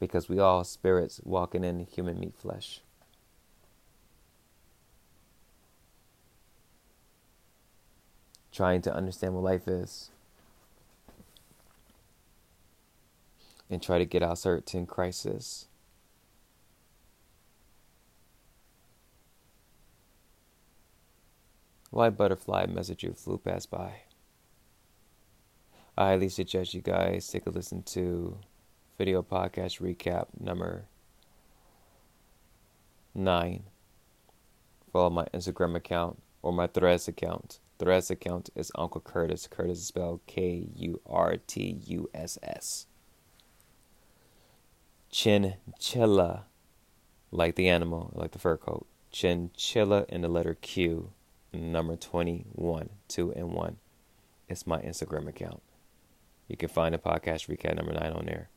Because 0.00 0.28
we 0.28 0.40
all 0.40 0.64
spirits 0.64 1.20
walking 1.22 1.62
in 1.62 1.86
human 1.86 2.18
meat 2.18 2.34
flesh. 2.36 2.80
Trying 8.52 8.82
to 8.82 8.94
understand 8.94 9.34
what 9.34 9.44
life 9.44 9.66
is 9.66 10.10
and 13.70 13.82
try 13.82 13.98
to 13.98 14.04
get 14.04 14.22
out 14.22 14.38
certain 14.38 14.86
crisis. 14.86 15.66
Why 21.90 22.10
butterfly 22.10 22.66
message 22.66 23.02
you 23.02 23.12
flew 23.12 23.38
past 23.38 23.70
by. 23.70 24.02
I 25.96 26.08
highly 26.08 26.28
suggest 26.28 26.72
you 26.72 26.80
guys 26.80 27.28
take 27.28 27.46
a 27.46 27.50
listen 27.50 27.82
to 27.84 28.38
video 28.96 29.22
podcast 29.22 29.80
recap 29.80 30.26
number 30.38 30.84
nine. 33.14 33.64
Follow 34.90 35.10
my 35.10 35.26
Instagram 35.34 35.76
account 35.76 36.22
or 36.42 36.52
my 36.52 36.66
Threads 36.66 37.08
account 37.08 37.58
the 37.82 37.88
rest 37.88 38.12
account 38.12 38.48
is 38.54 38.70
Uncle 38.76 39.00
Curtis. 39.00 39.48
Curtis 39.48 39.78
is 39.78 39.86
spelled 39.88 40.20
K 40.28 40.68
U 40.76 41.00
R 41.04 41.36
T 41.48 41.80
U 41.86 42.08
S 42.14 42.38
S. 42.40 42.86
Chinchilla, 45.10 46.44
like 47.32 47.56
the 47.56 47.68
animal, 47.68 48.12
like 48.14 48.30
the 48.30 48.38
fur 48.38 48.56
coat. 48.56 48.86
Chinchilla 49.10 50.04
in 50.08 50.20
the 50.20 50.28
letter 50.28 50.54
Q, 50.54 51.10
number 51.52 51.96
21, 51.96 52.88
2 53.08 53.32
and 53.32 53.52
1. 53.52 53.76
It's 54.48 54.64
my 54.64 54.80
Instagram 54.80 55.26
account. 55.26 55.60
You 56.46 56.56
can 56.56 56.68
find 56.68 56.94
the 56.94 56.98
podcast 56.98 57.48
recap 57.48 57.74
number 57.74 57.94
9 57.94 58.12
on 58.12 58.26
there. 58.26 58.48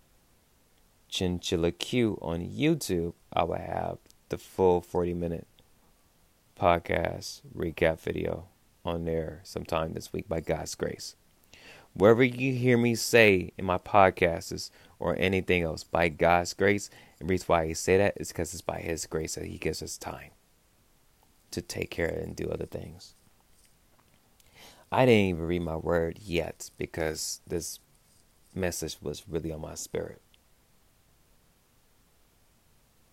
Chinchilla 1.09 1.71
Q 1.71 2.19
on 2.21 2.41
YouTube. 2.41 3.13
I 3.33 3.43
will 3.43 3.55
have 3.55 3.97
the 4.29 4.37
full 4.37 4.81
40 4.81 5.15
minute 5.15 5.47
podcast 6.55 7.41
recap 7.57 7.99
video 7.99 8.49
on 8.85 9.05
there 9.05 9.41
sometime 9.43 9.93
this 9.93 10.13
week 10.13 10.27
by 10.27 10.39
God's 10.39 10.75
grace. 10.75 11.15
Wherever 11.93 12.23
you 12.23 12.53
hear 12.53 12.77
me 12.77 12.95
say 12.95 13.51
in 13.57 13.65
my 13.65 13.77
podcasts 13.77 14.69
or 14.99 15.15
anything 15.17 15.63
else, 15.63 15.83
by 15.83 16.09
God's 16.09 16.53
grace, 16.53 16.89
and 17.19 17.29
the 17.29 17.33
reason 17.33 17.45
why 17.47 17.63
I 17.63 17.73
say 17.73 17.97
that 17.97 18.15
is 18.17 18.29
because 18.29 18.53
it's 18.53 18.61
by 18.61 18.79
His 18.79 19.05
grace 19.05 19.35
that 19.35 19.45
He 19.45 19.57
gives 19.57 19.81
us 19.81 19.97
time 19.97 20.31
to 21.51 21.61
take 21.61 21.89
care 21.89 22.09
of 22.09 22.17
and 22.17 22.35
do 22.35 22.49
other 22.49 22.65
things. 22.65 23.15
I 24.91 25.05
didn't 25.05 25.29
even 25.29 25.47
read 25.47 25.61
my 25.61 25.77
word 25.77 26.19
yet 26.21 26.69
because 26.77 27.41
this 27.47 27.79
message 28.53 28.97
was 29.01 29.23
really 29.27 29.51
on 29.51 29.61
my 29.61 29.75
spirit 29.75 30.21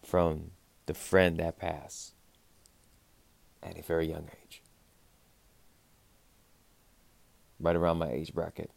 from 0.04 0.50
the 0.86 0.94
friend 0.94 1.38
that 1.38 1.58
passed 1.58 2.12
at 3.62 3.78
a 3.78 3.82
very 3.82 4.08
young 4.08 4.28
age. 4.44 4.61
Right 7.62 7.76
around 7.76 7.98
my 7.98 8.10
age 8.10 8.34
bracket. 8.34 8.70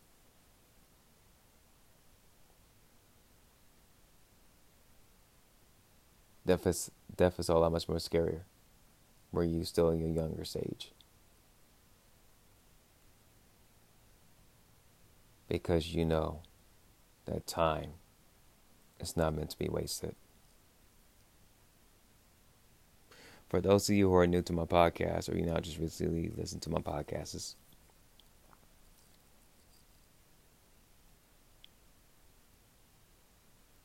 Death 6.45 6.67
is, 6.67 6.91
death 7.17 7.39
is 7.39 7.49
all 7.49 7.61
that 7.61 7.71
much 7.71 7.89
more 7.89 7.97
scarier 7.97 8.41
were 9.31 9.43
you 9.43 9.63
still 9.65 9.89
in 9.89 9.99
your 9.99 10.09
younger 10.09 10.45
stage. 10.45 10.91
Because 15.49 15.93
you 15.93 16.05
know 16.05 16.41
that 17.25 17.47
time 17.47 17.93
is 18.99 19.17
not 19.17 19.33
meant 19.33 19.49
to 19.49 19.57
be 19.57 19.67
wasted. 19.67 20.15
For 23.49 23.61
those 23.61 23.89
of 23.89 23.95
you 23.95 24.09
who 24.09 24.15
are 24.15 24.27
new 24.27 24.43
to 24.43 24.53
my 24.53 24.65
podcast 24.65 25.31
or 25.31 25.37
you 25.37 25.45
now 25.45 25.59
just 25.59 25.79
recently 25.79 26.31
listen 26.35 26.59
to 26.61 26.69
my 26.69 26.79
podcasts, 26.79 27.55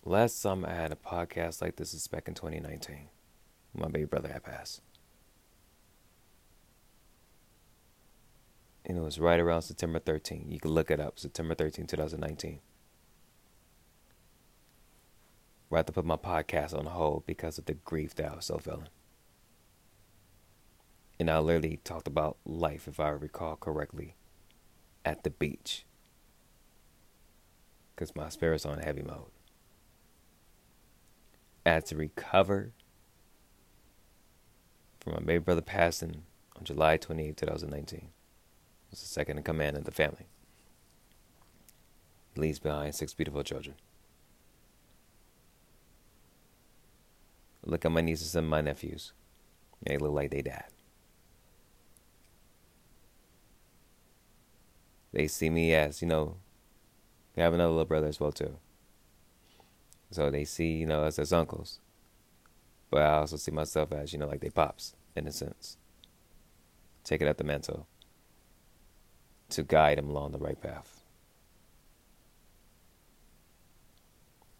last 0.04 0.42
time 0.42 0.64
I 0.64 0.74
had 0.74 0.92
a 0.92 0.96
podcast 0.96 1.60
like 1.60 1.76
this 1.76 1.94
is 1.94 2.06
back 2.06 2.28
in 2.28 2.34
2019. 2.34 3.08
My 3.74 3.88
baby 3.88 4.06
brother 4.06 4.32
had 4.32 4.42
passed. 4.42 4.82
and 8.90 8.98
it 8.98 9.02
was 9.02 9.20
right 9.20 9.38
around 9.38 9.62
September 9.62 10.00
13. 10.00 10.46
You 10.48 10.58
can 10.58 10.72
look 10.72 10.90
it 10.90 10.98
up, 10.98 11.16
September 11.16 11.54
13, 11.54 11.86
2019. 11.86 12.58
Where 15.68 15.76
I 15.76 15.80
had 15.80 15.86
to 15.86 15.92
put 15.92 16.04
my 16.04 16.16
podcast 16.16 16.76
on 16.76 16.86
hold 16.86 17.24
because 17.24 17.56
of 17.56 17.66
the 17.66 17.74
grief 17.74 18.16
that 18.16 18.32
I 18.32 18.34
was 18.34 18.46
so 18.46 18.58
feeling. 18.58 18.88
And 21.20 21.30
I 21.30 21.38
literally 21.38 21.78
talked 21.84 22.08
about 22.08 22.38
life, 22.44 22.88
if 22.88 22.98
I 22.98 23.10
recall 23.10 23.54
correctly, 23.54 24.16
at 25.04 25.22
the 25.22 25.30
beach. 25.30 25.84
Because 27.94 28.16
my 28.16 28.28
spirit's 28.28 28.66
on 28.66 28.78
heavy 28.78 29.02
mode. 29.02 29.30
I 31.70 31.74
had 31.74 31.86
to 31.86 31.96
recover 31.96 32.72
from 34.98 35.12
my 35.12 35.20
baby 35.20 35.38
brother 35.38 35.60
passing 35.60 36.24
on 36.56 36.64
July 36.64 36.96
28, 36.96 37.36
2019 37.36 38.08
was 38.90 38.98
the 38.98 39.06
second 39.06 39.36
in 39.36 39.44
command 39.44 39.76
of 39.76 39.84
the 39.84 39.92
family. 39.92 40.26
He 42.34 42.40
leaves 42.40 42.58
behind 42.58 42.96
six 42.96 43.14
beautiful 43.14 43.44
children. 43.44 43.76
Look 47.64 47.84
at 47.84 47.92
my 47.92 48.00
nieces 48.00 48.34
and 48.34 48.48
my 48.48 48.62
nephews. 48.62 49.12
They 49.80 49.96
look 49.96 50.12
like 50.12 50.32
they 50.32 50.42
dad. 50.42 50.64
They 55.12 55.28
see 55.28 55.50
me 55.50 55.72
as, 55.72 56.02
you 56.02 56.08
know, 56.08 56.38
they 57.36 57.42
have 57.42 57.54
another 57.54 57.70
little 57.70 57.84
brother 57.84 58.08
as 58.08 58.18
well 58.18 58.32
too. 58.32 58.56
So 60.10 60.30
they 60.30 60.44
see, 60.44 60.72
you 60.72 60.86
know, 60.86 61.04
us 61.04 61.18
as 61.18 61.32
uncles. 61.32 61.78
But 62.90 63.02
I 63.02 63.18
also 63.18 63.36
see 63.36 63.52
myself 63.52 63.92
as, 63.92 64.12
you 64.12 64.18
know, 64.18 64.26
like 64.26 64.40
they 64.40 64.50
pops, 64.50 64.96
in 65.14 65.26
a 65.26 65.32
sense. 65.32 65.76
Take 67.04 67.22
it 67.22 67.28
at 67.28 67.38
the 67.38 67.44
mantle 67.44 67.86
to 69.50 69.62
guide 69.62 69.98
them 69.98 70.10
along 70.10 70.32
the 70.32 70.38
right 70.38 70.60
path. 70.60 71.02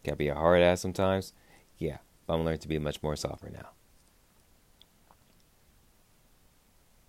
Can 0.04 0.16
be 0.16 0.28
a 0.28 0.34
hard 0.34 0.62
ass 0.62 0.80
sometimes? 0.80 1.32
Yeah, 1.78 1.98
but 2.26 2.34
I'm 2.34 2.44
learning 2.44 2.60
to 2.60 2.68
be 2.68 2.78
much 2.78 3.02
more 3.02 3.16
softer 3.16 3.50
now. 3.50 3.70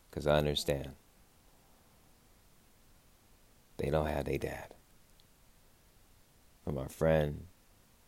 Because 0.10 0.28
I 0.28 0.38
understand 0.38 0.92
they 3.78 3.90
don't 3.90 4.08
have 4.08 4.26
their 4.26 4.38
dad. 4.38 4.74
From 6.64 6.78
our 6.78 6.90
friend 6.90 7.46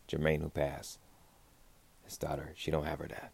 Jermaine 0.08 0.42
who 0.42 0.48
passed, 0.48 0.98
his 2.04 2.16
daughter, 2.16 2.52
she 2.56 2.70
don't 2.70 2.86
have 2.86 2.98
her 2.98 3.06
dad. 3.06 3.30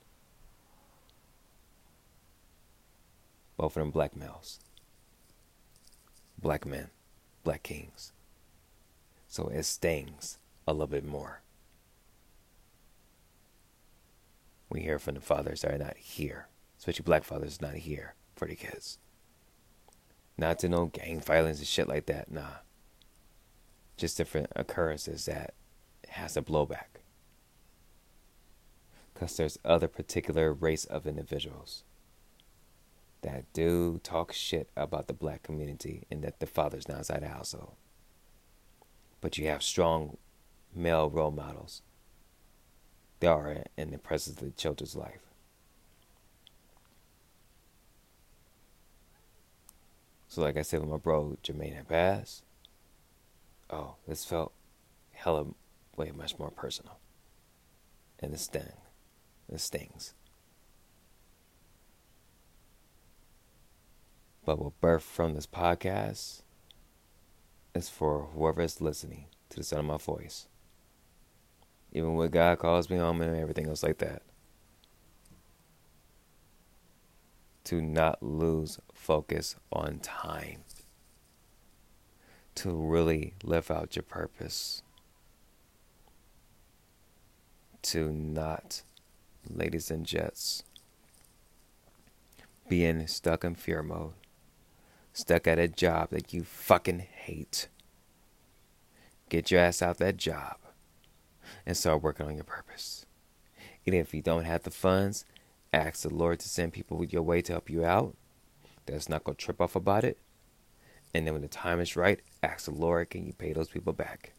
Both 3.57 3.77
of 3.77 3.83
them 3.83 3.91
black 3.91 4.16
males 4.16 4.61
black 6.41 6.66
men, 6.66 6.91
black 7.45 7.62
kings. 7.62 8.12
So 9.29 9.49
it 9.49 9.62
stings 9.64 10.39
a 10.66 10.73
little 10.73 10.87
bit 10.87 11.05
more. 11.05 11.43
We 14.68 14.81
hear 14.81 14.99
from 14.99 15.14
the 15.14 15.21
fathers 15.21 15.62
that 15.62 15.75
are 15.75 15.79
not 15.79 15.97
here, 15.97 16.49
especially 16.79 17.03
black 17.05 17.25
fathers 17.25 17.61
not 17.61 17.75
here 17.75 18.14
for 18.37 18.47
the 18.47 18.55
kids. 18.55 18.99
Not 20.39 20.59
to 20.61 20.68
know 20.68 20.87
gang 20.87 21.21
violence 21.21 21.59
and 21.59 21.66
shit 21.66 21.89
like 21.89 22.07
that, 22.07 22.31
nah. 22.31 22.59
Just 23.97 24.16
different 24.16 24.49
occurrences 24.57 25.27
that 25.27 25.55
has 26.11 26.37
a 26.37 26.43
blowback. 26.43 27.01
Because 29.13 29.37
there's 29.37 29.59
other 29.65 29.89
particular 29.89 30.53
race 30.53 30.85
of 30.85 31.07
individuals 31.07 31.85
that 33.23 33.45
do 33.53 34.01
talk 34.03 34.33
shit 34.33 34.71
about 34.77 35.07
the 35.07 35.13
black 35.13 35.43
community 35.43 36.07
and 36.11 36.23
that 36.23 36.41
the 36.41 36.47
father's 36.47 36.89
not 36.89 36.99
inside 36.99 37.23
the 37.23 37.29
household. 37.29 37.75
But 39.21 39.37
you 39.37 39.47
have 39.49 39.63
strong 39.63 40.17
male 40.75 41.11
role 41.11 41.31
models. 41.31 41.83
They 43.21 43.27
are 43.27 43.65
in 43.77 43.91
the 43.91 43.99
presence 43.99 44.41
of 44.41 44.47
the 44.47 44.53
children's 44.53 44.97
life. 44.97 45.21
So, 50.29 50.41
like 50.41 50.57
I 50.57 50.63
said, 50.63 50.81
with 50.81 50.89
my 50.89 50.97
bro 50.97 51.37
Jermaine 51.43 51.87
passed, 51.87 52.45
oh, 53.69 53.97
this 54.07 54.25
felt 54.25 54.53
hella 55.13 55.47
way 56.01 56.11
much 56.16 56.38
more 56.38 56.51
personal. 56.51 56.98
And 58.20 58.32
the 58.32 58.38
sting, 58.38 58.72
the 59.48 59.59
stings. 59.59 60.14
But 64.46 64.59
what 64.59 64.80
birth 64.80 65.03
from 65.03 65.34
this 65.34 65.46
podcast 65.46 66.40
is 67.74 67.90
for 67.90 68.30
whoever 68.34 68.62
is 68.62 68.80
listening 68.80 69.26
to 69.51 69.59
the 69.59 69.62
sound 69.62 69.80
of 69.80 69.86
my 69.86 69.98
voice. 69.98 70.48
Even 71.92 72.14
when 72.14 72.30
God 72.30 72.59
calls 72.59 72.88
me 72.88 72.96
home 72.96 73.20
and 73.20 73.36
everything 73.36 73.68
else 73.68 73.82
like 73.82 73.98
that. 73.98 74.22
To 77.64 77.82
not 77.82 78.22
lose 78.22 78.78
focus 78.94 79.57
on 79.70 79.98
time. 79.98 80.64
To 82.57 82.70
really 82.70 83.34
live 83.44 83.70
out 83.70 83.96
your 83.96 84.03
purpose. 84.03 84.82
To 87.83 88.11
not, 88.11 88.83
ladies 89.49 89.91
and 89.91 90.05
jets, 90.05 90.62
being 92.68 93.07
stuck 93.07 93.43
in 93.43 93.55
fear 93.55 93.83
mode 93.83 94.12
stuck 95.12 95.47
at 95.47 95.59
a 95.59 95.68
job 95.68 96.11
that 96.11 96.33
you 96.33 96.45
fucking 96.45 97.01
hate. 97.01 97.68
Get 99.28 99.51
your 99.51 99.61
ass 99.61 99.83
out 99.83 99.99
that 99.99 100.16
job 100.16 100.57
and 101.66 101.76
start 101.76 102.03
working 102.03 102.26
on 102.26 102.35
your 102.35 102.45
purpose. 102.45 103.07
And 103.87 103.95
if 103.95 104.14
you 104.14 104.22
don't 104.22 104.45
have 104.45 104.62
the 104.62 104.70
funds, 104.70 105.24
ask 105.72 106.03
the 106.03 106.14
Lord 106.14 106.41
to 106.41 106.49
send 106.49 106.72
people 106.72 107.05
your 107.05 107.22
way 107.22 107.43
to 107.43 107.53
help 107.53 107.70
you 107.70 107.85
out. 107.85 108.14
That's 108.87 109.09
not 109.09 109.24
going 109.24 109.37
to 109.37 109.45
trip 109.45 109.61
off 109.61 109.76
about 109.76 110.05
it. 110.05 110.18
And 111.14 111.26
then 111.26 111.35
when 111.35 111.43
the 111.43 111.49
time 111.49 111.81
is 111.81 111.97
right, 111.97 112.20
ask 112.43 112.66
the 112.66 112.72
Lord, 112.72 113.11
can 113.11 113.26
you 113.26 113.33
pay 113.33 113.53
those 113.53 113.68
people 113.68 113.93
back? 113.93 114.33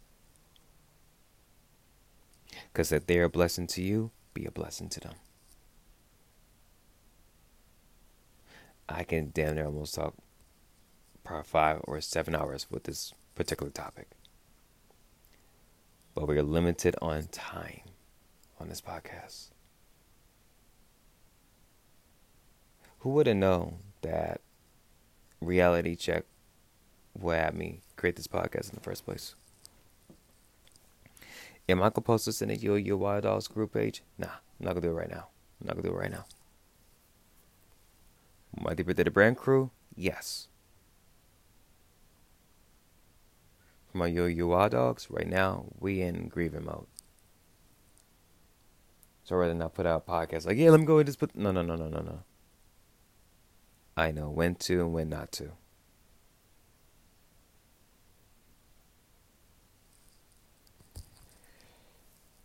Because 2.71 2.89
that 2.89 3.07
they're 3.07 3.25
a 3.25 3.29
blessing 3.29 3.67
to 3.67 3.81
you, 3.81 4.11
be 4.33 4.45
a 4.45 4.51
blessing 4.51 4.89
to 4.89 4.99
them. 4.99 5.13
I 8.87 9.03
can 9.03 9.31
damn 9.33 9.55
near 9.55 9.65
almost 9.65 9.95
talk 9.95 10.15
probably 11.23 11.43
five 11.45 11.81
or 11.83 12.01
seven 12.01 12.35
hours 12.35 12.67
with 12.69 12.83
this 12.83 13.13
particular 13.35 13.71
topic. 13.71 14.09
But 16.13 16.27
we 16.27 16.37
are 16.37 16.43
limited 16.43 16.95
on 17.01 17.27
time 17.31 17.81
on 18.59 18.67
this 18.67 18.81
podcast. 18.81 19.49
Who 22.99 23.11
would 23.11 23.27
have 23.27 23.37
known 23.37 23.77
that 24.01 24.41
Reality 25.39 25.95
Check 25.95 26.25
would 27.17 27.37
have 27.37 27.55
me 27.55 27.81
create 27.95 28.15
this 28.15 28.27
podcast 28.27 28.69
in 28.69 28.75
the 28.75 28.81
first 28.81 29.05
place? 29.05 29.35
Am 31.69 31.79
I 31.81 31.89
gonna 31.89 32.01
post 32.01 32.25
this 32.25 32.41
in 32.41 32.49
the 32.49 32.57
Yo 32.57 32.75
Yo 32.75 32.97
Wild 32.97 33.23
Dogs 33.23 33.47
group 33.47 33.73
page? 33.73 34.03
Nah, 34.17 34.27
I'm 34.27 34.65
not 34.65 34.69
gonna 34.73 34.81
do 34.81 34.89
it 34.89 34.93
right 34.93 35.09
now. 35.09 35.27
I'm 35.59 35.67
not 35.67 35.75
gonna 35.75 35.87
do 35.87 35.95
it 35.95 35.99
right 35.99 36.11
now. 36.11 36.25
My 38.59 38.73
Deeper 38.73 38.93
Than 38.93 39.07
a 39.07 39.11
Brand 39.11 39.37
crew? 39.37 39.71
Yes. 39.95 40.47
For 43.91 43.97
my 43.97 44.07
Yo 44.07 44.25
Yo 44.25 44.47
Wild 44.47 44.71
Dogs, 44.71 45.07
right 45.09 45.27
now, 45.27 45.65
we 45.79 46.01
in 46.01 46.27
grieving 46.27 46.65
mode. 46.65 46.87
So 49.23 49.35
rather 49.35 49.53
not 49.53 49.73
put 49.73 49.85
out 49.85 50.07
podcasts 50.07 50.45
like, 50.45 50.57
yeah, 50.57 50.71
let 50.71 50.79
me 50.79 50.85
go 50.85 50.97
and 50.97 51.05
just 51.05 51.19
put. 51.19 51.35
No, 51.35 51.51
no, 51.51 51.61
no, 51.61 51.75
no, 51.75 51.87
no, 51.87 52.01
no. 52.01 52.23
I 53.95 54.11
know 54.11 54.29
when 54.29 54.55
to 54.55 54.81
and 54.81 54.93
when 54.93 55.09
not 55.09 55.31
to. 55.33 55.51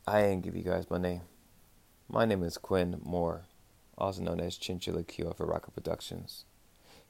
I 0.07 0.23
ain't 0.23 0.43
give 0.43 0.57
you 0.57 0.63
guys 0.63 0.89
my 0.91 0.99
name. 0.99 1.23
My 2.09 2.25
name 2.25 2.43
is 2.43 2.59
Quinn 2.59 3.01
Moore, 3.03 3.47
also 3.99 4.23
known 4.23 4.41
as 4.41 4.57
Chinchilla 4.57 5.03
Q 5.03 5.33
for 5.37 5.47
Rocker 5.47 5.71
Productions. 5.71 6.45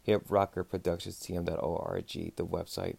Hip 0.03 0.23
Rocker 0.29 0.65
Productions 0.65 1.19
TM.org, 1.19 2.07
the 2.37 2.47
website. 2.47 2.97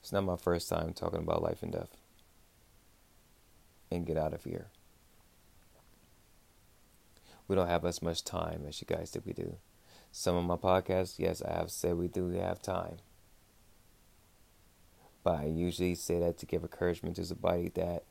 It's 0.00 0.12
not 0.12 0.24
my 0.24 0.36
first 0.36 0.68
time 0.68 0.92
talking 0.92 1.20
about 1.20 1.42
life 1.42 1.62
and 1.62 1.72
death. 1.72 1.96
And 3.90 4.06
get 4.06 4.16
out 4.16 4.32
of 4.32 4.44
here 4.44 4.68
we 7.46 7.56
don't 7.56 7.68
have 7.68 7.84
as 7.84 8.02
much 8.02 8.24
time 8.24 8.64
as 8.66 8.80
you 8.80 8.86
guys 8.86 9.10
think 9.10 9.26
we 9.26 9.32
do. 9.32 9.56
Some 10.10 10.36
of 10.36 10.44
my 10.44 10.56
podcasts, 10.56 11.18
yes, 11.18 11.42
I 11.42 11.52
have 11.52 11.70
said 11.70 11.96
we 11.96 12.08
do 12.08 12.28
have 12.28 12.62
time. 12.62 12.96
But 15.24 15.40
I 15.40 15.46
usually 15.46 15.94
say 15.94 16.20
that 16.20 16.38
to 16.38 16.46
give 16.46 16.62
encouragement 16.62 17.16
to 17.16 17.24
somebody 17.24 17.70
that 17.70 18.04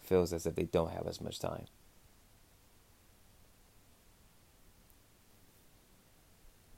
feels 0.00 0.32
as 0.32 0.44
if 0.44 0.56
they 0.56 0.64
don't 0.64 0.90
have 0.90 1.06
as 1.06 1.20
much 1.20 1.38
time. 1.38 1.66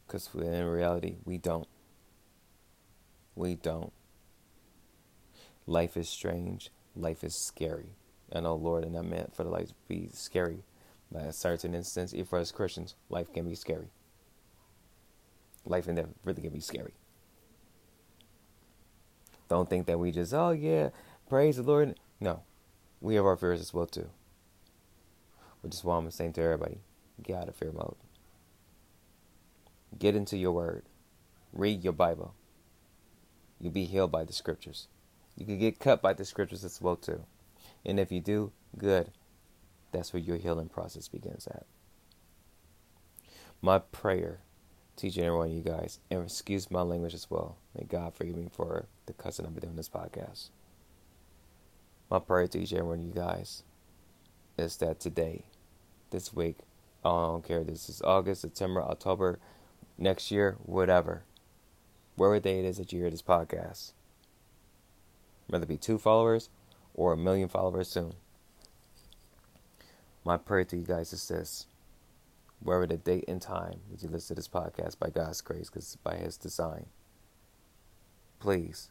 Because 0.06 0.28
in 0.34 0.64
reality, 0.66 1.16
we 1.24 1.38
don't. 1.38 1.66
We 3.34 3.54
don't. 3.54 3.92
Life 5.66 5.96
is 5.96 6.08
strange. 6.08 6.70
Life 6.94 7.24
is 7.24 7.34
scary. 7.34 7.94
I 8.34 8.40
know, 8.40 8.52
oh, 8.52 8.56
Lord, 8.56 8.84
and 8.84 8.96
I 8.96 9.02
meant 9.02 9.34
for 9.34 9.44
the 9.44 9.50
life 9.50 9.68
to 9.68 9.74
be 9.88 10.10
scary 10.12 10.62
by 11.10 11.22
a 11.22 11.32
certain 11.32 11.74
instance, 11.74 12.12
if 12.12 12.28
for 12.28 12.38
us 12.38 12.52
Christians, 12.52 12.94
life 13.08 13.32
can 13.32 13.48
be 13.48 13.54
scary. 13.54 13.88
Life 15.64 15.88
in 15.88 15.94
there 15.94 16.08
really 16.24 16.42
can 16.42 16.52
be 16.52 16.60
scary. 16.60 16.92
Don't 19.50 19.68
think 19.68 19.86
that 19.86 19.98
we 19.98 20.12
just, 20.12 20.32
oh 20.32 20.52
yeah, 20.52 20.88
praise 21.28 21.56
the 21.56 21.62
Lord. 21.62 21.98
No, 22.20 22.42
we 23.02 23.16
have 23.16 23.26
our 23.26 23.36
fears 23.36 23.60
as 23.60 23.74
well 23.74 23.86
too. 23.86 24.08
Which 25.60 25.74
is 25.74 25.84
why 25.84 25.98
I'm 25.98 26.10
saying 26.10 26.32
to 26.34 26.42
everybody, 26.42 26.78
get 27.22 27.36
out 27.36 27.48
of 27.48 27.56
fear 27.56 27.72
mode. 27.72 27.96
Get 29.98 30.16
into 30.16 30.38
your 30.38 30.52
word. 30.52 30.84
Read 31.52 31.84
your 31.84 31.92
Bible. 31.92 32.34
You'll 33.60 33.72
be 33.72 33.84
healed 33.84 34.12
by 34.12 34.24
the 34.24 34.32
scriptures. 34.32 34.88
You 35.36 35.44
can 35.44 35.58
get 35.58 35.78
cut 35.78 36.00
by 36.00 36.14
the 36.14 36.24
scriptures 36.24 36.64
as 36.64 36.80
well 36.80 36.96
too. 36.96 37.24
And 37.84 38.00
if 38.00 38.10
you 38.10 38.20
do, 38.20 38.52
good 38.78 39.10
that's 39.92 40.12
where 40.12 40.22
your 40.22 40.36
healing 40.36 40.68
process 40.68 41.08
begins 41.08 41.46
at. 41.46 41.66
My 43.60 43.78
prayer 43.78 44.40
to 45.00 45.08
each 45.08 45.16
and 45.16 45.54
you 45.54 45.62
guys, 45.62 45.98
and 46.10 46.22
excuse 46.22 46.70
my 46.70 46.82
language 46.82 47.14
as 47.14 47.30
well. 47.30 47.56
May 47.74 47.84
God 47.84 48.14
forgive 48.14 48.36
me 48.36 48.48
for 48.52 48.86
the 49.06 49.14
cussing 49.14 49.46
I've 49.46 49.54
been 49.54 49.62
doing 49.62 49.76
this 49.76 49.88
podcast. 49.88 50.50
My 52.10 52.18
prayer 52.18 52.46
to 52.48 52.58
each 52.58 52.72
and 52.72 52.80
every 52.80 52.88
one 52.90 52.98
of 53.00 53.06
you 53.06 53.12
guys 53.12 53.62
is 54.58 54.76
that 54.76 55.00
today, 55.00 55.44
this 56.10 56.34
week, 56.34 56.58
I 57.02 57.08
don't 57.08 57.44
care. 57.44 57.64
This 57.64 57.88
is 57.88 58.02
August, 58.02 58.42
September, 58.42 58.82
October, 58.82 59.38
next 59.96 60.30
year, 60.30 60.58
whatever. 60.64 61.22
Whatever 62.16 62.40
day 62.40 62.58
it 62.58 62.66
is 62.66 62.76
that 62.76 62.92
you 62.92 63.00
hear 63.00 63.10
this 63.10 63.22
podcast, 63.22 63.92
whether 65.46 65.64
it 65.64 65.68
be 65.68 65.78
two 65.78 65.96
followers 65.96 66.50
or 66.94 67.14
a 67.14 67.16
million 67.16 67.48
followers 67.48 67.88
soon. 67.88 68.12
My 70.26 70.36
prayer 70.36 70.64
to 70.64 70.76
you 70.76 70.84
guys 70.84 71.14
is 71.14 71.26
this. 71.26 71.66
Wherever 72.62 72.86
the 72.86 72.96
date 72.98 73.24
and 73.26 73.40
time 73.40 73.80
that 73.90 74.02
you 74.02 74.08
listen 74.08 74.34
to 74.36 74.38
this 74.38 74.48
podcast 74.48 74.98
by 74.98 75.10
God's 75.10 75.40
grace, 75.40 75.70
because 75.70 75.96
by 75.96 76.16
His 76.16 76.36
design, 76.36 76.86
please 78.38 78.90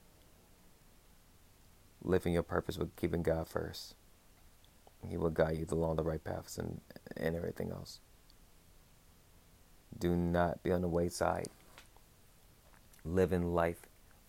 live 2.02 2.26
in 2.26 2.34
your 2.34 2.44
purpose 2.44 2.78
with 2.78 2.96
keeping 2.96 3.22
God 3.22 3.48
first. 3.48 3.96
He 5.08 5.18
will 5.18 5.30
guide 5.30 5.58
you 5.58 5.68
along 5.72 5.96
the 5.96 6.04
right 6.04 6.24
paths 6.24 6.58
and, 6.58 6.82
and 7.16 7.36
everything 7.36 7.72
else. 7.72 8.00
Do 9.98 10.16
not 10.16 10.64
be 10.64 10.72
on 10.72 10.82
the 10.82 10.88
wayside. 10.88 11.48
Living 13.06 13.54
life, 13.54 13.82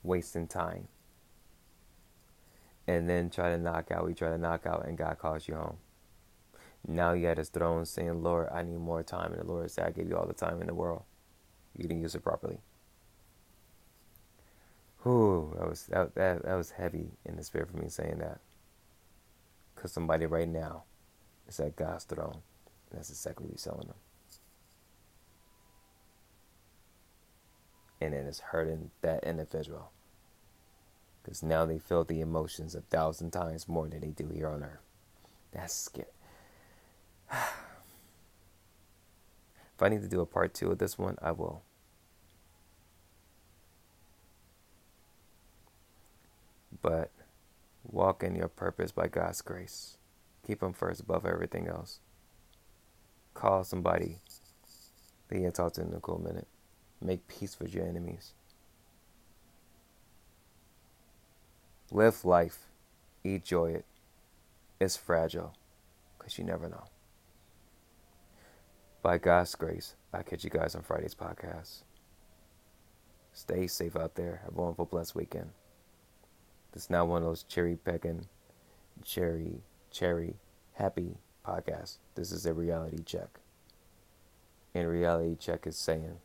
wasting 0.03 0.47
time. 0.47 0.89
And 2.87 3.09
then 3.09 3.31
try 3.31 3.51
to 3.51 3.59
knock 3.59 3.91
out, 3.91 4.07
we 4.07 4.15
try 4.15 4.31
to 4.31 4.39
knock 4.39 4.67
out, 4.67 4.87
and 4.87 4.97
God 4.97 5.19
calls 5.19 5.47
you 5.47 5.55
home. 5.55 5.77
Now 6.87 7.13
you 7.13 7.29
at 7.29 7.39
his 7.39 7.49
throne 7.51 7.85
saying, 7.85 8.23
Lord, 8.23 8.49
I 8.53 8.63
need 8.63 8.79
more 8.79 9.03
time. 9.03 9.33
And 9.33 9.43
the 9.43 9.53
Lord 9.53 9.71
said, 9.71 9.87
I 9.87 9.91
gave 9.91 10.09
you 10.09 10.17
all 10.17 10.27
the 10.27 10.35
time 10.35 10.61
in 10.61 10.67
the 10.67 10.75
world. 10.75 11.03
You 11.77 11.87
didn't 11.87 12.03
use 12.03 12.15
it 12.15 12.25
properly. 12.25 12.59
Whew, 15.03 15.55
that 15.59 15.69
was 15.69 15.87
that, 15.87 16.15
that, 16.15 16.45
that 16.45 16.55
was 16.55 16.73
heavy 16.73 17.13
in 17.25 17.37
the 17.37 17.45
spirit 17.45 17.71
for 17.71 17.77
me 17.77 17.89
saying 17.89 18.19
that. 18.19 18.41
Because 19.75 19.93
somebody 19.93 20.27
right 20.27 20.49
now 20.49 20.85
is 21.49 21.61
at 21.61 21.77
God's 21.77 22.05
throne. 22.05 22.43
And 22.91 22.99
that's 22.99 23.11
exactly 23.11 23.47
what 23.47 23.53
he's 23.53 23.63
telling 23.63 23.87
them. 23.87 23.97
And 28.01 28.15
it 28.15 28.27
is 28.27 28.41
hurting 28.41 28.91
that 29.03 29.25
individual. 29.25 29.91
Because 31.23 31.43
now 31.43 31.67
they 31.67 31.79
feel 31.79 32.05
the 32.05 32.21
emotions 32.21 32.75
a 32.75 32.81
thousand 32.81 33.31
times 33.31 33.69
more 33.69 33.89
than 33.89 34.01
they 34.01 34.09
do 34.09 34.29
here 34.29 34.49
on 34.49 34.63
earth. 34.65 34.81
That's 35.53 35.75
scary. 35.75 36.09
if 37.33 37.43
I 39.81 39.89
need 39.89 40.03
to 40.03 40.09
do 40.09 40.21
a 40.21 40.27
part 40.27 40.55
two 40.55 40.71
of 40.71 40.79
this 40.79 40.99
one, 40.99 41.17
I 41.23 41.33
will. 41.33 41.63
But 46.83 47.11
walk 47.85 48.23
in 48.23 48.35
your 48.35 48.49
purpose 48.49 48.93
by 48.93 49.09
God's 49.09 49.43
grace. 49.43 49.97
Keep 50.47 50.63
Him 50.63 50.73
first 50.73 51.01
above 51.01 51.27
everything 51.27 51.69
else. 51.69 52.01
Call 53.35 53.65
somebody 53.65 54.19
that 55.29 55.39
you 55.39 55.51
talk 55.51 55.75
to 55.75 55.83
in 55.83 55.93
a 55.95 56.01
cool 56.01 56.19
minute. 56.19 56.49
Make 57.01 57.29
peace 57.29 57.59
with 57.59 57.75
your 57.75 57.87
enemies. 57.87 58.33
Live 61.91 62.25
life. 62.25 62.67
Enjoy 63.25 63.71
it. 63.71 63.85
It's 64.81 64.97
fragile 64.97 65.55
because 66.19 66.39
you 66.39 66.45
never 66.45 66.69
know. 66.69 66.85
By 69.03 69.17
God's 69.17 69.55
grace, 69.55 69.95
I'll 70.13 70.23
catch 70.23 70.45
you 70.45 70.51
guys 70.51 70.75
on 70.75 70.83
Friday's 70.83 71.15
podcast. 71.15 71.85
Stay 73.33 73.67
safe 73.67 73.97
out 73.97 74.15
there. 74.15 74.43
Have 74.45 74.59
a 74.59 74.61
wonderful, 74.61 74.85
blessed 74.85 75.15
weekend. 75.15 75.51
This 76.73 76.85
is 76.85 76.91
now 76.91 77.07
one 77.07 77.23
of 77.23 77.29
those 77.29 77.43
cherry 77.45 77.77
pecking, 77.77 78.27
cherry, 79.03 79.63
cherry, 79.91 80.35
happy 80.75 81.17
podcasts. 81.47 81.97
This 82.15 82.31
is 82.31 82.45
a 82.45 82.53
reality 82.53 83.03
check. 83.03 83.41
And 84.75 84.87
reality 84.87 85.35
check 85.35 85.67
is 85.67 85.79
saying, 85.79 86.19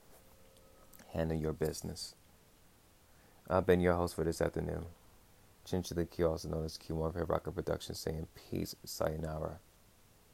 handle 1.13 1.37
your 1.37 1.53
business. 1.53 2.13
I've 3.49 3.65
been 3.65 3.79
your 3.79 3.93
host 3.93 4.15
for 4.15 4.25
this 4.25 4.41
afternoon. 4.41 4.87
Chinchilla 5.63 6.03
Q, 6.03 6.27
also 6.27 6.49
known 6.49 6.65
as 6.65 6.77
Q1 6.77 7.15
of 7.15 7.29
Rocker 7.29 7.51
Productions, 7.51 7.99
saying 7.99 8.27
peace, 8.35 8.75
sayonara. 8.83 9.59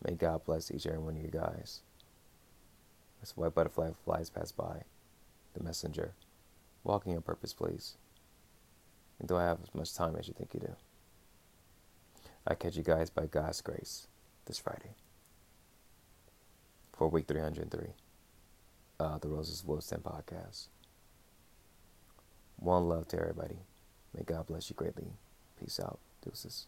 May 0.04 0.16
God 0.16 0.44
bless 0.44 0.72
each 0.72 0.86
and 0.86 0.96
every 0.96 1.06
one 1.06 1.18
of 1.18 1.22
you 1.22 1.30
guys. 1.30 1.84
As 3.22 3.38
white 3.38 3.54
butterfly 3.54 3.92
flies 4.04 4.30
past 4.30 4.58
by, 4.58 4.84
the 5.54 5.64
messenger, 5.64 6.14
walking 6.84 7.16
on 7.16 7.22
purpose, 7.22 7.54
please. 7.54 7.96
And 9.20 9.28
do 9.28 9.38
I 9.38 9.44
have 9.44 9.60
as 9.62 9.76
much 9.76 9.94
time 9.94 10.16
as 10.16 10.28
you 10.28 10.34
think 10.34 10.54
you 10.54 10.60
do? 10.60 10.76
I 12.48 12.56
catch 12.56 12.76
you 12.76 12.84
guys 12.84 13.10
by 13.10 13.28
God's 13.28 13.62
grace 13.62 14.08
this 14.46 14.58
Friday 14.58 14.96
for 16.94 17.08
week 17.08 17.28
303 17.28 17.94
uh, 19.02 19.18
the 19.18 19.28
Roses 19.28 19.64
Wolves 19.66 19.88
Den 19.88 20.00
podcast. 20.00 20.68
One 22.58 22.88
love 22.88 23.08
to 23.10 23.20
everybody. 23.20 23.58
May 24.16 24.24
God 24.24 24.46
bless 24.46 24.70
you 24.70 24.76
greatly. 24.76 25.08
Peace 25.60 25.80
out. 25.80 25.98
Deuces. 26.24 26.68